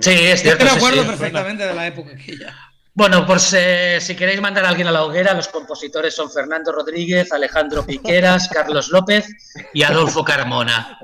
Sí, 0.00 0.10
es 0.10 0.42
Yo 0.42 0.50
cierto. 0.50 0.64
me 0.64 0.70
sí, 0.70 0.76
acuerdo 0.76 1.02
sí. 1.02 1.08
perfectamente 1.08 1.66
de 1.66 1.74
la 1.74 1.86
época 1.86 2.12
aquella. 2.12 2.54
Bueno, 2.96 3.26
pues 3.26 3.52
eh, 3.56 3.98
si 4.00 4.16
queréis 4.16 4.40
mandar 4.40 4.64
a 4.64 4.70
alguien 4.70 4.88
a 4.88 4.90
la 4.90 5.04
hoguera, 5.04 5.34
los 5.34 5.48
compositores 5.48 6.14
son 6.14 6.32
Fernando 6.32 6.72
Rodríguez, 6.72 7.30
Alejandro 7.30 7.84
Piqueras, 7.84 8.48
Carlos 8.52 8.88
López 8.88 9.26
y 9.74 9.82
Adolfo 9.82 10.24
Carmona. 10.24 10.98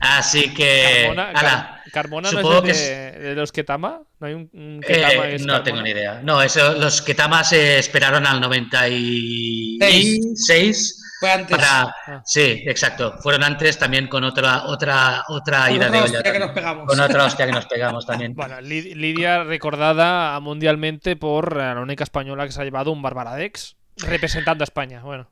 Así 0.00 0.52
que. 0.52 1.04
Carmona, 1.06 1.30
ala, 1.30 1.40
Car- 1.40 1.80
Carmona 1.92 2.30
no 2.30 2.40
supongo 2.42 2.66
es 2.66 2.78
que 2.78 2.84
de, 2.90 3.12
de 3.30 3.34
los 3.36 3.52
Ketama. 3.52 4.02
No 4.20 4.26
hay 4.26 4.34
un, 4.34 4.50
un 4.52 4.80
eh, 4.82 4.86
Ketama 4.86 5.28
es 5.28 5.40
no 5.42 5.46
Carmona? 5.54 5.64
tengo 5.64 5.80
ni 5.82 5.90
idea. 5.90 6.20
No, 6.22 6.42
eso, 6.42 6.74
los 6.74 7.00
Ketama 7.00 7.42
se 7.42 7.78
esperaron 7.78 8.26
al 8.26 8.40
96 8.40 11.00
Fue 11.20 11.30
antes. 11.30 11.56
para. 11.56 11.82
Ah. 12.06 12.22
Sí, 12.24 12.62
exacto. 12.66 13.16
Fueron 13.22 13.44
antes 13.44 13.78
también 13.78 14.08
con 14.08 14.24
otra 14.24 14.64
otra 14.64 15.24
otra 15.28 15.66
Con 15.66 15.74
ida 15.76 15.86
otra 15.86 15.98
de 15.98 16.04
hostia 16.04 16.18
olla. 16.20 16.32
que 16.32 16.38
nos 16.38 16.50
pegamos. 16.50 16.86
Con 16.86 17.00
otra 17.00 17.24
hostia 17.24 17.46
que 17.46 17.52
nos 17.52 17.66
pegamos 17.66 18.06
también. 18.06 18.34
Bueno, 18.36 18.60
Lid- 18.60 18.94
Lidia 18.94 19.44
recordada 19.44 20.38
mundialmente 20.40 21.16
por 21.16 21.56
la 21.56 21.80
única 21.80 22.04
española 22.04 22.46
que 22.46 22.52
se 22.52 22.60
ha 22.60 22.64
llevado 22.64 22.90
un 22.92 23.00
Barbaradex 23.02 23.76
representando 23.98 24.62
a 24.62 24.66
España. 24.66 25.00
Bueno, 25.02 25.28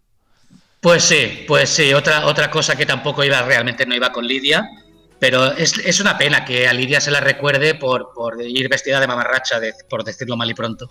Pues 0.81 1.05
sí, 1.05 1.45
pues 1.47 1.69
sí, 1.71 1.93
otra, 1.95 2.27
otra 2.27 2.51
cosa 2.51 2.77
que 2.77 2.87
tampoco 2.87 3.23
iba, 3.25 3.43
realmente 3.43 3.85
no 3.87 3.95
iba 3.95 4.11
con 4.13 4.27
Lidia, 4.27 4.69
pero 5.19 5.53
es, 5.53 5.79
es 5.79 6.01
una 6.01 6.17
pena 6.19 6.45
que 6.45 6.67
a 6.69 6.73
Lidia 6.73 7.01
se 7.01 7.11
la 7.11 7.21
recuerde 7.21 7.75
por, 7.77 8.13
por 8.15 8.41
ir 8.41 8.69
vestida 8.69 8.99
de 9.01 9.07
mamarracha, 9.07 9.61
de- 9.61 9.75
por 9.91 10.03
decirlo 10.05 10.37
mal 10.37 10.51
y 10.51 10.55
pronto. 10.55 10.91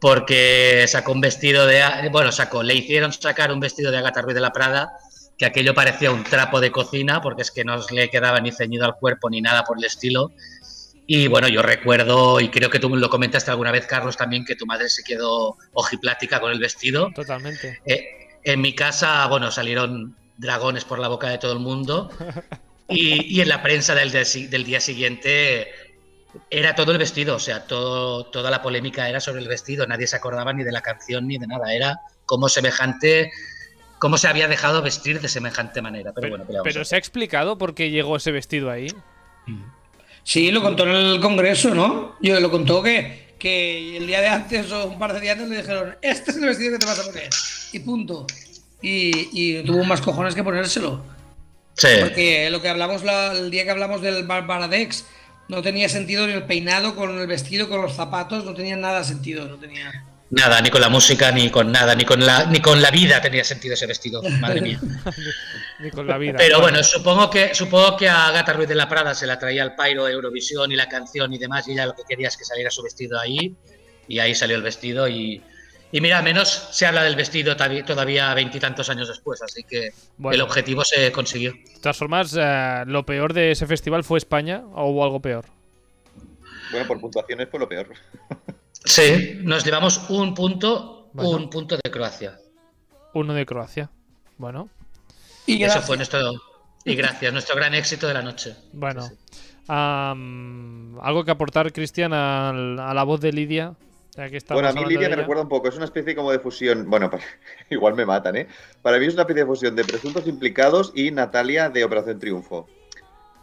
Porque 0.00 0.84
sacó 0.88 1.12
un 1.12 1.20
vestido 1.20 1.66
de. 1.66 1.82
Bueno, 2.10 2.32
sacó, 2.32 2.62
le 2.62 2.74
hicieron 2.74 3.12
sacar 3.12 3.52
un 3.52 3.60
vestido 3.60 3.90
de 3.90 3.98
Agatha 3.98 4.22
Ruiz 4.22 4.34
de 4.34 4.40
la 4.40 4.52
Prada, 4.52 4.92
que 5.36 5.46
aquello 5.46 5.74
parecía 5.74 6.10
un 6.10 6.24
trapo 6.24 6.60
de 6.60 6.70
cocina, 6.70 7.20
porque 7.20 7.42
es 7.42 7.50
que 7.50 7.64
no 7.64 7.78
le 7.90 8.08
quedaba 8.10 8.40
ni 8.40 8.52
ceñido 8.52 8.84
al 8.84 8.94
cuerpo 8.94 9.28
ni 9.30 9.40
nada 9.40 9.64
por 9.64 9.78
el 9.78 9.84
estilo. 9.84 10.32
Y 11.06 11.26
bueno, 11.26 11.48
yo 11.48 11.62
recuerdo, 11.62 12.38
y 12.38 12.50
creo 12.50 12.68
que 12.70 12.78
tú 12.78 12.94
lo 12.94 13.08
comentaste 13.08 13.50
alguna 13.50 13.72
vez, 13.72 13.86
Carlos, 13.86 14.16
también, 14.16 14.44
que 14.44 14.56
tu 14.56 14.66
madre 14.66 14.88
se 14.90 15.02
quedó 15.02 15.56
ojiplática 15.72 16.38
con 16.38 16.52
el 16.52 16.58
vestido. 16.60 17.10
totalmente. 17.14 17.80
Eh, 17.86 18.08
en 18.44 18.60
mi 18.60 18.74
casa, 18.74 19.26
bueno, 19.26 19.50
salieron 19.50 20.14
dragones 20.36 20.84
por 20.84 20.98
la 20.98 21.08
boca 21.08 21.28
de 21.30 21.38
todo 21.38 21.52
el 21.52 21.58
mundo. 21.60 22.10
Y, 22.90 23.36
y 23.36 23.42
en 23.42 23.50
la 23.50 23.62
prensa 23.62 23.94
del, 23.94 24.10
del 24.10 24.24
si- 24.24 24.46
del 24.46 24.64
día 24.64 24.80
siguiente 24.80 25.68
era 26.50 26.74
todo 26.74 26.92
el 26.92 26.98
vestido, 26.98 27.36
o 27.36 27.38
sea, 27.40 27.64
todo, 27.66 28.24
toda 28.26 28.50
la 28.50 28.62
polémica 28.62 29.08
era 29.08 29.20
sobre 29.20 29.40
el 29.40 29.48
vestido. 29.48 29.86
Nadie 29.86 30.06
se 30.06 30.16
acordaba 30.16 30.52
ni 30.52 30.62
de 30.64 30.72
la 30.72 30.80
canción 30.82 31.26
ni 31.26 31.38
de 31.38 31.46
nada. 31.46 31.72
Era 31.74 32.00
como 32.26 32.48
semejante, 32.48 33.30
cómo 33.98 34.18
se 34.18 34.28
había 34.28 34.48
dejado 34.48 34.82
vestir 34.82 35.20
de 35.20 35.28
semejante 35.28 35.80
manera. 35.82 36.12
Pero, 36.12 36.22
Pero, 36.22 36.30
bueno, 36.30 36.44
¿qué 36.46 36.52
le 36.52 36.58
vamos 36.58 36.66
a 36.66 36.70
pero 36.70 36.80
hacer? 36.82 36.86
se 36.86 36.94
ha 36.96 36.98
explicado 36.98 37.56
por 37.58 37.74
qué 37.74 37.90
llegó 37.90 38.16
ese 38.16 38.30
vestido 38.32 38.70
ahí. 38.70 38.88
Sí, 40.22 40.50
lo 40.50 40.62
contó 40.62 40.84
en 40.84 40.90
el 40.94 41.20
congreso, 41.20 41.74
¿no? 41.74 42.16
Yo 42.20 42.38
lo 42.40 42.50
contó 42.50 42.82
que, 42.82 43.34
que 43.38 43.96
el 43.96 44.06
día 44.06 44.20
de 44.20 44.28
antes 44.28 44.70
o 44.72 44.86
un 44.86 44.98
par 44.98 45.14
de 45.14 45.20
días 45.20 45.34
antes 45.38 45.48
le 45.48 45.56
dijeron, 45.58 45.96
este 46.02 46.30
es 46.32 46.36
el 46.36 46.44
vestido 46.44 46.72
que 46.72 46.78
te 46.78 46.86
vas 46.86 46.98
a 47.00 47.04
poner. 47.04 47.30
Y 47.72 47.78
punto. 47.78 48.26
Y, 48.82 49.28
y 49.32 49.62
tuvo 49.64 49.84
más 49.84 50.00
cojones 50.02 50.34
que 50.34 50.44
ponérselo. 50.44 51.02
Sí. 51.74 51.88
Porque 52.00 52.50
lo 52.50 52.60
que 52.60 52.68
hablamos 52.68 53.04
la- 53.04 53.32
el 53.32 53.50
día 53.50 53.64
que 53.64 53.70
hablamos 53.70 54.02
del 54.02 54.26
Barbaradex 54.26 55.06
no 55.48 55.62
tenía 55.62 55.88
sentido 55.88 56.26
ni 56.26 56.34
el 56.34 56.44
peinado 56.44 56.94
con 56.94 57.18
el 57.18 57.26
vestido, 57.26 57.68
con 57.68 57.82
los 57.82 57.94
zapatos, 57.94 58.44
no 58.44 58.54
tenía 58.54 58.76
nada 58.76 59.02
sentido, 59.02 59.46
no 59.48 59.56
tenía. 59.56 60.04
Nada, 60.30 60.60
ni 60.60 60.68
con 60.68 60.82
la 60.82 60.90
música, 60.90 61.32
ni 61.32 61.50
con 61.50 61.72
nada, 61.72 61.94
ni 61.94 62.04
con 62.04 62.24
la, 62.24 62.44
ni 62.44 62.60
con 62.60 62.82
la 62.82 62.90
vida 62.90 63.20
tenía 63.22 63.42
sentido 63.44 63.72
ese 63.72 63.86
vestido. 63.86 64.22
Madre 64.40 64.60
mía. 64.60 64.78
Ni 65.80 65.90
con 65.90 66.08
la 66.08 66.18
vida. 66.18 66.34
Pero 66.36 66.60
bueno, 66.60 66.82
supongo 66.82 67.30
que 67.30 67.54
supongo 67.54 67.96
que 67.96 68.08
a 68.08 68.32
Gata 68.32 68.52
Ruiz 68.52 68.68
de 68.68 68.74
la 68.74 68.88
Prada 68.88 69.14
se 69.14 69.28
la 69.28 69.38
traía 69.38 69.62
el 69.62 69.76
Pairo 69.76 70.08
Eurovisión 70.08 70.72
y 70.72 70.74
la 70.74 70.88
canción 70.88 71.32
y 71.32 71.38
demás, 71.38 71.68
y 71.68 71.72
ella 71.72 71.86
lo 71.86 71.94
que 71.94 72.02
quería 72.06 72.26
es 72.26 72.36
que 72.36 72.44
saliera 72.44 72.68
su 72.68 72.82
vestido 72.82 73.18
ahí, 73.18 73.54
y 74.08 74.18
ahí 74.18 74.34
salió 74.34 74.56
el 74.56 74.62
vestido, 74.62 75.08
y, 75.08 75.40
y 75.92 76.00
mira, 76.00 76.20
menos 76.22 76.68
se 76.72 76.86
habla 76.86 77.02
del 77.02 77.16
vestido 77.16 77.56
todavía 77.56 78.32
veintitantos 78.34 78.88
años 78.90 79.08
después, 79.08 79.40
así 79.42 79.62
que 79.64 79.90
Bueno. 80.16 80.34
el 80.34 80.40
objetivo 80.42 80.84
se 80.84 81.10
consiguió. 81.12 81.52
De 81.52 81.80
todas 81.80 81.96
formas, 81.96 82.36
eh, 82.38 82.84
lo 82.86 83.04
peor 83.06 83.32
de 83.32 83.52
ese 83.52 83.66
festival 83.66 84.04
fue 84.04 84.18
España 84.18 84.62
o 84.74 84.90
hubo 84.90 85.04
algo 85.04 85.20
peor. 85.20 85.46
Bueno, 86.70 86.86
por 86.86 87.00
puntuaciones 87.00 87.48
fue 87.50 87.60
lo 87.60 87.68
peor. 87.68 87.88
Sí, 88.84 89.40
nos 89.42 89.64
llevamos 89.64 90.08
un 90.08 90.34
punto, 90.34 91.10
Bueno. 91.12 91.30
un 91.30 91.50
punto 91.50 91.76
de 91.82 91.90
Croacia. 91.90 92.38
Uno 93.12 93.34
de 93.34 93.44
Croacia. 93.44 93.90
Bueno, 94.38 94.68
Y 95.46 95.62
Eso 95.64 95.82
fue 95.82 95.96
nuestro, 95.96 96.20
y 96.84 96.94
gracias, 96.94 97.32
nuestro 97.32 97.56
gran 97.56 97.74
éxito 97.74 98.06
de 98.06 98.14
la 98.14 98.22
noche. 98.22 98.54
bueno. 98.72 99.02
Sí, 99.02 99.14
¿Algo 99.68 101.24
que 101.24 101.30
aportar, 101.30 101.72
Cristian, 101.72 102.12
a, 102.14 102.52
la 102.94 103.02
voz 103.02 103.20
de 103.20 103.32
Lidia? 103.32 103.74
Ya 104.18 104.28
que 104.28 104.36
estamos 104.36 104.60
Bueno, 104.60 104.68
a 104.68 104.72
mí 104.84 104.92
Lidia 104.92 105.08
me 105.08 105.14
recuerda 105.14 105.42
un 105.44 105.48
poco, 105.48 105.68
es 105.68 105.76
una 105.76 105.84
especie 105.84 106.16
como 106.16 106.32
de 106.32 106.40
fusión, 106.40 106.90
bueno, 106.90 107.08
para- 107.08 107.22
igual 107.70 107.94
me 107.94 108.04
matan, 108.04 108.34
¿eh? 108.36 108.48
Para 108.82 108.98
mí 108.98 109.06
es 109.06 109.12
una 109.14 109.22
especie 109.22 109.42
de 109.44 109.46
fusión 109.46 109.76
de 109.76 109.84
Presuntos 109.84 110.26
Implicados 110.26 110.90
y 110.96 111.12
Natalia 111.12 111.70
de 111.70 111.84
Operación 111.84 112.18
Triunfo. 112.18 112.68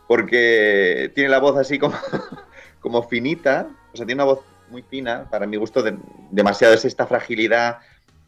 Porque 0.05 1.11
tiene 1.15 1.29
la 1.29 1.39
voz 1.39 1.57
así 1.57 1.79
como, 1.79 1.95
como 2.81 3.03
finita, 3.03 3.69
o 3.93 3.95
sea, 3.97 4.05
tiene 4.05 4.21
una 4.21 4.33
voz 4.33 4.41
muy 4.69 4.81
fina, 4.81 5.29
para 5.31 5.47
mi 5.47 5.55
gusto 5.55 5.81
de- 5.81 5.97
demasiado 6.31 6.73
es 6.73 6.83
esta 6.83 7.07
fragilidad, 7.07 7.79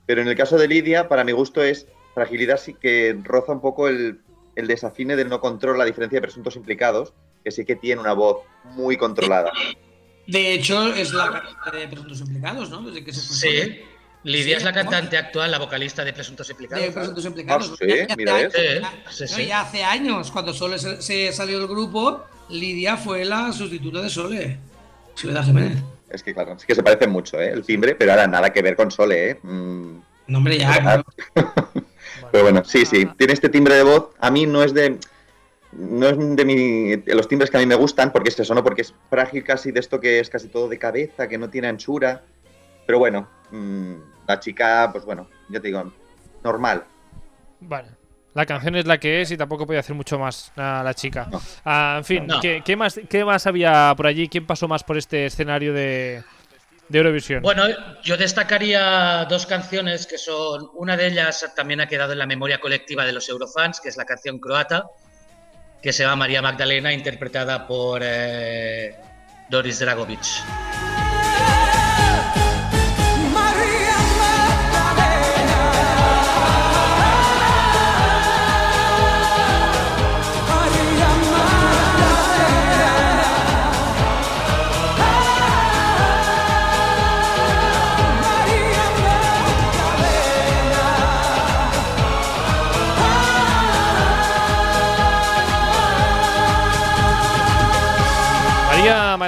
pero 0.05 0.21
en 0.21 0.29
el 0.29 0.35
caso 0.37 0.57
de 0.57 0.69
Lidia, 0.69 1.09
para 1.09 1.25
mi 1.25 1.33
gusto 1.33 1.61
es 1.61 1.85
fragilidad 2.13 2.57
sí 2.57 2.75
que 2.75 3.19
roza 3.23 3.51
un 3.51 3.59
poco 3.59 3.89
el, 3.89 4.21
el 4.55 4.67
desafine 4.67 5.17
del 5.17 5.27
no 5.27 5.41
control, 5.41 5.81
a 5.81 5.85
diferencia 5.85 6.15
de 6.17 6.21
Presuntos 6.21 6.55
Implicados, 6.55 7.13
que 7.43 7.51
sí 7.51 7.65
que 7.65 7.75
tiene 7.75 7.99
una 7.99 8.13
voz 8.13 8.37
muy 8.63 8.95
controlada. 8.95 9.51
De 10.27 10.53
hecho, 10.53 10.93
es 10.93 11.13
la 11.13 11.31
cantante 11.31 11.77
de 11.77 11.87
presuntos 11.87 12.19
implicados, 12.19 12.69
¿no? 12.69 12.81
Desde 12.83 13.03
que 13.03 13.13
se 13.13 13.21
Sí, 13.21 13.81
Lidia 14.23 14.43
Sí, 14.45 14.51
es 14.53 14.63
la 14.63 14.71
¿no? 14.71 14.75
cantante 14.75 15.17
actual, 15.17 15.49
la 15.51 15.57
vocalista 15.59 16.03
de 16.03 16.11
Presuntos 16.11 16.49
Implicados. 16.49 16.83
de 16.85 16.91
presuntos 16.91 17.25
implicados. 17.25 17.71
Ah, 17.71 17.75
sí, 17.79 17.87
Ya- 17.87 18.07
ya 18.07 18.15
mira 18.17 18.35
hace 18.35 18.77
eso. 18.77 18.81
ya- 18.81 19.27
sí, 19.27 19.45
ya 19.45 19.61
hace 19.61 19.83
años, 19.83 20.31
cuando 20.31 20.53
Sole 20.53 20.79
se, 20.79 21.01
se 21.01 21.31
salió 21.31 21.59
del 21.59 21.67
grupo, 21.67 22.25
Lidia 22.49 22.97
fue 22.97 23.23
la 23.23 23.53
sustituta 23.53 24.01
de 24.01 24.09
Sole. 24.09 24.57
Soledad 25.15 25.45
Jiménez. 25.45 25.77
Es 26.09 26.23
que 26.23 26.33
claro, 26.33 26.57
sí 26.59 26.65
que 26.67 26.75
se 26.75 26.83
parecen 26.83 27.09
mucho, 27.09 27.39
¿eh? 27.39 27.51
El 27.51 27.63
timbre, 27.63 27.95
pero 27.95 28.11
ahora 28.11 28.27
nada 28.27 28.51
que 28.51 28.61
ver 28.61 28.75
con 28.75 28.91
Sole, 28.91 29.31
¿eh? 29.31 29.39
Mm, 29.43 29.97
No, 30.27 30.37
hombre, 30.39 30.57
ya. 30.57 31.03
Pero 32.31 32.43
bueno, 32.43 32.63
sí, 32.65 32.85
sí, 32.85 33.05
Ah, 33.09 33.15
tiene 33.17 33.31
este 33.33 33.47
timbre 33.49 33.75
de 33.75 33.83
voz. 33.83 34.09
A 34.19 34.29
mí 34.31 34.45
no 34.45 34.61
es 34.63 34.73
de. 34.73 34.97
No 35.71 36.07
es 36.07 36.17
de, 36.17 36.45
mi, 36.45 36.95
de 36.95 37.15
los 37.15 37.27
timbres 37.27 37.49
que 37.51 37.57
a 37.57 37.59
mí 37.59 37.65
me 37.65 37.75
gustan, 37.75 38.11
porque 38.11 38.29
es 38.29 38.39
eso, 38.39 38.53
¿no? 38.55 38.63
Porque 38.63 38.81
es 38.81 38.93
frágil 39.09 39.43
casi 39.43 39.71
de 39.71 39.79
esto 39.79 39.99
que 39.99 40.19
es 40.19 40.29
casi 40.29 40.47
todo 40.47 40.69
de 40.69 40.79
cabeza, 40.79 41.27
que 41.27 41.37
no 41.37 41.49
tiene 41.49 41.67
anchura. 41.67 42.23
Pero 42.85 42.99
bueno, 42.99 43.27
mm, 43.51 43.95
la 44.27 44.39
chica, 44.39 44.89
pues 44.91 45.03
bueno, 45.05 45.29
ya 45.49 45.59
te 45.59 45.67
digo, 45.67 45.91
normal. 46.43 46.85
Vale. 47.59 47.89
La 48.33 48.45
canción 48.45 48.75
es 48.75 48.85
la 48.85 48.99
que 48.99 49.21
es 49.21 49.31
y 49.31 49.37
tampoco 49.37 49.65
podía 49.65 49.79
hacer 49.79 49.95
mucho 49.95 50.19
más 50.19 50.51
a 50.55 50.83
la 50.83 50.93
chica. 50.93 51.27
No. 51.31 51.41
Ah, 51.65 51.95
en 51.97 52.03
fin, 52.05 52.27
No. 52.27 52.39
¿qué, 52.39 52.61
qué 52.63 52.75
más, 52.75 52.99
¿qué 53.09 53.25
más 53.25 53.47
había 53.47 53.93
por 53.97 54.05
allí? 54.05 54.29
¿Quién 54.29 54.45
pasó 54.45 54.67
más 54.67 54.83
por 54.83 54.95
este 54.95 55.25
escenario 55.25 55.73
de, 55.73 56.23
de 56.89 56.97
Eurovisión. 56.99 57.41
Bueno, 57.41 57.63
yo 58.03 58.17
destacaría 58.17 59.25
dos 59.25 59.45
canciones 59.45 60.07
que 60.07 60.17
son, 60.17 60.69
una 60.73 60.95
de 60.95 61.07
ellas 61.07 61.51
también 61.55 61.81
ha 61.81 61.87
quedado 61.87 62.13
en 62.13 62.19
la 62.19 62.25
memoria 62.25 62.59
colectiva 62.59 63.05
de 63.05 63.13
los 63.13 63.27
Eurofans, 63.29 63.81
que 63.81 63.89
es 63.89 63.97
la 63.97 64.05
canción 64.05 64.39
croata, 64.39 64.85
que 65.81 65.93
se 65.93 66.03
llama 66.03 66.17
María 66.17 66.41
Magdalena, 66.41 66.93
interpretada 66.93 67.67
por 67.67 68.01
eh, 68.03 68.95
Doris 69.49 69.79
Dragovic. 69.79 70.76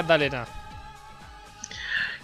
Magdalena. 0.02 0.46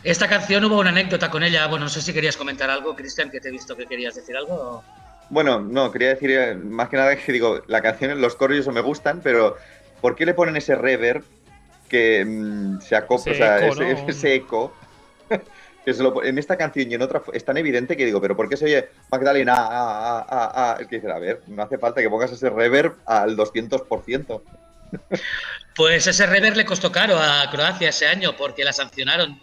Esta 0.03 0.29
canción 0.29 0.65
hubo 0.65 0.79
una 0.79 0.91
anécdota 0.91 1.31
con 1.31 1.43
ella. 1.43 1.67
Bueno, 1.67 1.85
no 1.87 1.89
sé 1.91 2.01
si 2.01 2.13
querías 2.13 2.37
comentar 2.37 2.71
algo, 2.71 2.95
Cristian, 2.95 3.31
que 3.31 3.41
te 3.41 3.49
he 3.49 3.53
visto 3.53 3.77
que 3.77 3.87
querías 3.87 4.15
decir 4.15 4.37
algo. 4.37 4.83
Bueno, 5.29 5.61
no, 5.61 5.91
quería 5.91 6.11
decir 6.11 6.31
eh, 6.31 6.55
más 6.55 6.89
que 6.89 6.97
nada 6.97 7.17
que 7.17 7.33
digo, 7.33 7.61
la 7.67 7.83
canción, 7.83 8.21
los 8.21 8.37
coros 8.37 8.57
y 8.57 8.61
eso 8.61 8.71
me 8.73 8.81
gustan, 8.81 9.21
pero 9.23 9.57
¿por 10.01 10.15
qué 10.15 10.25
le 10.25 10.35
ponen 10.35 10.57
ese 10.57 10.77
reverb 10.77 11.25
que 11.89 12.25
mm, 12.25 12.81
se 12.81 12.95
acopla, 12.97 13.33
Ese 13.33 13.43
o 13.43 13.47
sea, 13.47 13.59
eco, 13.59 13.73
ese, 13.83 13.95
¿no? 13.95 14.09
ese 14.09 14.35
eco? 14.35 14.73
que 15.85 15.95
se 15.95 16.03
lo 16.03 16.15
pon- 16.15 16.27
en 16.27 16.39
esta 16.39 16.57
canción 16.57 16.89
y 16.91 16.95
en 16.95 17.03
otra 17.03 17.23
es 17.33 17.45
tan 17.45 17.57
evidente 17.57 17.97
que 17.97 18.05
digo, 18.07 18.21
pero 18.21 18.37
¿por 18.37 18.49
qué 18.49 18.57
se 18.57 18.67
oye 18.67 18.89
Magdalena? 19.11 19.55
Ah, 19.57 19.69
ah, 19.71 20.27
ah, 20.29 20.53
ah? 20.55 20.77
El 20.79 20.87
que 20.87 20.97
dice, 20.97 21.11
a 21.11 21.19
ver, 21.19 21.43
no 21.49 21.63
hace 21.65 21.79
falta 21.79 22.01
que 22.01 22.11
pongas 22.11 22.31
ese 22.31 22.49
reverb 22.49 22.95
al 23.07 23.37
200%. 23.37 24.43
Pues 25.75 26.07
ese 26.07 26.27
rever 26.27 26.57
le 26.57 26.65
costó 26.65 26.91
caro 26.91 27.19
a 27.21 27.49
Croacia 27.51 27.91
ese 27.91 28.07
año 28.07 28.37
porque 28.37 28.65
la 28.65 28.73
sancionaron. 28.73 29.41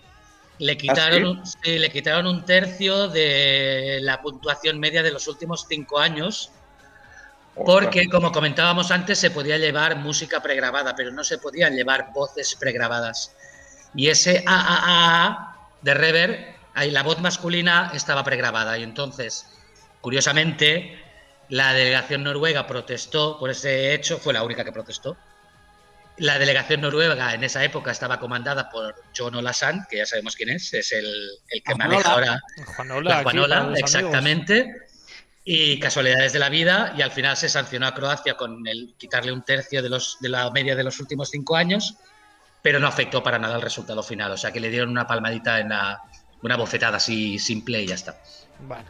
Le 0.60 0.78
quitaron, 0.78 1.26
un- 1.26 1.46
sí, 1.46 1.78
le 1.80 1.92
quitaron 1.92 2.28
un 2.28 2.46
tercio 2.46 3.08
de 3.08 4.00
la 4.02 4.22
puntuación 4.22 4.80
media 4.80 5.04
de 5.04 5.12
los 5.12 5.28
últimos 5.28 5.66
cinco 5.68 6.00
años 6.00 6.52
porque, 7.56 8.10
como 8.10 8.32
comentábamos 8.32 8.90
antes, 8.90 9.20
se 9.20 9.30
podía 9.30 9.58
llevar 9.60 9.96
música 9.98 10.42
pregrabada, 10.42 10.96
pero 10.96 11.12
no 11.12 11.24
se 11.24 11.38
podían 11.38 11.76
llevar 11.76 12.08
voces 12.14 12.56
pregrabadas. 12.60 13.36
Y 13.96 14.08
ese 14.10 14.44
AAA 14.48 15.56
de 15.82 15.94
rever, 15.94 16.56
ahí 16.74 16.90
la 16.90 17.04
voz 17.04 17.20
masculina 17.20 17.92
estaba 17.94 18.24
pregrabada. 18.24 18.76
Y 18.80 18.84
entonces, 18.84 19.46
curiosamente, 20.02 21.00
la 21.50 21.74
delegación 21.74 22.24
noruega 22.24 22.66
protestó 22.66 23.38
por 23.38 23.52
ese 23.52 23.94
hecho, 23.94 24.18
fue 24.18 24.34
la 24.34 24.42
única 24.44 24.64
que 24.64 24.72
protestó. 24.72 25.16
La 26.18 26.38
delegación 26.38 26.82
noruega 26.82 27.34
en 27.34 27.44
esa 27.44 27.64
época 27.64 27.92
estaba 27.92 28.20
comandada 28.20 28.70
por 28.70 28.96
John 29.18 29.36
Olasan, 29.36 29.86
que 29.90 29.98
ya 29.98 30.06
sabemos 30.06 30.36
quién 30.36 30.50
es, 30.50 30.74
es 30.74 30.92
el, 30.92 31.06
el 31.50 31.64
que 31.64 31.74
Juanola. 31.74 31.90
maneja 31.90 32.12
ahora 32.12 32.42
Juanola, 32.76 33.10
la 33.10 33.24
Juanola, 33.24 33.74
exactamente. 33.78 34.72
Y 35.44 35.80
casualidades 35.80 36.32
de 36.32 36.40
la 36.40 36.50
vida, 36.50 36.94
y 36.96 37.02
al 37.02 37.12
final 37.12 37.36
se 37.36 37.50
sancionó 37.50 37.88
a 37.88 37.94
Croacia 37.94 38.36
con 38.38 38.66
el 38.68 38.94
quitarle 38.98 39.32
un 39.32 39.44
tercio 39.44 39.82
de, 39.82 39.90
los, 39.90 40.18
de 40.22 40.30
la 40.30 40.50
media 40.52 40.76
de 40.76 40.84
los 40.84 41.00
últimos 41.00 41.30
cinco 41.32 41.58
años, 41.58 41.96
pero 42.62 42.80
no 42.80 42.88
afectó 42.88 43.22
para 43.22 43.40
nada 43.40 43.56
el 43.56 43.62
resultado 43.62 44.04
final. 44.04 44.32
O 44.32 44.38
sea 44.38 44.52
que 44.52 44.60
le 44.62 44.70
dieron 44.70 44.90
una 44.90 45.06
palmadita 45.06 45.60
en 45.60 45.70
la, 45.70 46.00
una 46.44 46.56
bofetada 46.56 46.98
así 46.98 47.40
simple 47.40 47.82
y 47.82 47.88
ya 47.88 47.96
está. 47.96 48.18
Bueno, 48.60 48.90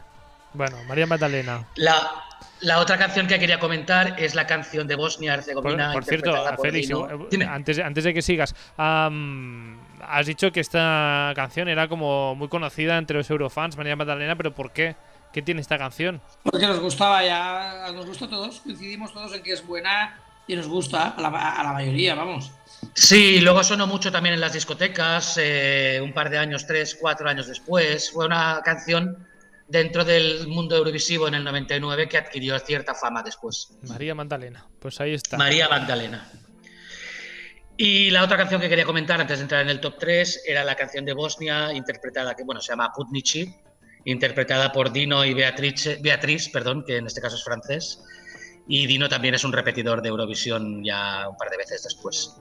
bueno, 0.52 0.76
María 0.84 1.06
Magdalena. 1.06 1.66
La, 1.74 2.24
la 2.64 2.78
otra 2.80 2.98
canción 2.98 3.26
que 3.26 3.38
quería 3.38 3.58
comentar 3.58 4.16
es 4.18 4.34
la 4.34 4.46
canción 4.46 4.86
de 4.86 4.96
Por, 4.96 5.04
Bosnia-Herzegovina. 5.06 5.92
por 5.92 6.04
cierto, 6.04 6.28
interpretada 6.30 6.56
por 6.56 6.66
Félix, 6.66 6.88
Dino. 6.88 7.10
eh, 7.10 7.26
Dime. 7.30 7.44
antes, 7.46 7.78
antes 7.78 8.04
de 8.04 8.14
que 8.14 8.22
sigas, 8.22 8.54
has 8.76 10.26
dicho 10.26 10.50
que 10.52 10.60
esta 10.60 11.32
canción 11.34 11.68
era 11.68 11.88
como 11.88 12.34
muy 12.34 12.48
conocida 12.48 12.98
entre 12.98 13.16
los 13.18 13.30
eurofans, 13.30 13.76
María 13.76 13.96
Magdalena, 13.96 14.36
pero 14.36 14.54
¿por 14.54 14.72
qué? 14.72 14.96
¿Qué 15.32 15.42
tiene 15.42 15.60
esta 15.60 15.78
canción? 15.78 16.20
Porque 16.44 16.66
nos 16.66 16.78
gustaba 16.80 17.24
ya, 17.24 17.90
nos 17.92 18.06
gusta 18.06 18.26
a 18.26 18.28
todos, 18.28 18.60
coincidimos 18.60 19.12
todos 19.12 19.34
en 19.34 19.42
que 19.42 19.52
es 19.52 19.66
buena 19.66 20.18
y 20.46 20.54
nos 20.54 20.68
gusta 20.68 21.08
a 21.08 21.20
la, 21.20 21.28
a 21.28 21.64
la 21.64 21.72
mayoría, 21.72 22.14
vamos. 22.14 22.52
Sí, 22.92 23.40
luego 23.40 23.64
sonó 23.64 23.86
mucho 23.86 24.12
también 24.12 24.34
en 24.34 24.40
las 24.40 24.52
discotecas, 24.52 25.38
eh, 25.42 25.98
un 26.02 26.12
par 26.12 26.30
de 26.30 26.38
años, 26.38 26.66
tres, 26.66 26.96
cuatro 27.00 27.28
años 27.28 27.46
después. 27.48 28.10
Fue 28.12 28.26
una 28.26 28.60
canción 28.64 29.26
dentro 29.68 30.04
del 30.04 30.46
mundo 30.48 30.76
eurovisivo 30.76 31.28
en 31.28 31.34
el 31.34 31.44
99 31.44 32.08
que 32.08 32.18
adquirió 32.18 32.58
cierta 32.58 32.94
fama 32.94 33.22
después. 33.22 33.78
María 33.82 34.14
Magdalena. 34.14 34.66
Pues 34.78 35.00
ahí 35.00 35.14
está. 35.14 35.36
María 35.36 35.68
Magdalena. 35.68 36.30
Y 37.76 38.10
la 38.10 38.22
otra 38.22 38.36
canción 38.36 38.60
que 38.60 38.68
quería 38.68 38.84
comentar 38.84 39.20
antes 39.20 39.38
de 39.38 39.42
entrar 39.42 39.62
en 39.62 39.68
el 39.68 39.80
top 39.80 39.96
3 39.98 40.42
era 40.46 40.62
la 40.64 40.76
canción 40.76 41.04
de 41.04 41.12
Bosnia, 41.12 41.72
interpretada, 41.72 42.34
que 42.34 42.44
bueno, 42.44 42.60
se 42.60 42.68
llama 42.68 42.92
Putnici, 42.94 43.52
interpretada 44.04 44.70
por 44.70 44.92
Dino 44.92 45.24
y 45.24 45.34
Beatrice, 45.34 45.98
Beatriz, 46.00 46.48
perdón, 46.50 46.84
que 46.86 46.98
en 46.98 47.06
este 47.06 47.20
caso 47.20 47.36
es 47.36 47.42
francés. 47.42 48.00
Y 48.68 48.86
Dino 48.86 49.08
también 49.08 49.34
es 49.34 49.44
un 49.44 49.52
repetidor 49.52 50.02
de 50.02 50.08
Eurovisión 50.08 50.84
ya 50.84 51.28
un 51.28 51.36
par 51.36 51.50
de 51.50 51.56
veces 51.56 51.82
después. 51.82 52.36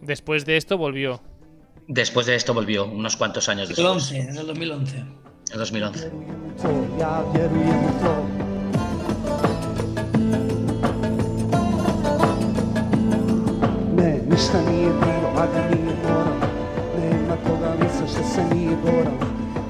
Después 0.00 0.46
de 0.46 0.56
esto 0.56 0.78
volvió. 0.78 1.22
Después 1.86 2.26
de 2.26 2.34
esto 2.34 2.54
volvió, 2.54 2.86
unos 2.86 3.16
cuantos 3.16 3.48
años 3.48 3.68
después, 3.68 3.86
11, 3.86 4.18
es 4.18 4.36
el 4.36 4.46
2011. 4.46 5.04
A 5.50 5.56
2011. 5.56 6.10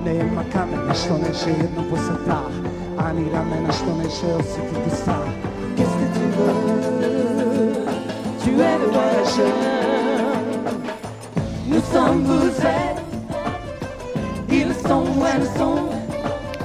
Nema 0.04 0.42
kamena 0.52 0.94
što 0.94 1.18
neće 1.18 1.50
jednom 1.50 1.84
posrta 1.90 2.42
Ani 2.98 3.24
ramena 3.32 3.72
što 3.72 3.96
neće 3.96 4.34
osjetiti 4.34 4.96
star 5.02 5.28
Qu'est-ce 5.76 5.98
que 5.98 6.08
tu 6.14 6.24
veux 6.36 6.54
Tu 8.44 8.50
és 8.50 8.80
o 8.82 8.90
voyageur 8.94 9.52
Nous 11.68 11.84
sommes 11.92 12.26
vous 12.26 13.07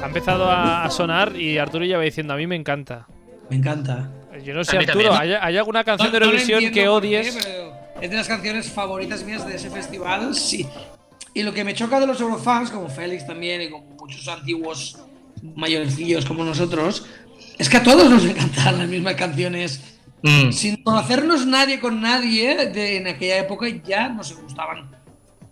Ha 0.01 0.05
empezado 0.05 0.49
a, 0.49 0.85
a 0.85 0.89
sonar 0.89 1.35
y 1.35 1.57
Arturo 1.57 1.83
ya 1.85 1.97
va 1.97 2.03
diciendo, 2.03 2.33
a 2.33 2.37
mí 2.37 2.47
me 2.47 2.55
encanta. 2.55 3.05
Me 3.49 3.57
encanta. 3.57 4.09
Yo 4.43 4.53
no 4.53 4.63
sé, 4.63 4.77
Arturo. 4.77 5.13
¿hay, 5.13 5.33
hay 5.33 5.57
alguna 5.57 5.83
canción 5.83 6.11
de 6.11 6.19
No- 6.19 6.25
no 6.25 6.31
lo 6.31 6.37
Eurovisión 6.37 6.63
entiendo 6.63 6.75
que 6.75 6.81
qué, 6.81 6.87
odies? 7.23 7.37
pero 7.43 7.73
es 8.01 8.09
de 8.09 8.15
las 8.15 8.27
canciones 8.27 8.69
favoritas 8.71 9.23
mías 9.23 9.45
de 9.45 9.55
ese 9.55 9.69
festival, 9.69 10.35
sí. 10.35 10.67
Y 11.33 11.43
lo 11.43 11.53
que 11.53 11.63
me 11.63 11.73
choca 11.73 11.99
de 11.99 12.07
los 12.07 12.19
Eurofans, 12.21 12.69
como 12.69 12.87
Félix 12.89 13.25
también 13.27 13.61
y 13.61 13.69
como 13.69 13.85
muchos 13.99 14.27
antiguos 14.27 14.97
mayorcillos 15.41 16.25
como 16.25 16.43
nosotros, 16.43 17.05
es 17.57 17.69
que 17.69 17.77
a 17.77 17.83
todos 17.83 18.09
nos 18.09 18.23
encantan 18.25 18.77
las 18.79 18.87
mismas 18.87 19.15
canciones. 19.15 19.97
Mm. 20.21 20.51
Sin 20.51 20.81
conocernos 20.83 21.45
nadie 21.45 21.79
con 21.81 21.99
nadie, 22.01 22.67
de, 22.69 22.97
en 22.97 23.07
aquella 23.07 23.39
época 23.39 23.67
ya 23.83 24.07
nos 24.09 24.33
gustaban. 24.41 24.89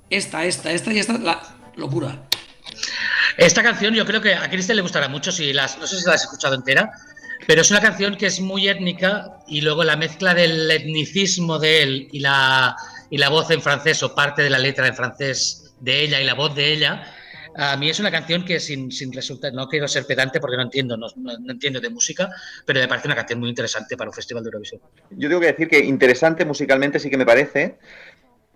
Esta, 0.10 0.46
esta, 0.46 0.72
esta 0.72 0.94
y 0.94 1.00
esta, 1.00 1.18
la 1.18 1.42
locura. 1.76 2.24
Esta 3.38 3.64
canción 3.64 3.94
yo 3.94 4.06
creo 4.06 4.22
que 4.22 4.34
a 4.34 4.50
Cristian 4.50 4.76
le 4.76 4.82
gustará 4.82 5.08
mucho, 5.08 5.32
si 5.32 5.54
no 5.54 5.88
sé 5.88 6.00
si 6.00 6.06
la 6.06 6.14
has 6.16 6.24
escuchado 6.24 6.56
entera, 6.56 6.92
pero 7.48 7.62
es 7.62 7.72
una 7.72 7.82
canción 7.82 8.16
que 8.18 8.28
es 8.28 8.40
muy 8.40 8.68
étnica 8.68 9.38
y 9.48 9.62
luego 9.62 9.84
la 9.84 9.96
mezcla 9.96 10.34
del 10.34 10.70
etnicismo 10.70 11.58
de 11.60 11.82
él 11.84 12.08
y 12.12 12.20
la, 12.20 12.76
y 13.10 13.18
la 13.18 13.30
voz 13.30 13.50
en 13.52 13.62
francés 13.62 14.04
o 14.04 14.14
parte 14.14 14.42
de 14.44 14.50
la 14.50 14.60
letra 14.60 14.88
en 14.88 14.96
francés 14.96 15.74
de 15.80 16.02
ella 16.04 16.22
y 16.22 16.26
la 16.26 16.36
voz 16.36 16.54
de 16.56 16.72
ella, 16.72 17.04
a 17.56 17.76
mí 17.76 17.90
es 17.90 18.00
una 18.00 18.12
canción 18.12 18.46
que 18.46 18.60
sin, 18.60 18.92
sin 18.92 19.12
resultar, 19.12 19.54
no 19.54 19.68
quiero 19.68 19.88
ser 19.88 20.06
pedante 20.06 20.40
porque 20.40 20.56
no 20.56 20.64
entiendo, 20.64 20.96
no- 20.96 21.08
no 21.18 21.52
entiendo 21.52 21.80
de 21.82 21.90
música, 21.90 22.30
pero 22.66 22.80
me 22.80 22.88
parece 22.88 23.08
una 23.08 23.16
canción 23.16 23.40
muy 23.40 23.50
interesante 23.50 23.98
para 23.98 24.10
un 24.10 24.14
festival 24.14 24.44
de 24.44 24.50
Eurovisión. 24.50 24.80
Yo 25.10 25.28
tengo 25.28 25.42
que 25.42 25.48
decir 25.48 25.68
que 25.68 25.80
interesante 25.80 26.46
musicalmente 26.46 27.00
sí 27.00 27.10
que 27.10 27.18
me 27.18 27.26
parece, 27.26 27.78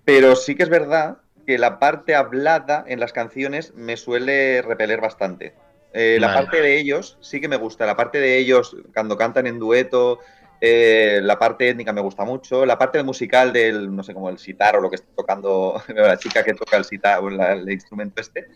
pero 0.05 0.35
sí 0.35 0.55
que 0.55 0.63
es 0.63 0.69
verdad 0.69 1.17
que 1.45 1.57
la 1.57 1.79
parte 1.79 2.15
hablada 2.15 2.83
en 2.87 2.99
las 2.99 3.13
canciones 3.13 3.73
me 3.75 3.97
suele 3.97 4.61
repeler 4.61 5.01
bastante. 5.01 5.53
Eh, 5.93 6.17
la 6.19 6.27
parte 6.33 6.61
de 6.61 6.77
ellos 6.77 7.17
sí 7.21 7.39
que 7.39 7.47
me 7.47 7.55
gusta, 7.55 7.85
la 7.85 7.95
parte 7.95 8.19
de 8.19 8.37
ellos 8.37 8.75
cuando 8.93 9.17
cantan 9.17 9.47
en 9.47 9.59
dueto, 9.59 10.19
eh, 10.59 11.19
la 11.23 11.37
parte 11.39 11.69
étnica 11.69 11.93
me 11.93 12.01
gusta 12.01 12.25
mucho, 12.25 12.65
la 12.65 12.77
parte 12.77 13.01
musical 13.03 13.53
del, 13.53 13.95
no 13.95 14.03
sé, 14.03 14.13
como 14.13 14.29
el 14.29 14.37
sitar 14.37 14.75
o 14.75 14.81
lo 14.81 14.89
que 14.89 14.95
está 14.95 15.07
tocando 15.15 15.81
la 15.95 16.17
chica 16.17 16.43
que 16.43 16.53
toca 16.53 16.77
el 16.77 16.85
sitar 16.85 17.19
o 17.23 17.29
la- 17.29 17.53
el 17.53 17.69
instrumento 17.71 18.19
este, 18.21 18.47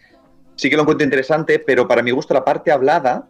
sí 0.55 0.69
que 0.69 0.75
lo 0.75 0.81
encuentro 0.81 1.05
interesante, 1.05 1.59
pero 1.59 1.87
para 1.87 2.01
mi 2.03 2.11
gusto 2.11 2.33
la 2.33 2.43
parte 2.43 2.71
hablada, 2.71 3.27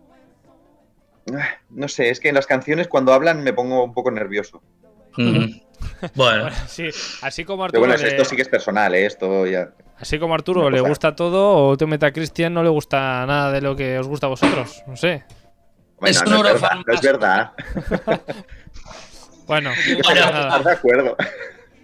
ah, 1.35 1.49
no 1.69 1.87
sé, 1.87 2.09
es 2.09 2.19
que 2.19 2.29
en 2.29 2.35
las 2.35 2.47
canciones 2.47 2.87
cuando 2.87 3.13
hablan 3.13 3.43
me 3.43 3.53
pongo 3.53 3.83
un 3.83 3.93
poco 3.93 4.09
nervioso. 4.11 4.63
Bueno, 6.15 6.43
Bueno, 6.43 6.57
sí, 6.67 6.89
así 7.21 7.45
como 7.45 7.63
Pero 7.67 7.83
Arturo. 7.83 7.87
bueno, 7.87 7.97
le- 8.03 8.07
esto 8.09 8.25
sí 8.25 8.35
que 8.35 8.41
es 8.43 8.49
personal, 8.49 8.93
¿eh? 8.95 9.05
esto 9.05 9.45
ya. 9.45 9.69
Así 9.97 10.17
como 10.17 10.33
Arturo 10.33 10.69
le 10.69 10.79
gusta 10.81 11.15
todo, 11.15 11.67
o 11.67 11.77
te 11.77 11.85
meta 11.85 12.07
a 12.07 12.11
Cristian 12.13 12.53
no 12.53 12.63
le 12.63 12.69
gusta 12.69 13.25
nada 13.25 13.51
de 13.51 13.61
lo 13.61 13.75
que 13.75 13.99
os 13.99 14.07
gusta 14.07 14.27
a 14.27 14.29
vosotros. 14.29 14.81
No 14.87 14.95
sé. 14.95 15.23
Bueno, 15.99 16.11
Es 16.21 16.25
no, 16.29 16.39
un 16.39 16.45
es 16.47 16.53
verdad, 16.53 16.71
no 16.87 16.93
es 16.93 17.01
verdad. 17.01 17.51
Bueno, 19.45 19.71
Bueno, 20.03 20.59
de 20.63 20.71
acuerdo. 20.71 21.17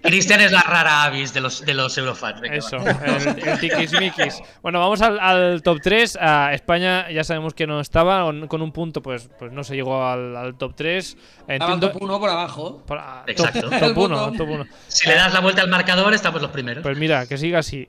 Cristian 0.06 0.42
es 0.42 0.52
la 0.52 0.62
rara 0.62 1.04
avis 1.04 1.34
de 1.34 1.42
los, 1.42 1.66
de 1.66 1.74
los 1.74 1.98
Eurofans. 1.98 2.40
venga, 2.42 2.56
eso, 2.56 2.78
va. 2.78 2.92
el, 2.92 3.48
el 3.48 3.60
tiquismiquis. 3.60 4.42
Bueno, 4.62 4.80
vamos 4.80 5.02
al, 5.02 5.20
al 5.20 5.62
top 5.64 5.80
3. 5.82 6.18
A 6.22 6.54
España 6.54 7.10
ya 7.12 7.24
sabemos 7.24 7.54
que 7.54 7.68
no 7.68 7.80
estaba, 7.80 8.24
con, 8.48 8.62
un 8.62 8.72
punto 8.72 9.02
pues, 9.02 9.30
pues 9.40 9.52
no 9.52 9.64
se 9.64 9.76
llegó 9.76 10.06
al, 10.06 10.36
al 10.36 10.56
top 10.58 10.74
3. 10.76 11.18
Estaba 11.48 11.54
Entiendo, 11.56 11.92
top 11.92 12.02
1 12.04 12.20
por 12.20 12.30
abajo. 12.30 12.84
por- 12.86 12.98
ah, 13.00 13.24
Exacto. 13.28 13.62
Top, 13.62 13.74
El 13.74 13.80
top 13.94 13.98
1, 13.98 14.16
botón. 14.18 14.38
top 14.38 14.50
1. 14.50 14.66
Si 14.88 15.08
le 15.10 15.16
das 15.16 15.34
la 15.34 15.40
vuelta 15.42 15.62
al 15.62 15.70
marcador, 15.70 16.14
estamos 16.14 16.42
los 16.42 16.52
primeros. 16.52 16.84
Pues 16.84 16.98
mira, 16.98 17.26
que 17.28 17.38
siga 17.38 17.60
así. 17.60 17.88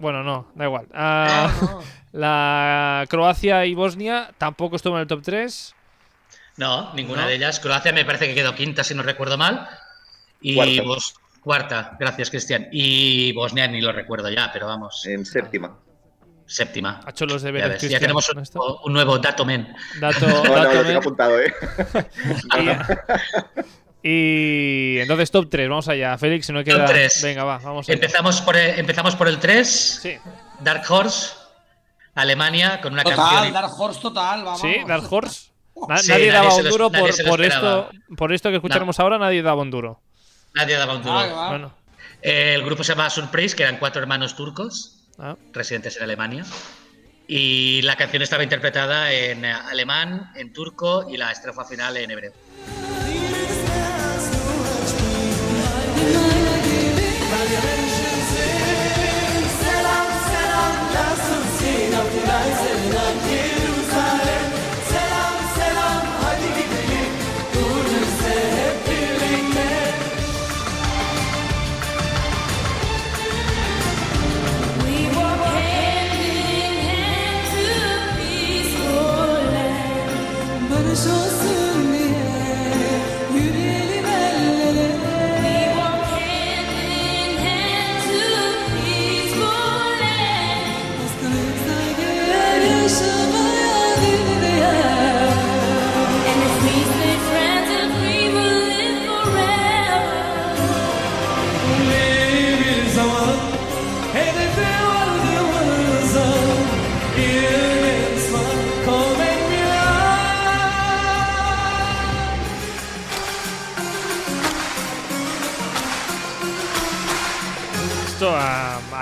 Bueno, 0.00 0.22
no, 0.22 0.48
da 0.54 0.64
igual. 0.64 0.86
Ah, 0.94 1.50
No, 1.60 1.66
no. 1.72 1.80
La 2.12 3.04
Croacia 3.10 3.66
y 3.66 3.74
Bosnia 3.74 4.30
tampoco 4.38 4.76
estuvo 4.76 4.94
en 4.96 5.02
el 5.02 5.06
top 5.06 5.20
3. 5.22 5.74
No, 6.56 6.92
ninguna 6.94 7.22
¿No? 7.22 7.28
de 7.28 7.34
ellas. 7.34 7.60
Croacia 7.60 7.92
me 7.92 8.04
parece 8.04 8.26
que 8.28 8.34
quedó 8.34 8.54
quinta, 8.54 8.82
si 8.82 8.94
no 8.94 9.02
recuerdo 9.02 9.36
mal. 9.36 9.68
Y. 10.40 10.56
Bos- 10.80 11.14
cuarta, 11.42 11.96
gracias, 11.98 12.30
Cristian. 12.30 12.68
Y 12.72 13.32
Bosnia 13.32 13.66
ni 13.68 13.80
lo 13.80 13.92
recuerdo 13.92 14.30
ya, 14.30 14.50
pero 14.52 14.66
vamos, 14.66 15.04
En 15.06 15.24
séptima. 15.26 15.78
séptima. 16.46 17.00
Ha 17.04 17.10
hecho 17.10 17.26
los 17.26 17.42
Ya, 17.42 17.46
deberes. 17.46 17.82
ves, 17.82 17.90
ya 17.90 17.98
tenemos 18.00 18.28
un, 18.84 18.92
nuevo 18.92 19.18
dato 19.18 19.44
men. 19.44 19.74
Dato, 20.00 20.26
No, 20.28 20.42
no, 20.44 20.54
dato 20.54 20.74
lo 20.74 20.84
tengo 20.84 20.98
apuntado, 21.00 21.40
¿eh? 21.40 21.52
Y, 24.02 24.96
y 24.96 24.98
entonces 25.00 25.30
top 25.30 25.48
3, 25.50 25.68
vamos 25.68 25.88
allá. 25.88 26.16
Félix, 26.18 26.46
si 26.46 26.52
no 26.52 26.62
queda. 26.62 26.84
tres. 26.86 27.20
Venga, 27.22 27.44
va, 27.44 27.58
vamos 27.58 27.88
allá. 27.88 27.94
Empezamos 27.94 28.40
por 28.42 28.56
el, 28.56 28.78
empezamos 28.78 29.16
por 29.16 29.28
el 29.28 29.38
3, 29.38 29.68
Sí, 30.02 30.12
Dark 30.60 30.82
Horse, 30.88 31.34
Alemania, 32.14 32.80
con 32.80 32.92
una 32.92 33.02
Total, 33.02 33.16
canción. 33.18 33.52
Dark 33.52 33.72
Horse 33.80 34.00
total, 34.00 34.44
vamos. 34.44 34.60
sí, 34.60 34.76
Dark 34.86 35.04
Horse. 35.12 35.48
Na- 35.88 35.98
Sí, 35.98 36.08
nadie 36.10 36.26
nadie 36.28 36.32
daba 36.32 36.54
un 36.56 36.68
duro 36.68 36.90
por, 36.90 37.08
esto, 37.40 37.90
por 38.16 38.32
esto 38.32 38.50
que 38.50 38.56
escucharemos 38.56 38.98
ahora, 39.00 39.18
nadie 39.18 39.42
daba 39.42 39.62
un 39.62 39.70
duro. 39.70 40.00
Nadie 40.58 40.76
daba 40.76 40.96
un 40.96 41.02
duro. 41.02 41.14
Ah. 41.18 41.48
Bueno, 41.50 41.72
Eh, 42.20 42.54
el 42.54 42.64
grupo 42.64 42.82
se 42.82 42.92
llama 42.92 43.08
Surprise, 43.10 43.54
que 43.54 43.62
eran 43.62 43.76
cuatro 43.78 44.02
hermanos 44.02 44.34
turcos, 44.34 45.04
ah, 45.20 45.36
residentes 45.52 45.96
en 45.96 46.02
Alemania. 46.02 46.44
Y 47.28 47.80
la 47.82 47.94
canción 47.94 48.22
estaba 48.22 48.42
interpretada 48.42 49.12
en 49.12 49.44
alemán, 49.44 50.32
en 50.34 50.52
turco 50.52 51.06
y 51.08 51.16
la 51.16 51.30
estrofa 51.30 51.64
final 51.64 51.96
en 51.96 52.10
hebreo. 52.10 52.32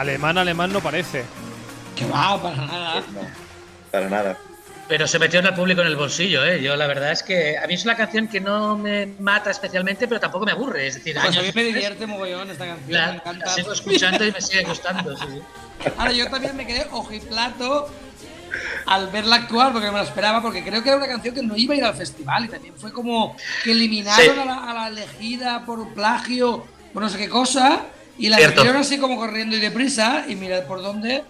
Alemán, 0.01 0.39
alemán 0.39 0.73
no 0.73 0.81
parece. 0.81 1.25
Que 1.95 2.05
va, 2.07 2.41
para 2.41 2.57
nada. 2.57 3.01
No, 3.13 3.21
para 3.91 4.09
nada. 4.09 4.39
Pero 4.89 5.09
se 5.09 5.19
metió 5.19 5.41
en 5.41 5.47
el 5.47 5.55
público 5.55 5.81
en 5.81 5.89
el 5.89 5.97
bolsillo, 5.97 6.45
¿eh? 6.45 6.63
Yo 6.63 6.77
la 6.77 6.87
verdad 6.87 7.11
es 7.11 7.23
que 7.25 7.59
a 7.59 7.67
mí 7.67 7.75
es 7.75 7.85
una 7.85 7.97
canción 7.97 8.29
que 8.29 8.41
no 8.41 8.79
me 8.79 9.07
mata 9.19 9.51
especialmente, 9.51 10.07
pero 10.07 10.21
tampoco 10.21 10.45
me 10.47 10.53
aburre. 10.53 10.87
Es 10.87 10.95
decir, 10.95 11.15
Pues 11.15 11.25
a 11.25 11.29
años 11.29 11.37
mí 11.37 11.41
me 11.43 11.47
después, 11.65 11.67
divierte 11.75 12.07
mogollón 12.07 12.51
esta 12.51 12.67
canción, 12.67 12.93
la, 12.93 13.01
me 13.07 13.07
la 13.09 13.15
encanta. 13.17 13.49
sigo 13.49 13.73
escuchando 13.73 14.25
y 14.25 14.31
me 14.33 14.41
sigue 14.41 14.63
gustando. 14.63 15.17
sí, 15.17 15.25
sí. 15.29 15.91
Ahora 15.97 16.13
yo 16.13 16.31
también 16.31 16.57
me 16.57 16.67
quedé 16.67 16.87
ojiplato 16.93 17.89
al 18.87 19.09
verla 19.09 19.37
actuar 19.37 19.73
porque 19.73 19.87
no 19.87 19.93
me 19.93 19.99
lo 19.99 20.05
esperaba, 20.05 20.41
porque 20.41 20.63
creo 20.63 20.81
que 20.83 20.89
era 20.91 20.99
una 20.99 21.09
canción 21.09 21.35
que 21.35 21.43
no 21.43 21.57
iba 21.57 21.75
a 21.75 21.77
ir 21.79 21.85
al 21.85 21.95
festival 21.97 22.45
y 22.45 22.49
también 22.49 22.75
fue 22.77 22.93
como 22.93 23.37
que 23.65 23.73
eliminaron 23.73 24.25
Sí. 24.37 24.41
a, 24.41 24.45
la, 24.45 24.71
a 24.71 24.75
la 24.75 24.89
elegida 24.89 25.65
por 25.67 25.93
plagio, 25.95 26.65
por 26.93 27.03
no 27.03 27.09
sé 27.09 27.19
qué 27.19 27.29
cosa, 27.29 27.83
y 28.19 28.29
la 28.29 28.37
Cierto. 28.39 28.61
eligieron 28.61 28.81
así 28.83 28.99
como 28.99 29.17
corriendo 29.17 29.57
y 29.57 29.61
deprisa, 29.61 30.25
y 30.29 30.35
mirad 30.37 30.65
por 30.65 30.83
dónde. 30.83 31.23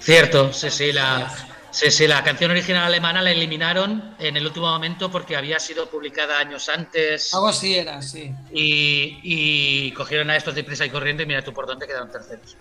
Cierto, 0.00 0.52
sí, 0.52 0.70
sí, 0.70 0.92
la, 0.92 1.32
sí, 1.70 1.90
sí, 1.90 2.06
la 2.06 2.22
canción 2.22 2.50
original 2.52 2.84
alemana 2.84 3.20
la 3.20 3.32
eliminaron 3.32 4.14
en 4.18 4.36
el 4.36 4.46
último 4.46 4.66
momento 4.70 5.10
porque 5.10 5.36
había 5.36 5.58
sido 5.58 5.88
publicada 5.90 6.38
años 6.38 6.68
antes 6.68 7.34
Algo 7.34 7.48
así 7.48 7.74
era, 7.74 8.00
sí. 8.02 8.32
y, 8.52 9.18
y 9.22 9.92
cogieron 9.92 10.30
a 10.30 10.36
estos 10.36 10.54
de 10.54 10.62
prisa 10.64 10.86
y 10.86 10.90
corriendo 10.90 11.22
y 11.22 11.26
mira 11.26 11.42
tú 11.42 11.52
por 11.52 11.66
dónde 11.66 11.86
quedaron 11.86 12.10
terceros. 12.12 12.56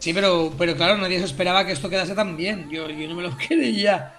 Sí, 0.00 0.12
pero, 0.12 0.52
pero 0.58 0.76
claro, 0.76 0.98
nadie 0.98 1.18
se 1.18 1.24
esperaba 1.24 1.64
que 1.64 1.72
esto 1.72 1.88
quedase 1.88 2.14
tan 2.14 2.36
bien. 2.36 2.68
Yo, 2.70 2.90
yo 2.90 3.08
no 3.08 3.14
me 3.14 3.22
lo 3.22 3.36
creía. 3.48 4.12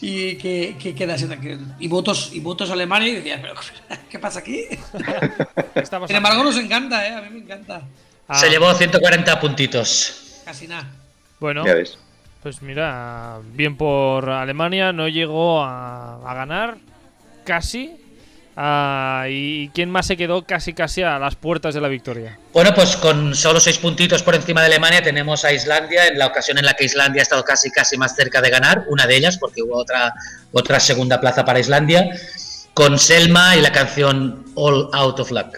Y 0.00 0.36
que, 0.36 0.76
que 0.78 0.94
quedase 0.94 1.26
tan 1.26 1.74
Y 1.80 1.88
votos, 1.88 2.30
y 2.34 2.40
votos 2.40 2.70
alemanes 2.70 3.08
y 3.08 3.12
decías, 3.16 3.40
pero 3.40 3.54
¿qué 4.10 4.18
pasa 4.18 4.40
aquí? 4.40 4.64
Sin 6.06 6.16
embargo, 6.16 6.44
nos 6.44 6.56
encanta, 6.58 7.08
¿eh? 7.08 7.14
A 7.14 7.22
mí 7.22 7.30
me 7.30 7.38
encanta. 7.40 7.82
Ah, 8.28 8.38
Se 8.38 8.48
llevó 8.50 8.72
140 8.74 9.40
puntitos. 9.40 10.40
Casi 10.44 10.66
nada. 10.66 10.88
Bueno, 11.38 11.64
Ya 11.64 11.74
ves. 11.74 11.98
pues 12.42 12.62
mira, 12.62 13.38
bien 13.52 13.76
por 13.76 14.28
Alemania, 14.30 14.92
no 14.92 15.08
llegó 15.08 15.62
a, 15.62 16.16
a 16.28 16.34
ganar, 16.34 16.76
casi. 17.44 17.96
Ah, 18.58 19.26
¿Y 19.28 19.68
quién 19.74 19.90
más 19.90 20.06
se 20.06 20.16
quedó 20.16 20.42
casi 20.46 20.72
casi 20.72 21.02
a 21.02 21.18
las 21.18 21.34
puertas 21.36 21.74
de 21.74 21.80
la 21.82 21.88
victoria? 21.88 22.38
Bueno, 22.54 22.72
pues 22.74 22.96
con 22.96 23.34
solo 23.34 23.60
seis 23.60 23.76
puntitos 23.76 24.22
por 24.22 24.34
encima 24.34 24.60
de 24.62 24.68
Alemania 24.68 25.02
tenemos 25.02 25.44
a 25.44 25.52
Islandia, 25.52 26.06
en 26.06 26.18
la 26.18 26.26
ocasión 26.26 26.56
en 26.56 26.64
la 26.64 26.72
que 26.72 26.84
Islandia 26.86 27.20
ha 27.20 27.24
estado 27.24 27.44
casi 27.44 27.70
casi 27.70 27.98
más 27.98 28.16
cerca 28.16 28.40
de 28.40 28.48
ganar, 28.48 28.84
una 28.88 29.06
de 29.06 29.14
ellas, 29.14 29.36
porque 29.36 29.62
hubo 29.62 29.76
otra, 29.76 30.14
otra 30.52 30.80
segunda 30.80 31.20
plaza 31.20 31.44
para 31.44 31.60
Islandia, 31.60 32.08
con 32.72 32.98
Selma 32.98 33.56
y 33.56 33.60
la 33.60 33.72
canción 33.72 34.46
All 34.54 34.88
Out 34.94 35.20
of 35.20 35.30
Luck. 35.32 35.54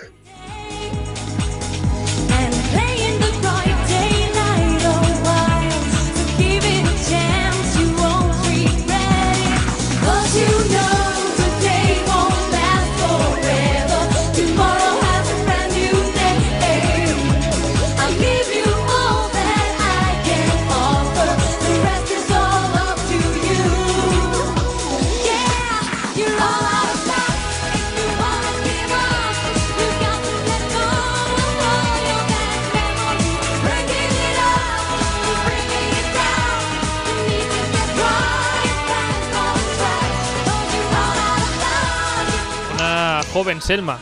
Joven 43.39 43.63
Selma. 43.63 43.99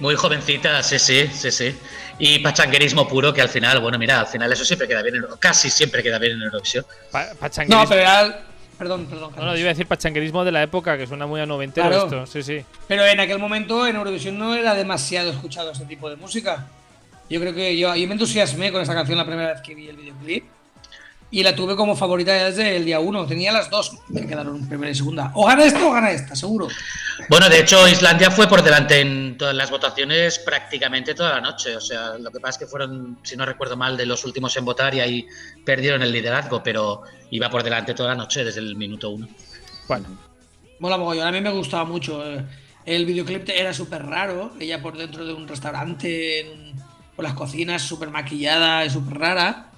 Muy 0.00 0.14
jovencita, 0.16 0.82
sí, 0.82 0.98
sí, 0.98 1.28
sí, 1.32 1.50
sí. 1.50 1.74
Y 2.18 2.40
pachanguerismo 2.40 3.08
puro 3.08 3.32
que 3.32 3.40
al 3.40 3.48
final, 3.48 3.80
bueno, 3.80 3.98
mira, 3.98 4.20
al 4.20 4.26
final 4.26 4.52
eso 4.52 4.64
siempre 4.66 4.86
queda 4.86 5.00
bien, 5.02 5.16
en- 5.16 5.24
casi 5.38 5.70
siempre 5.70 6.02
queda 6.02 6.18
bien 6.18 6.32
en 6.32 6.42
Eurovisión. 6.42 6.84
Pa- 7.10 7.28
pachanguerismo. 7.40 7.82
No, 7.84 7.88
pero 7.88 8.00
era. 8.02 8.42
Perdón, 8.78 9.06
perdón. 9.06 9.32
No, 9.36 9.44
no, 9.46 9.56
iba 9.56 9.68
a 9.68 9.72
decir 9.72 9.86
pachanguerismo 9.86 10.44
de 10.44 10.52
la 10.52 10.62
época, 10.62 10.98
que 10.98 11.06
suena 11.06 11.26
muy 11.26 11.40
a 11.40 11.46
noventero 11.46 11.88
Claro. 11.88 12.04
esto. 12.04 12.26
Sí, 12.26 12.42
sí. 12.42 12.64
Pero 12.86 13.06
en 13.06 13.18
aquel 13.20 13.38
momento 13.38 13.86
en 13.86 13.96
Eurovisión 13.96 14.36
no 14.38 14.54
era 14.54 14.74
demasiado 14.74 15.30
escuchado 15.30 15.70
este 15.70 15.86
tipo 15.86 16.10
de 16.10 16.16
música. 16.16 16.66
Yo 17.30 17.40
creo 17.40 17.54
que 17.54 17.78
yo, 17.78 17.94
yo 17.94 18.06
me 18.08 18.12
entusiasmé 18.12 18.70
con 18.72 18.82
esta 18.82 18.92
canción 18.94 19.16
la 19.16 19.24
primera 19.24 19.52
vez 19.54 19.62
que 19.62 19.74
vi 19.74 19.88
el 19.88 19.96
videoclip. 19.96 20.44
Y 21.32 21.42
la 21.42 21.56
tuve 21.56 21.74
como 21.74 21.96
favorita 21.96 22.32
desde 22.32 22.76
el 22.76 22.84
día 22.84 23.00
uno. 23.00 23.26
Tenía 23.26 23.50
las 23.52 23.70
dos 23.70 23.96
que 24.14 24.26
quedaron 24.26 24.68
primera 24.68 24.90
y 24.92 24.94
segunda. 24.94 25.32
O 25.34 25.46
gana 25.46 25.64
esta 25.64 25.84
o 25.84 25.90
gana 25.90 26.10
esta, 26.10 26.36
seguro. 26.36 26.68
Bueno, 27.30 27.48
de 27.48 27.58
hecho, 27.60 27.88
Islandia 27.88 28.30
fue 28.30 28.46
por 28.46 28.62
delante 28.62 29.00
en 29.00 29.38
todas 29.38 29.54
las 29.54 29.70
votaciones 29.70 30.38
prácticamente 30.38 31.14
toda 31.14 31.30
la 31.30 31.40
noche. 31.40 31.74
O 31.74 31.80
sea, 31.80 32.18
lo 32.18 32.30
que 32.30 32.38
pasa 32.38 32.50
es 32.50 32.58
que 32.58 32.66
fueron, 32.66 33.18
si 33.22 33.34
no 33.34 33.46
recuerdo 33.46 33.78
mal, 33.78 33.96
de 33.96 34.04
los 34.04 34.24
últimos 34.26 34.54
en 34.58 34.66
votar 34.66 34.94
y 34.94 35.00
ahí 35.00 35.26
perdieron 35.64 36.02
el 36.02 36.12
liderazgo, 36.12 36.62
pero 36.62 37.02
iba 37.30 37.48
por 37.48 37.62
delante 37.62 37.94
toda 37.94 38.10
la 38.10 38.14
noche 38.14 38.44
desde 38.44 38.60
el 38.60 38.76
minuto 38.76 39.08
uno. 39.10 39.26
Bueno, 39.88 40.06
Mola 40.80 40.98
mogollón. 40.98 41.26
A 41.26 41.32
mí 41.32 41.40
me 41.40 41.50
gustaba 41.50 41.84
mucho. 41.84 42.22
eh. 42.30 42.44
El 42.84 43.06
videoclip 43.06 43.48
era 43.48 43.72
súper 43.72 44.04
raro. 44.04 44.52
Ella 44.60 44.82
por 44.82 44.98
dentro 44.98 45.24
de 45.24 45.32
un 45.32 45.48
restaurante, 45.48 46.72
con 47.16 47.22
las 47.24 47.32
cocinas 47.34 47.80
súper 47.80 48.10
maquillada 48.10 48.84
y 48.84 48.90
súper 48.90 49.18
rara. 49.18 49.71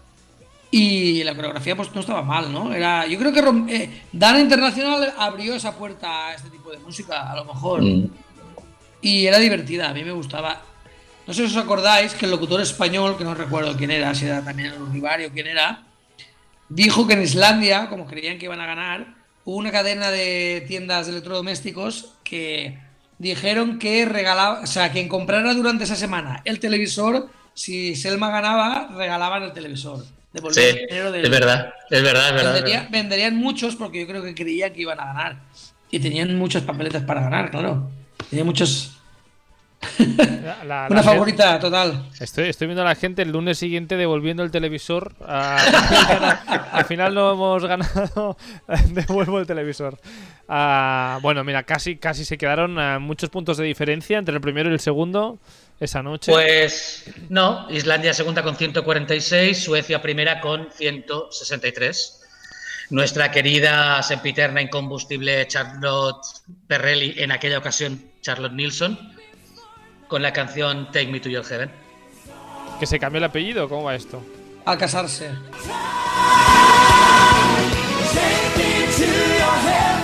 Y 0.77 1.23
la 1.23 1.37
coreografía 1.37 1.77
pues 1.77 1.95
no 1.95 2.01
estaba 2.01 2.23
mal, 2.23 2.53
¿no? 2.53 2.75
Era, 2.75 3.07
yo 3.07 3.17
creo 3.17 3.33
que 3.33 3.73
eh, 3.73 4.03
Dana 4.11 4.41
Internacional 4.41 5.15
abrió 5.17 5.55
esa 5.55 5.77
puerta 5.77 6.27
a 6.27 6.35
este 6.35 6.51
tipo 6.51 6.69
de 6.73 6.79
música, 6.79 7.31
a 7.31 7.37
lo 7.37 7.45
mejor. 7.45 7.81
Mm. 7.81 8.11
Y 9.01 9.25
era 9.25 9.39
divertida, 9.39 9.91
a 9.91 9.95
mí 9.95 10.03
me 10.03 10.11
gustaba. 10.11 10.63
No 11.29 11.33
sé 11.33 11.47
si 11.47 11.57
os 11.57 11.63
acordáis 11.63 12.15
que 12.15 12.25
el 12.25 12.33
locutor 12.33 12.61
español, 12.61 13.17
que 13.17 13.23
no 13.23 13.37
recuerdo 13.37 13.77
quién 13.77 13.93
era, 13.93 14.17
si 14.17 14.27
era 14.27 14.45
también 14.45 14.73
el 14.73 14.83
Urribario, 14.83 15.31
quién 15.31 15.47
era, 15.47 15.85
dijo 16.69 17.07
que 17.07 17.13
en 17.13 17.23
Islandia, 17.23 17.89
como 17.89 18.05
creían 18.05 18.39
que 18.39 18.47
iban 18.47 18.61
a 18.61 18.67
ganar, 18.67 19.15
hubo 19.45 19.55
una 19.55 19.71
cadena 19.71 20.11
de 20.11 20.65
tiendas 20.67 21.07
de 21.07 21.13
electrodomésticos 21.13 22.15
que 22.25 22.81
dijeron 23.19 23.79
que 23.79 24.07
regalaba, 24.07 24.63
o 24.63 24.67
sea, 24.67 24.91
quien 24.91 25.07
comprara 25.07 25.55
durante 25.55 25.85
esa 25.85 25.95
semana 25.95 26.43
el 26.45 26.59
televisor, 26.59 27.31
si 27.55 27.95
Selma 27.95 28.29
ganaba, 28.31 28.89
regalaban 28.97 29.45
el 29.45 29.53
televisor. 29.53 30.05
Sí, 30.35 30.41
Devolvían 30.41 30.69
el 30.79 30.87
dinero 30.89 31.13
del- 31.13 31.25
es 31.25 31.31
verdad, 31.31 31.75
es 31.91 32.03
verdad, 32.03 32.29
es 32.29 32.35
verdad. 32.35 32.57
es 32.57 32.63
Vendería- 32.63 32.77
verdad. 32.81 32.91
venderían 32.91 33.37
muchos 33.37 33.77
porque 33.77 34.01
yo 34.01 34.07
creo 34.09 34.23
que 34.23 34.35
creían 34.35 34.73
que 34.73 34.81
iban 34.83 34.99
a 35.01 35.05
ganar. 35.07 35.37
Y 35.91 36.01
tenían 36.01 36.37
muchas 36.37 36.63
papeletas 36.65 37.05
para 37.05 37.21
ganar, 37.23 37.51
claro. 37.53 37.89
Tenían 38.31 38.47
muchos. 38.47 38.91
la- 39.99 40.65
la- 40.65 40.87
Una 40.91 40.97
la 40.97 41.03
favorita 41.03 41.59
total. 41.61 42.07
Estoy, 42.19 42.49
estoy 42.49 42.67
viendo 42.67 42.83
a 42.83 42.87
la 42.87 42.95
gente 42.95 43.23
el 43.23 43.31
lunes 43.31 43.59
siguiente 43.59 43.97
devolviendo 43.97 44.43
el 44.43 44.51
televisor. 44.51 45.15
Ah, 45.21 45.59
al 46.73 46.85
final 46.87 47.15
no 47.15 47.33
hemos 47.33 47.65
ganado. 47.65 48.37
Devuelvo 48.89 49.39
el 49.39 49.47
televisor. 49.47 50.01
Ah, 50.49 51.19
bueno, 51.23 51.45
mira, 51.45 51.63
casi, 51.63 51.97
casi 51.97 52.25
se 52.25 52.39
quedaron 52.39 52.79
ah, 52.79 52.99
muchos 52.99 53.31
puntos 53.31 53.57
de 53.57 53.65
diferencia 53.67 54.19
entre 54.19 54.35
el 54.35 54.41
primero 54.41 54.71
y 54.71 54.73
el 54.73 54.81
segundo 54.81 55.39
esa 55.81 56.03
noche. 56.03 56.33
Pues 56.33 57.05
no, 57.29 57.67
Islandia 57.71 58.15
segunda 58.15 58.43
con 58.43 58.57
146, 58.57 59.65
Suecia 59.65 60.01
primera 60.01 60.41
con 60.41 60.69
163. 60.73 62.21
Nuestra 62.91 63.31
querida 63.31 64.03
sempiterna 64.03 64.61
incombustible 64.61 65.47
Charlotte 65.49 66.23
Perrelli, 66.67 67.15
en 67.17 67.33
aquella 67.33 67.59
ocasión 67.59 68.11
Charlotte 68.21 68.53
Nilsson, 68.53 68.99
con 70.09 70.23
la 70.23 70.33
canción 70.33 70.87
Take 70.93 71.09
Me 71.09 71.21
to 71.21 71.29
Your 71.29 71.45
Heaven. 71.45 71.71
Que 72.79 72.87
se 72.87 72.99
cambió 72.99 73.19
el 73.19 73.25
apellido, 73.25 73.69
¿cómo 73.69 73.85
va 73.85 73.95
esto? 73.95 74.23
Al 74.67 74.79
casarse. 74.79 75.31
Take 78.13 78.57
me 78.57 78.87
to 78.97 79.05
your 79.05 79.57
heaven. 79.65 79.95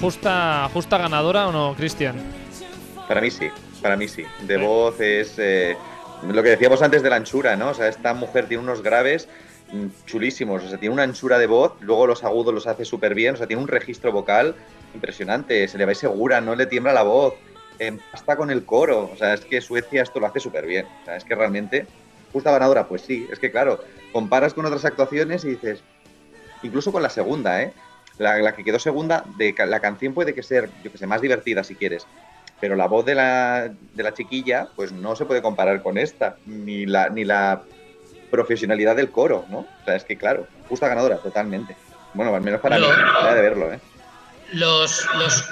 ¿Justa, 0.00 0.70
justa 0.72 0.98
ganadora 0.98 1.48
o 1.48 1.52
no, 1.52 1.74
Cristian? 1.76 2.16
Para 3.08 3.20
mí 3.20 3.30
sí, 3.30 3.48
para 3.82 3.96
mí 3.96 4.06
sí. 4.08 4.24
De 4.46 4.56
voz 4.56 5.00
es 5.00 5.34
eh, 5.38 5.76
lo 6.22 6.42
que 6.42 6.50
decíamos 6.50 6.80
antes 6.82 7.02
de 7.02 7.10
la 7.10 7.16
anchura, 7.16 7.56
¿no? 7.56 7.70
O 7.70 7.74
sea, 7.74 7.88
esta 7.88 8.14
mujer 8.14 8.46
tiene 8.46 8.62
unos 8.62 8.82
graves 8.82 9.28
mm, 9.72 9.86
chulísimos, 10.06 10.64
o 10.64 10.68
sea, 10.68 10.78
tiene 10.78 10.94
una 10.94 11.02
anchura 11.02 11.38
de 11.38 11.46
voz, 11.46 11.72
luego 11.80 12.06
los 12.06 12.24
agudos 12.24 12.54
los 12.54 12.66
hace 12.66 12.84
súper 12.84 13.14
bien, 13.14 13.34
o 13.34 13.36
sea, 13.36 13.46
tiene 13.46 13.60
un 13.60 13.68
registro 13.68 14.12
vocal 14.12 14.54
impresionante, 14.94 15.66
se 15.68 15.76
le 15.76 15.86
ve 15.86 15.94
segura, 15.94 16.40
no 16.40 16.54
le 16.54 16.66
tiembla 16.66 16.92
la 16.92 17.02
voz, 17.02 17.34
empasta 17.78 18.36
con 18.36 18.50
el 18.50 18.64
coro, 18.64 19.10
o 19.12 19.16
sea, 19.16 19.34
es 19.34 19.44
que 19.44 19.60
Suecia 19.60 20.02
esto 20.02 20.20
lo 20.20 20.26
hace 20.26 20.40
súper 20.40 20.66
bien, 20.66 20.86
o 21.02 21.04
sea, 21.04 21.16
es 21.16 21.24
que 21.24 21.34
realmente, 21.34 21.86
justa 22.32 22.52
ganadora, 22.52 22.86
pues 22.86 23.02
sí, 23.02 23.28
es 23.30 23.38
que 23.38 23.50
claro, 23.50 23.80
comparas 24.12 24.54
con 24.54 24.66
otras 24.66 24.84
actuaciones 24.84 25.44
y 25.44 25.50
dices, 25.50 25.82
incluso 26.62 26.92
con 26.92 27.02
la 27.02 27.10
segunda, 27.10 27.62
¿eh? 27.62 27.72
La, 28.18 28.36
la 28.38 28.54
que 28.54 28.64
quedó 28.64 28.78
segunda, 28.78 29.24
de, 29.38 29.54
la 29.66 29.80
canción 29.80 30.12
puede 30.12 30.34
que 30.34 30.42
ser, 30.42 30.68
yo 30.82 30.92
que 30.92 30.98
sé, 30.98 31.06
más 31.06 31.22
divertida 31.22 31.64
si 31.64 31.74
quieres, 31.74 32.06
pero 32.60 32.76
la 32.76 32.86
voz 32.86 33.04
de 33.06 33.14
la, 33.14 33.70
de 33.94 34.02
la 34.02 34.12
chiquilla, 34.12 34.68
pues 34.76 34.92
no 34.92 35.16
se 35.16 35.24
puede 35.24 35.40
comparar 35.40 35.82
con 35.82 35.96
esta, 35.96 36.36
ni 36.44 36.84
la, 36.84 37.08
ni 37.08 37.24
la 37.24 37.62
profesionalidad 38.30 38.94
del 38.96 39.10
coro, 39.10 39.46
¿no? 39.48 39.60
O 39.60 39.84
sea, 39.84 39.96
es 39.96 40.04
que 40.04 40.18
claro, 40.18 40.46
justa 40.68 40.88
ganadora, 40.88 41.16
totalmente. 41.16 41.76
Bueno, 42.12 42.34
al 42.34 42.42
menos 42.42 42.60
para 42.60 42.78
mí, 42.78 42.86
de 42.86 43.40
verlo, 43.40 43.72
¿eh? 43.72 43.80
Los, 44.52 45.06
los, 45.14 45.44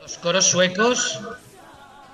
los 0.00 0.18
coros 0.18 0.46
suecos, 0.46 1.20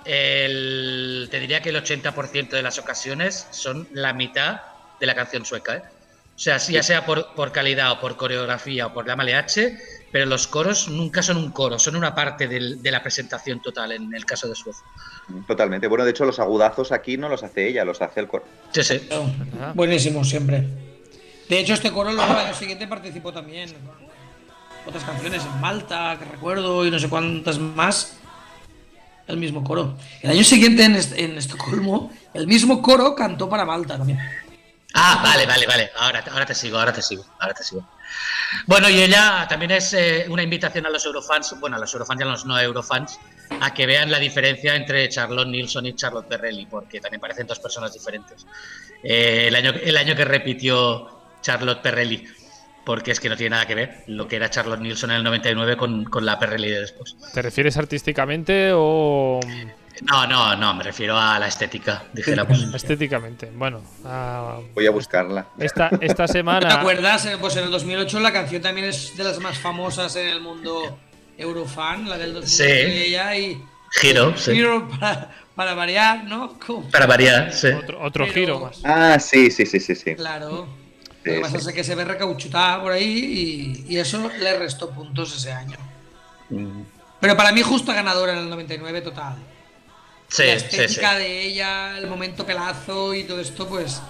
el- 0.04 1.28
te 1.30 1.40
diría 1.40 1.60
que 1.60 1.70
el 1.70 1.76
80% 1.76 2.56
de 2.56 2.62
las 2.62 2.78
ocasiones 2.78 3.46
son 3.50 3.88
la 3.92 4.12
mitad 4.12 4.60
de 5.00 5.06
la 5.06 5.14
canción 5.14 5.44
sueca. 5.44 5.76
¿eh? 5.76 5.82
O 6.36 6.38
sea, 6.38 6.58
ya 6.58 6.82
sea 6.82 7.06
por, 7.06 7.34
por 7.34 7.52
calidad 7.52 7.92
o 7.92 8.00
por 8.00 8.16
coreografía 8.16 8.86
o 8.86 8.92
por 8.92 9.06
la 9.06 9.38
H, 9.38 9.78
pero 10.10 10.26
los 10.26 10.46
coros 10.48 10.88
nunca 10.88 11.22
son 11.22 11.36
un 11.36 11.52
coro, 11.52 11.78
son 11.78 11.94
una 11.96 12.12
parte 12.14 12.48
del- 12.48 12.82
de 12.82 12.90
la 12.90 13.02
presentación 13.02 13.60
total 13.62 13.92
en 13.92 14.12
el 14.14 14.24
caso 14.24 14.48
de 14.48 14.54
Suecia. 14.56 14.84
Totalmente. 15.46 15.86
Bueno, 15.86 16.04
de 16.04 16.10
hecho, 16.10 16.24
los 16.24 16.40
agudazos 16.40 16.90
aquí 16.92 17.16
no 17.16 17.28
los 17.28 17.42
hace 17.44 17.68
ella, 17.68 17.84
los 17.84 18.02
hace 18.02 18.20
el 18.20 18.28
coro. 18.28 18.44
Sí, 18.72 18.82
sí. 18.82 19.08
Buenísimo, 19.74 20.24
siempre. 20.24 20.66
De 21.48 21.58
hecho, 21.60 21.74
este 21.74 21.92
coro 21.92 22.10
luego 22.12 22.32
el 22.32 22.38
año 22.46 22.54
siguiente 22.54 22.86
participó 22.88 23.32
también 23.32 23.72
otras 24.86 25.04
canciones 25.04 25.44
en 25.44 25.60
Malta, 25.60 26.16
que 26.18 26.24
recuerdo, 26.24 26.84
y 26.84 26.90
no 26.90 26.98
sé 26.98 27.08
cuántas 27.08 27.58
más. 27.58 28.18
El 29.26 29.38
mismo 29.38 29.64
coro. 29.64 29.96
El 30.22 30.30
año 30.30 30.44
siguiente 30.44 30.84
en, 30.84 30.96
en 31.16 31.38
Estocolmo, 31.38 32.12
el 32.34 32.46
mismo 32.46 32.82
coro 32.82 33.14
cantó 33.14 33.48
para 33.48 33.64
Malta 33.64 33.96
también. 33.96 34.18
Ah, 34.94 35.20
vale, 35.22 35.44
vale, 35.44 35.66
vale. 35.66 35.90
Ahora, 35.96 36.24
ahora 36.30 36.46
te 36.46 36.54
sigo, 36.54 36.78
ahora 36.78 36.92
te 36.92 37.02
sigo, 37.02 37.24
ahora 37.40 37.52
te 37.52 37.64
sigo. 37.64 37.84
Bueno, 38.66 38.88
y 38.88 39.02
ella 39.02 39.46
también 39.48 39.72
es 39.72 39.92
eh, 39.92 40.26
una 40.28 40.42
invitación 40.42 40.86
a 40.86 40.90
los 40.90 41.04
eurofans, 41.04 41.58
bueno, 41.58 41.76
a 41.76 41.80
los 41.80 41.92
eurofans 41.92 42.20
y 42.20 42.22
a 42.22 42.26
los 42.26 42.46
no 42.46 42.58
eurofans, 42.58 43.18
a 43.60 43.74
que 43.74 43.86
vean 43.86 44.10
la 44.10 44.20
diferencia 44.20 44.76
entre 44.76 45.08
Charlotte 45.08 45.48
Nilsson 45.48 45.86
y 45.86 45.94
Charlotte 45.94 46.28
Perrelli, 46.28 46.66
porque 46.66 47.00
también 47.00 47.20
parecen 47.20 47.46
dos 47.46 47.58
personas 47.58 47.92
diferentes. 47.92 48.46
Eh, 49.02 49.46
el, 49.48 49.56
año, 49.56 49.72
el 49.82 49.96
año 49.96 50.14
que 50.14 50.24
repitió 50.24 51.22
Charlotte 51.40 51.82
Perrelli, 51.82 52.24
porque 52.84 53.10
es 53.12 53.20
que 53.20 53.28
no 53.28 53.36
tiene 53.36 53.50
nada 53.50 53.66
que 53.66 53.74
ver 53.74 54.04
lo 54.06 54.28
que 54.28 54.36
era 54.36 54.50
Charlotte 54.50 54.80
Nilsson 54.80 55.10
en 55.10 55.16
el 55.18 55.24
99 55.24 55.76
con, 55.76 56.04
con 56.04 56.24
la 56.26 56.38
Perrelli 56.38 56.68
de 56.70 56.80
después. 56.80 57.16
¿Te 57.32 57.42
refieres 57.42 57.76
artísticamente 57.76 58.70
o 58.74 59.40
No, 60.10 60.26
no, 60.26 60.56
no, 60.56 60.74
me 60.74 60.82
refiero 60.84 61.16
a 61.18 61.38
la 61.38 61.46
estética, 61.48 62.04
dijéramos. 62.12 62.58
estéticamente? 62.74 63.50
Bueno, 63.54 63.82
ah, 64.04 64.58
Voy 64.74 64.86
a 64.86 64.90
buscarla. 64.90 65.46
esta, 65.58 65.90
esta 66.00 66.26
¿Te 66.26 66.32
semana. 66.32 66.74
acuerdas? 66.80 67.24
Eh, 67.26 67.36
Pues 67.40 67.56
en 67.56 67.64
el 67.64 67.70
2008 67.70 68.20
la 68.20 68.32
canción 68.32 68.60
también 68.62 68.88
es 68.88 69.16
de 69.16 69.24
las 69.24 69.38
más 69.40 69.56
famosas 69.58 70.14
en 70.16 70.28
el 70.28 70.40
mundo 70.40 70.98
Eurofan, 71.38 72.08
la 72.08 72.18
del 72.18 72.34
2008 72.34 72.56
Sí. 72.56 72.62
de 72.64 73.06
ella 73.06 73.36
y 73.36 73.62
Giro, 74.00 74.36
sí. 74.36 74.52
Giro 74.52 74.88
para, 74.88 75.30
para 75.54 75.74
variar, 75.74 76.24
¿no? 76.24 76.58
Para 76.90 77.06
variar, 77.06 77.52
sí. 77.52 77.68
Otro, 77.68 78.02
otro 78.02 78.24
Pero- 78.24 78.34
giro 78.34 78.60
más. 78.60 78.80
Ah, 78.84 79.18
sí, 79.20 79.50
sí, 79.52 79.64
sí, 79.66 79.78
sí, 79.78 79.94
sí. 79.94 80.14
Claro. 80.16 80.66
Sí, 81.24 81.30
Lo 81.30 81.36
que 81.36 81.40
pasa 81.40 81.58
sí. 81.60 81.68
es 81.68 81.74
que 81.74 81.84
se 81.84 81.94
ve 81.94 82.04
recauchutada 82.04 82.82
por 82.82 82.92
ahí 82.92 83.84
y, 83.88 83.94
y 83.94 83.98
eso 83.98 84.30
le 84.38 84.58
restó 84.58 84.90
puntos 84.90 85.34
ese 85.36 85.52
año. 85.52 85.78
Mm. 86.50 86.82
Pero 87.20 87.36
para 87.36 87.50
mí 87.52 87.62
justa 87.62 87.94
ganadora 87.94 88.32
en 88.32 88.38
el 88.40 88.50
99 88.50 89.00
total. 89.00 89.36
Sí, 90.28 90.42
la 90.44 90.58
sí, 90.58 90.66
estética 90.66 91.12
sí. 91.12 91.18
de 91.18 91.42
ella, 91.42 91.96
el 91.98 92.06
momento 92.08 92.44
pelazo 92.44 93.14
y 93.14 93.24
todo 93.24 93.40
esto, 93.40 93.66
pues 93.66 94.02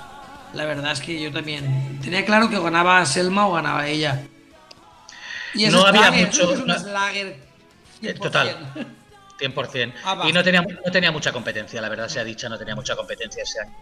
la 0.54 0.64
verdad 0.64 0.92
es 0.92 1.00
que 1.00 1.20
yo 1.20 1.32
también 1.32 2.00
tenía 2.02 2.24
claro 2.24 2.48
que 2.50 2.58
ganaba 2.58 3.04
Selma 3.06 3.46
o 3.46 3.52
ganaba 3.52 3.86
ella. 3.86 4.22
Y 5.54 5.66
No 5.66 5.86
había 5.86 6.10
mucho- 6.10 6.52
Es 6.52 6.58
un 6.60 6.66
no- 6.66 6.78
Slager. 6.78 7.26
Eh, 8.02 8.14
100%. 8.14 8.18
total. 8.20 8.56
100%. 9.38 9.92
Ah, 10.04 10.24
y 10.28 10.32
no 10.32 10.42
tenía, 10.42 10.62
no 10.62 10.90
tenía 10.92 11.12
mucha 11.12 11.32
competencia, 11.32 11.80
la 11.80 11.88
verdad 11.88 12.08
sea 12.08 12.24
dicha, 12.24 12.48
no 12.48 12.58
tenía 12.58 12.74
mucha 12.74 12.96
competencia 12.96 13.42
ese 13.44 13.60
año. 13.60 13.76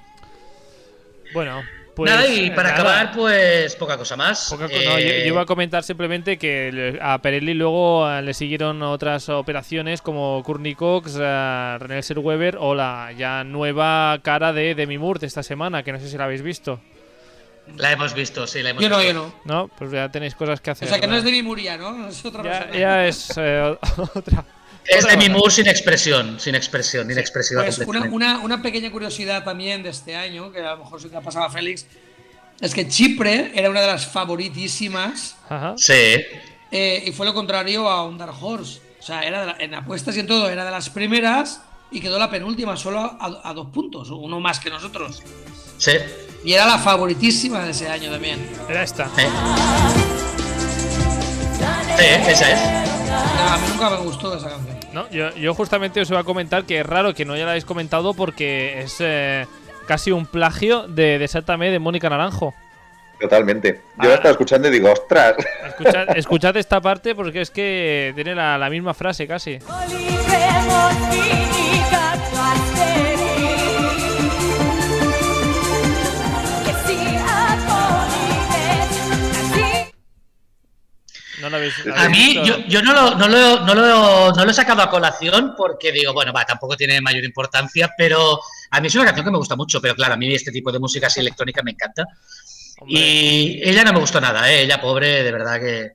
Bueno, 1.32 1.62
pues. 1.94 2.10
nada, 2.10 2.26
y 2.26 2.50
para 2.50 2.70
nada. 2.70 2.74
acabar, 2.74 3.12
pues 3.12 3.76
poca 3.76 3.96
cosa 3.98 4.16
más. 4.16 4.48
Poca 4.50 4.66
co- 4.68 4.72
Eh, 4.74 4.84
no, 4.86 4.98
yo, 4.98 5.06
yo 5.08 5.26
iba 5.26 5.42
a 5.42 5.46
comentar 5.46 5.82
simplemente 5.82 6.38
que 6.38 6.98
a 7.00 7.18
Perelli 7.20 7.54
luego 7.54 8.10
eh, 8.10 8.22
le 8.22 8.34
siguieron 8.34 8.82
otras 8.82 9.28
operaciones 9.28 10.00
como 10.02 10.42
Courtney 10.44 10.74
Cox, 10.74 11.16
eh, 11.20 11.76
René 11.78 12.02
Zellweger 12.02 12.56
o 12.58 12.74
la 12.74 13.12
ya 13.16 13.44
nueva 13.44 14.18
cara 14.22 14.52
de 14.52 14.74
Demi 14.74 14.98
Moore 14.98 15.20
de 15.20 15.26
esta 15.26 15.42
semana, 15.42 15.82
que 15.82 15.92
no 15.92 15.98
sé 16.00 16.08
si 16.08 16.16
la 16.16 16.24
habéis 16.24 16.42
visto. 16.42 16.80
La 17.76 17.92
hemos 17.92 18.12
visto, 18.14 18.44
sí, 18.48 18.60
la 18.60 18.70
hemos 18.70 18.82
Yo 18.82 18.88
no, 18.88 18.98
visto. 18.98 19.12
yo 19.12 19.32
no. 19.44 19.62
¿No? 19.62 19.68
Pues 19.78 19.92
ya 19.92 20.08
tenéis 20.10 20.34
cosas 20.34 20.60
que 20.60 20.70
hacer. 20.72 20.88
O 20.88 20.90
sea 20.90 21.00
que 21.00 21.06
no 21.06 21.14
es 21.14 21.22
¿verdad? 21.22 21.36
de 21.36 21.42
mi 21.42 21.48
Muria, 21.48 21.76
¿no? 21.76 22.08
Es 22.08 22.24
otra 22.24 22.42
ya, 22.42 22.50
persona. 22.58 22.78
ya 22.78 23.06
es 23.06 23.32
eh, 23.36 23.76
otra. 24.14 24.44
Es 24.86 25.04
de. 25.06 25.28
Moore 25.28 25.50
sin 25.50 25.66
expresión, 25.68 26.38
sin 26.40 26.54
expresión, 26.54 27.10
inexpresiva 27.10 27.62
Pues 27.62 27.76
una, 27.78 27.84
completamente. 27.86 28.16
una, 28.16 28.38
una 28.40 28.62
pequeña 28.62 28.90
curiosidad 28.90 29.44
también 29.44 29.82
de 29.82 29.90
este 29.90 30.16
año, 30.16 30.50
que 30.52 30.60
a 30.60 30.72
lo 30.72 30.78
mejor 30.84 31.00
se 31.00 31.08
te 31.08 31.16
ha 31.16 31.20
pasado 31.20 31.44
a 31.46 31.50
Félix, 31.50 31.86
es 32.60 32.74
que 32.74 32.86
Chipre 32.88 33.52
era 33.54 33.70
una 33.70 33.80
de 33.80 33.86
las 33.86 34.06
favoritísimas 34.06 35.36
Ajá. 35.48 35.74
Sí, 35.76 35.92
eh, 36.70 37.02
y 37.06 37.12
fue 37.12 37.26
lo 37.26 37.34
contrario 37.34 37.88
a 37.88 38.04
un 38.06 38.18
Dark 38.18 38.34
Horse. 38.40 38.80
O 38.98 39.02
sea, 39.04 39.22
era 39.22 39.40
de 39.40 39.46
la- 39.46 39.56
en 39.58 39.74
apuestas 39.74 40.16
y 40.16 40.20
en 40.20 40.26
todo, 40.26 40.48
era 40.48 40.64
de 40.64 40.70
las 40.70 40.88
primeras 40.90 41.60
y 41.90 42.00
quedó 42.00 42.18
la 42.18 42.30
penúltima, 42.30 42.76
solo 42.76 43.00
a, 43.00 43.40
a 43.44 43.52
dos 43.52 43.66
puntos, 43.72 44.10
uno 44.10 44.40
más 44.40 44.58
que 44.60 44.70
nosotros. 44.70 45.22
sí. 45.78 45.92
Y 46.44 46.54
era 46.54 46.66
la 46.66 46.76
favoritísima 46.78 47.62
de 47.64 47.70
ese 47.70 47.88
año 47.88 48.10
también. 48.10 48.44
Era 48.68 48.82
esta. 48.82 49.08
eh. 49.16 50.21
Sí, 51.98 52.30
esa 52.30 52.50
es. 52.52 52.60
A 52.60 53.56
mí 53.58 53.66
nunca 53.72 53.90
me 53.90 53.96
gustó 53.98 54.36
esa 54.36 54.48
canción. 54.50 54.76
No, 54.92 55.08
yo, 55.10 55.34
yo 55.36 55.54
justamente 55.54 56.00
os 56.00 56.10
iba 56.10 56.20
a 56.20 56.24
comentar 56.24 56.64
que 56.64 56.80
es 56.80 56.86
raro 56.86 57.14
que 57.14 57.24
no 57.24 57.36
ya 57.36 57.44
la 57.44 57.52
habéis 57.52 57.64
comentado 57.64 58.14
porque 58.14 58.80
es 58.82 58.96
eh, 59.00 59.46
casi 59.86 60.10
un 60.12 60.26
plagio 60.26 60.86
de 60.88 61.18
Desátame 61.18 61.70
de 61.70 61.78
Mónica 61.78 62.08
Naranjo. 62.10 62.54
Totalmente. 63.20 63.80
Yo 63.98 64.04
Ah. 64.04 64.06
la 64.08 64.14
estaba 64.14 64.32
escuchando 64.32 64.68
y 64.68 64.72
digo, 64.72 64.90
ostras. 64.90 65.34
Escuchad, 65.66 66.08
escuchad 66.16 66.56
esta 66.56 66.80
parte 66.80 67.14
porque 67.14 67.40
es 67.42 67.50
que 67.50 68.12
tiene 68.14 68.34
la, 68.34 68.58
la 68.58 68.68
misma 68.68 68.94
frase 68.94 69.26
casi. 69.28 69.58
Habéis, 81.56 81.74
A 81.94 82.08
mí, 82.08 82.38
visto? 82.38 82.44
yo, 82.44 82.58
yo 82.68 82.82
no, 82.82 82.92
lo, 82.92 83.14
no, 83.16 83.28
lo, 83.28 83.60
no, 83.64 83.74
lo, 83.74 84.32
no 84.32 84.44
lo 84.44 84.50
he 84.50 84.54
sacado 84.54 84.82
a 84.82 84.90
colación 84.90 85.54
porque 85.56 85.92
digo, 85.92 86.12
bueno, 86.12 86.32
va, 86.32 86.44
tampoco 86.44 86.76
tiene 86.76 87.00
mayor 87.00 87.24
importancia, 87.24 87.90
pero 87.96 88.40
a 88.70 88.80
mí 88.80 88.86
es 88.88 88.94
una 88.94 89.04
canción 89.04 89.24
que 89.24 89.30
me 89.32 89.38
gusta 89.38 89.56
mucho, 89.56 89.80
pero 89.80 89.94
claro, 89.94 90.14
a 90.14 90.16
mí 90.16 90.32
este 90.34 90.50
tipo 90.52 90.70
de 90.72 90.78
música 90.78 91.06
así 91.08 91.20
electrónica 91.20 91.62
me 91.62 91.72
encanta. 91.72 92.04
Hombre, 92.80 92.98
Y 92.98 93.60
ella 93.62 93.84
no 93.84 93.92
me 93.92 94.00
gustó 94.00 94.20
nada, 94.20 94.50
¿eh? 94.52 94.62
ella 94.62 94.80
pobre, 94.80 95.22
de 95.22 95.32
verdad 95.32 95.60
que... 95.60 95.92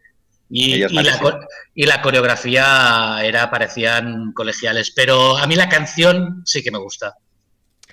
Y, 0.50 0.78
la, 0.78 0.88
y 1.76 1.86
la 1.86 2.02
coreografía 2.02 3.20
era, 3.22 3.52
parecían 3.52 4.32
colegiales, 4.32 4.92
pero 4.96 5.38
a 5.38 5.46
mí 5.46 5.56
la 5.56 5.68
canción 5.68 6.42
sí 6.46 6.64
que 6.64 6.72
me 6.72 6.78
gusta. 6.78 7.16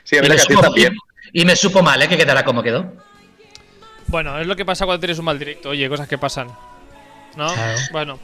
Sí, 0.05 0.19
a 0.19 0.21
mí 0.21 0.27
Y 0.27 0.29
la 0.29 0.35
me 0.35 0.39
canción 0.39 0.59
supo- 0.59 0.62
también. 0.67 0.95
Y, 1.33 1.43
y 1.43 1.45
me 1.45 1.57
supo 1.57 1.83
mal, 1.83 2.01
¿eh? 2.03 2.09
Que 2.09 2.17
quedará 2.17 2.45
como 2.45 2.62
quedó. 2.62 2.93
Bueno, 4.07 4.39
es 4.39 4.47
lo 4.47 4.55
que 4.55 4.65
pasa 4.65 4.85
cuando 4.85 5.01
tienes 5.01 5.19
un 5.19 5.25
mal 5.25 5.37
directo. 5.39 5.71
Oye, 5.71 5.89
cosas 5.89 6.07
que 6.07 6.17
pasan. 6.17 6.47
¿No? 7.37 7.53
Claro. 7.53 7.78
Bueno. 7.93 8.18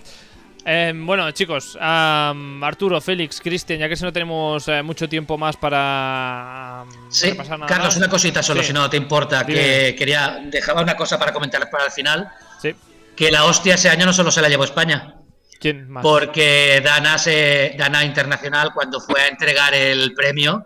Eh, 0.64 0.92
bueno, 0.94 1.30
chicos, 1.30 1.76
am, 1.80 2.62
Arturo, 2.62 3.00
Félix, 3.00 3.40
Cristian, 3.40 3.78
ya 3.78 3.88
que 3.88 3.96
si 3.96 4.04
no 4.04 4.12
tenemos 4.12 4.68
eh, 4.68 4.82
mucho 4.82 5.08
tiempo 5.08 5.38
más 5.38 5.56
para 5.56 6.84
Sí, 7.08 7.32
nada 7.32 7.66
Carlos, 7.66 7.86
más. 7.88 7.96
una 7.96 8.08
cosita 8.10 8.42
solo, 8.42 8.60
Sí. 8.60 8.66
si 8.68 8.72
no 8.74 8.90
te 8.90 8.98
importa, 8.98 9.42
Dime. 9.42 9.58
que 9.58 9.94
quería, 9.96 10.38
dejaba 10.44 10.82
una 10.82 10.96
cosa 10.96 11.18
para 11.18 11.32
comentar 11.32 11.70
para 11.70 11.86
el 11.86 11.90
final, 11.90 12.28
Sí. 12.60 12.74
que 13.16 13.30
la 13.30 13.44
hostia 13.46 13.76
ese 13.76 13.88
año 13.88 14.04
no 14.04 14.12
solo 14.12 14.30
se 14.30 14.42
la 14.42 14.50
llevó 14.50 14.64
España, 14.64 15.14
¿Quién 15.58 15.88
más? 15.90 16.02
porque 16.02 16.82
Dana, 16.84 17.16
se, 17.16 17.74
Dana 17.78 18.04
Internacional, 18.04 18.72
cuando 18.74 19.00
fue 19.00 19.22
a 19.22 19.28
entregar 19.28 19.72
el 19.72 20.12
premio, 20.12 20.62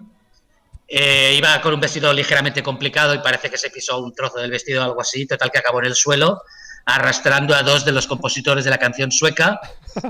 eh, 0.89 1.35
iba 1.39 1.61
con 1.61 1.73
un 1.73 1.81
vestido 1.81 2.13
ligeramente 2.13 2.65
complicado 2.65 3.15
y 3.15 3.19
parece 3.19 3.49
que 3.49 3.57
se 3.59 3.71
pisó 3.71 3.99
un 4.01 4.13
trozo 4.13 4.39
del 4.39 4.51
vestido 4.51 4.83
o 4.83 4.85
algo 4.87 5.01
así, 5.01 5.25
total 5.25 5.53
que 5.53 5.59
acabó 5.59 5.79
en 5.79 5.87
el 5.87 5.95
suelo, 5.95 6.43
arrastrando 6.87 7.55
a 7.55 7.63
dos 7.63 7.85
de 7.85 7.93
los 7.93 8.07
compositores 8.07 8.65
de 8.65 8.71
la 8.71 8.79
canción 8.79 9.11
sueca, 9.11 9.61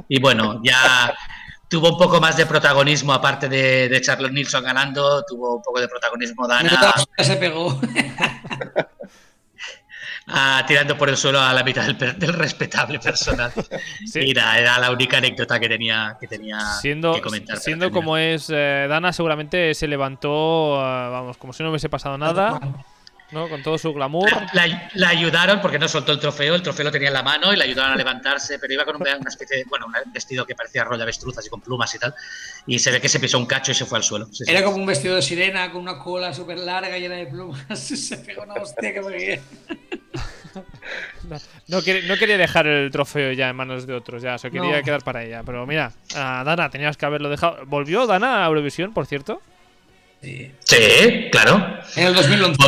y 0.09 0.21
bueno, 0.21 0.61
ya 0.63 1.15
tuvo 1.69 1.91
un 1.91 1.99
poco 1.99 2.21
más 2.21 2.37
de 2.37 2.47
protagonismo, 2.47 3.13
aparte 3.13 3.49
de, 3.49 3.89
de 3.89 4.01
Charlotte 4.01 4.33
Nilsson 4.33 4.63
ganando, 4.63 5.25
tuvo 5.25 5.57
un 5.57 5.63
poco 5.63 5.81
de 5.81 5.89
protagonismo 5.89 6.47
Dana. 6.47 6.95
Se 7.19 7.37
pegó. 7.37 7.81
ah, 10.29 10.65
tirando 10.67 10.97
por 10.97 11.09
el 11.09 11.17
suelo 11.17 11.41
a 11.41 11.53
la 11.53 11.65
mitad 11.65 11.87
del, 11.87 12.19
del 12.19 12.33
respetable 12.33 12.99
personal. 12.99 13.53
Sí. 14.07 14.21
Y 14.21 14.31
era, 14.31 14.59
era 14.59 14.79
la 14.79 14.91
única 14.91 15.19
anécdota 15.19 15.59
que 15.59 15.69
tenía 15.69 16.17
que, 16.21 16.29
tenía 16.29 16.61
Siendo, 16.81 17.15
que 17.15 17.23
comentar. 17.23 17.59
siendo 17.59 17.91
como 17.91 18.17
es 18.17 18.51
eh, 18.51 18.87
Dana, 18.89 19.13
seguramente 19.13 19.75
se 19.75 19.89
levantó, 19.89 20.77
eh, 20.77 21.09
vamos, 21.11 21.37
como 21.39 21.53
si 21.53 21.63
no 21.63 21.71
hubiese 21.71 21.89
pasado 21.89 22.19
nada, 22.19 22.61
¿no? 23.35 23.49
Con 23.49 23.63
todo 23.63 23.77
su 23.77 23.93
glamour. 23.93 24.31
La, 24.55 24.89
la 24.95 25.09
ayudaron 25.11 25.61
porque 25.61 25.79
no 25.79 25.89
soltó 25.89 26.13
el 26.13 26.19
trofeo, 26.21 26.55
el 26.55 26.63
trofeo 26.63 26.85
lo 26.85 26.91
tenía 26.91 27.09
en 27.09 27.15
la 27.15 27.23
mano 27.23 27.53
y 27.53 27.57
la 27.57 27.65
ayudaron 27.65 27.93
a 27.93 27.97
levantarse, 27.97 28.59
pero 28.59 28.73
iba 28.73 28.85
con 28.87 28.97
un- 28.97 29.03
una 29.03 29.29
especie 29.29 29.59
de, 29.59 29.65
bueno, 29.65 29.87
un 29.87 30.13
vestido 30.13 30.47
que 30.47 30.55
parecía 30.55 30.85
rollo 30.85 30.97
de 30.99 31.03
avestruz, 31.03 31.37
así 31.37 31.51
con 31.51 31.61
plumas 31.61 31.95
y 31.95 31.99
tal, 31.99 32.15
y 32.67 32.79
se 32.79 32.91
ve 32.91 33.01
que 33.01 33.09
se 33.11 33.21
pisó 33.21 33.37
un 33.39 33.47
cacho 33.47 33.73
y 33.73 33.75
se 33.75 33.85
fue 33.85 33.99
al 33.99 34.05
suelo. 34.05 34.27
Sí, 34.33 34.45
sí. 34.45 34.51
Era 34.51 34.63
como 34.65 34.77
un 34.77 34.87
vestido 34.87 35.17
de 35.17 35.23
sirena 35.23 35.71
con 35.71 35.83
una 35.83 35.99
cola 35.99 36.33
súper 36.33 36.59
larga 36.59 36.97
llena 36.99 37.17
de 37.17 37.27
plumas. 37.27 37.67
Se 37.79 38.17
pegó 38.19 38.45
una 38.45 38.55
hostia 38.55 38.95
que 38.95 39.01
me. 39.03 39.41
No, 41.29 41.37
no 41.69 41.83
quería, 41.83 42.09
no 42.09 42.17
quería 42.17 42.37
dejar 42.39 42.67
el 42.67 42.91
trofeo 42.91 43.33
ya 43.33 43.49
en 43.49 43.57
manos 43.57 43.87
de 43.87 43.95
otros, 43.95 44.23
ya 44.23 44.39
se 44.39 44.51
quería 44.51 44.79
No. 44.79 44.83
quedar 44.85 45.03
para 45.03 45.25
ella. 45.25 45.43
Pero 45.45 45.67
mira, 45.67 45.93
a 46.15 46.45
Dana 46.45 46.71
tenías 46.71 46.97
que 46.97 47.07
haberlo 47.07 47.29
dejado. 47.29 47.59
¿Volvió 47.67 48.07
Dana 48.07 48.45
a 48.45 48.47
Eurovisión, 48.47 48.93
por 48.95 49.07
cierto? 49.07 49.43
Sí. 50.23 50.53
Sí, 50.65 51.29
claro. 51.33 51.79
En 51.97 52.07
el 52.07 52.15
2011. 52.15 52.59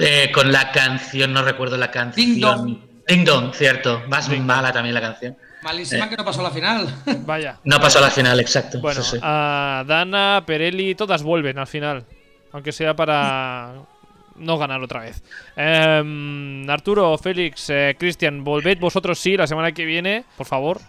Eh, 0.00 0.30
con 0.32 0.50
la 0.52 0.70
canción, 0.72 1.32
no 1.32 1.42
recuerdo 1.42 1.76
la 1.76 1.90
canción. 1.90 2.26
Ding 2.34 2.40
Dong. 2.40 2.78
Ding 3.06 3.24
Dong, 3.24 3.52
cierto. 3.54 4.02
Más 4.08 4.28
mala 4.28 4.72
también 4.72 4.94
la 4.94 5.00
canción. 5.00 5.36
Malísima 5.62 6.06
Eh. 6.06 6.08
que 6.10 6.16
no 6.16 6.24
pasó 6.24 6.40
a 6.40 6.44
la 6.44 6.50
final. 6.50 6.94
Vaya. 7.26 7.58
No 7.64 7.80
pasó 7.80 7.98
a 7.98 8.02
la 8.02 8.10
final, 8.10 8.38
exacto. 8.40 8.80
Bueno, 8.80 9.02
sí, 9.02 9.12
sí. 9.16 9.18
a 9.22 9.82
Dana, 9.86 10.42
Perelli, 10.46 10.94
todas 10.94 11.22
vuelven 11.22 11.58
al 11.58 11.66
final. 11.66 12.04
Aunque 12.52 12.70
sea 12.72 12.94
para 12.94 13.72
no 14.36 14.56
ganar 14.56 14.80
otra 14.80 15.00
vez. 15.00 15.22
Em, 15.56 16.68
Arturo, 16.70 17.18
Félix, 17.18 17.68
eh, 17.70 17.96
Cristian, 17.98 18.44
volved 18.44 18.78
vosotros 18.78 19.18
sí 19.18 19.36
la 19.36 19.46
semana 19.48 19.72
que 19.72 19.84
viene, 19.84 20.24
por 20.36 20.46
favor. 20.46 20.80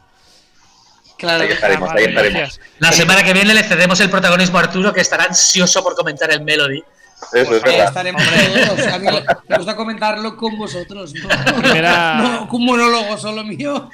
Claro. 1.18 1.44
Ahí 1.44 1.50
estaremos, 1.52 1.90
Ah, 1.90 1.94
ahí 1.98 2.04
vale, 2.06 2.10
estaremos. 2.12 2.40
gracias. 2.40 2.60
La 2.80 2.92
semana 2.92 3.24
que 3.24 3.34
viene 3.34 3.54
le 3.54 3.64
cedemos 3.64 4.00
el 4.00 4.10
protagonismo 4.10 4.58
a 4.58 4.62
Arturo, 4.62 4.94
que 4.94 5.02
estará 5.02 5.26
ansioso 5.26 5.84
por 5.84 5.96
comentar 5.96 6.32
el 6.32 6.44
Melody. 6.44 6.82
Eso 7.34 7.56
es 7.56 7.64
Ahí 7.64 7.72
verdad. 7.72 7.88
estaremos 7.88 8.22
todos. 8.24 8.88
A 8.94 8.98
mí 9.00 9.08
me 9.50 9.58
gusta 9.58 9.76
comentarlo 9.76 10.36
con 10.38 10.58
vosotros. 10.58 11.14
No, 11.14 11.30
Primera- 11.62 12.16
no 12.22 12.48
con 12.48 12.62
un 12.62 12.66
monólogo 12.68 13.18
solo 13.18 13.44
mío. 13.44 13.90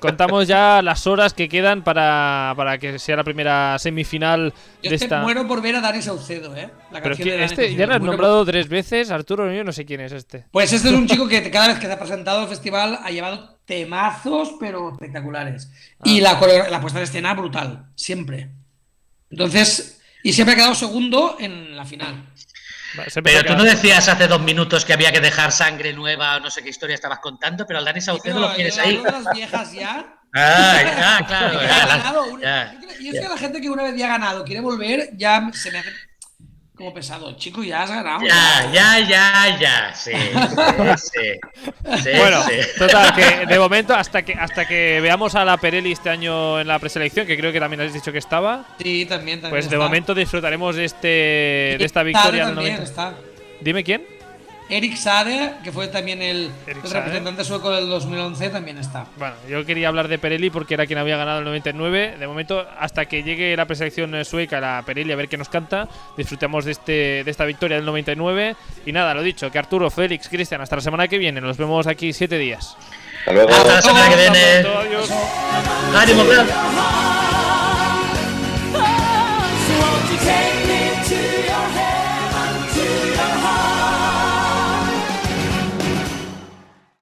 Contamos 0.00 0.48
ya 0.48 0.82
las 0.82 1.06
horas 1.06 1.34
que 1.34 1.48
quedan 1.48 1.82
para, 1.84 2.54
para 2.56 2.78
que 2.78 2.98
sea 2.98 3.16
la 3.16 3.24
primera 3.24 3.78
semifinal 3.78 4.52
Yo 4.82 4.90
de 4.90 4.96
es 4.96 5.02
esta. 5.02 5.20
muero 5.20 5.46
por 5.46 5.60
ver 5.62 5.76
a 5.76 5.80
Dani 5.80 6.02
Saucedo, 6.02 6.56
¿eh? 6.56 6.70
La 6.90 7.00
Pero 7.02 7.14
canción 7.14 7.24
que 7.26 7.30
de 7.32 7.36
Dani 7.38 7.44
este 7.44 7.56
Saucedo. 7.62 7.78
ya 7.78 7.86
lo 7.86 7.94
has 7.94 8.00
nombrado 8.02 8.44
tres 8.44 8.68
veces, 8.68 9.10
Arturo, 9.10 9.52
yo 9.52 9.62
no 9.64 9.72
sé 9.72 9.84
quién 9.84 10.00
es 10.00 10.12
este. 10.12 10.46
Pues 10.50 10.72
este 10.72 10.88
es 10.88 10.94
un 10.94 11.06
chico 11.06 11.28
que 11.28 11.48
cada 11.52 11.68
vez 11.68 11.78
que 11.78 11.86
se 11.86 11.92
ha 11.92 11.98
presentado 11.98 12.40
al 12.40 12.48
festival 12.48 12.98
ha 13.04 13.10
llevado 13.10 13.58
temazos, 13.66 14.54
pero 14.58 14.90
espectaculares. 14.92 15.70
Ah. 15.98 16.02
Y 16.04 16.20
la, 16.20 16.40
la 16.70 16.80
puesta 16.80 16.98
en 16.98 17.04
escena 17.04 17.34
brutal, 17.34 17.86
siempre. 17.94 18.50
Entonces, 19.30 19.99
y 20.22 20.32
siempre 20.32 20.52
ha 20.54 20.56
quedado 20.56 20.74
segundo 20.74 21.36
en 21.40 21.76
la 21.76 21.84
final. 21.84 22.26
Se 23.08 23.22
Pero 23.22 23.44
tú 23.44 23.54
no 23.56 23.62
decías 23.62 24.08
hace 24.08 24.26
dos 24.26 24.40
minutos 24.40 24.84
que 24.84 24.92
había 24.92 25.12
que 25.12 25.20
dejar 25.20 25.52
sangre 25.52 25.92
nueva 25.92 26.36
o 26.36 26.40
no 26.40 26.50
sé 26.50 26.62
qué 26.62 26.70
historia 26.70 26.94
estabas 26.94 27.20
contando, 27.20 27.64
pero 27.66 27.78
al 27.78 27.84
Dani 27.84 28.00
Saucedo 28.00 28.34
Pero 28.36 28.48
lo 28.48 28.54
quieres 28.54 28.74
yo 28.76 28.82
ahí. 28.82 29.00
las 29.02 29.24
viejas 29.32 29.72
ya. 29.72 30.16
Ah, 30.34 30.80
ah, 31.20 31.24
claro. 31.26 31.60
ya, 32.40 32.40
ya. 32.40 32.78
creo- 32.80 33.00
Y 33.00 33.08
es 33.16 33.20
que 33.20 33.28
la 33.28 33.36
gente 33.38 33.60
que 33.60 33.70
una 33.70 33.84
vez 33.84 33.96
ya 33.96 34.06
ha 34.06 34.18
ganado 34.18 34.44
quiere 34.44 34.60
volver, 34.60 35.10
ya 35.16 35.50
se 35.52 35.70
me 35.70 35.78
hace 35.78 35.90
como 36.80 36.94
pesado. 36.94 37.32
Chico, 37.36 37.62
ya 37.62 37.82
has 37.82 37.90
ganado. 37.90 38.20
Ya, 38.26 38.70
ya, 38.72 38.98
ya, 39.06 39.58
ya. 39.60 39.94
Sí, 39.94 40.12
sí, 40.12 40.96
sí. 40.96 42.00
Sí, 42.02 42.10
Bueno, 42.16 42.42
sí. 42.44 42.54
total, 42.78 43.14
que 43.14 43.46
de 43.46 43.58
momento, 43.58 43.94
hasta 43.94 44.22
que 44.22 44.32
hasta 44.32 44.66
que 44.66 44.98
veamos 45.02 45.34
a 45.34 45.44
la 45.44 45.58
Perelli 45.58 45.92
este 45.92 46.08
año 46.08 46.58
en 46.58 46.66
la 46.66 46.78
preselección, 46.78 47.26
que 47.26 47.36
creo 47.36 47.52
que 47.52 47.60
también 47.60 47.82
has 47.82 47.92
dicho 47.92 48.10
que 48.12 48.18
estaba, 48.18 48.64
Sí, 48.78 49.04
también, 49.06 49.40
también. 49.40 49.50
pues 49.50 49.68
de 49.68 49.76
está. 49.76 49.84
momento 49.84 50.14
disfrutaremos 50.14 50.74
de, 50.76 50.84
este, 50.86 51.08
de 51.78 51.84
esta 51.84 52.02
victoria 52.02 52.46
del 52.46 52.54
también 52.54 52.76
90. 52.76 52.82
está. 52.90 53.14
Dime 53.60 53.84
quién. 53.84 54.19
Eric 54.70 54.96
Sade, 54.96 55.54
que 55.64 55.72
fue 55.72 55.88
también 55.88 56.22
el, 56.22 56.50
representante 56.66 57.44
sueco 57.44 57.70
del 57.70 57.88
2011, 57.88 58.50
también 58.50 58.78
está. 58.78 59.06
Bueno, 59.16 59.34
yo 59.48 59.64
quería 59.66 59.88
hablar 59.88 60.08
de 60.08 60.18
Perelli 60.18 60.48
porque 60.50 60.74
era 60.74 60.86
quien 60.86 60.98
había 60.98 61.16
ganado 61.16 61.40
el 61.40 61.44
99. 61.44 62.16
De 62.18 62.26
momento, 62.26 62.64
hasta 62.78 63.06
que 63.06 63.22
llegue 63.22 63.56
la 63.56 63.66
preselección 63.66 64.24
sueca, 64.24 64.60
la 64.60 64.82
Perelli, 64.86 65.12
a 65.12 65.16
ver 65.16 65.28
qué 65.28 65.36
nos 65.36 65.48
canta, 65.48 65.88
disfrutemos 66.16 66.64
de, 66.64 66.70
este, 66.72 66.92
de 67.24 67.30
esta 67.30 67.44
victoria 67.44 67.76
del 67.76 67.84
99. 67.84 68.56
Y 68.86 68.92
nada, 68.92 69.12
lo 69.12 69.22
dicho, 69.22 69.50
que 69.50 69.58
Arturo, 69.58 69.90
Félix, 69.90 70.28
Cristian, 70.28 70.60
hasta 70.60 70.76
la 70.76 70.82
semana 70.82 71.08
que 71.08 71.18
viene. 71.18 71.40
Nos 71.40 71.56
vemos 71.56 71.86
aquí 71.86 72.12
siete 72.12 72.38
días. 72.38 72.76
Hasta 73.20 73.32
luego. 73.32 73.50
Hasta 73.50 73.74
la 73.74 73.82
semana 73.82 74.08
que 74.08 74.16
viene. 74.16 74.38
Hasta 74.38 74.62
pronto, 74.62 74.88
adiós. 74.88 75.10
¡Ánimo, 75.94 76.22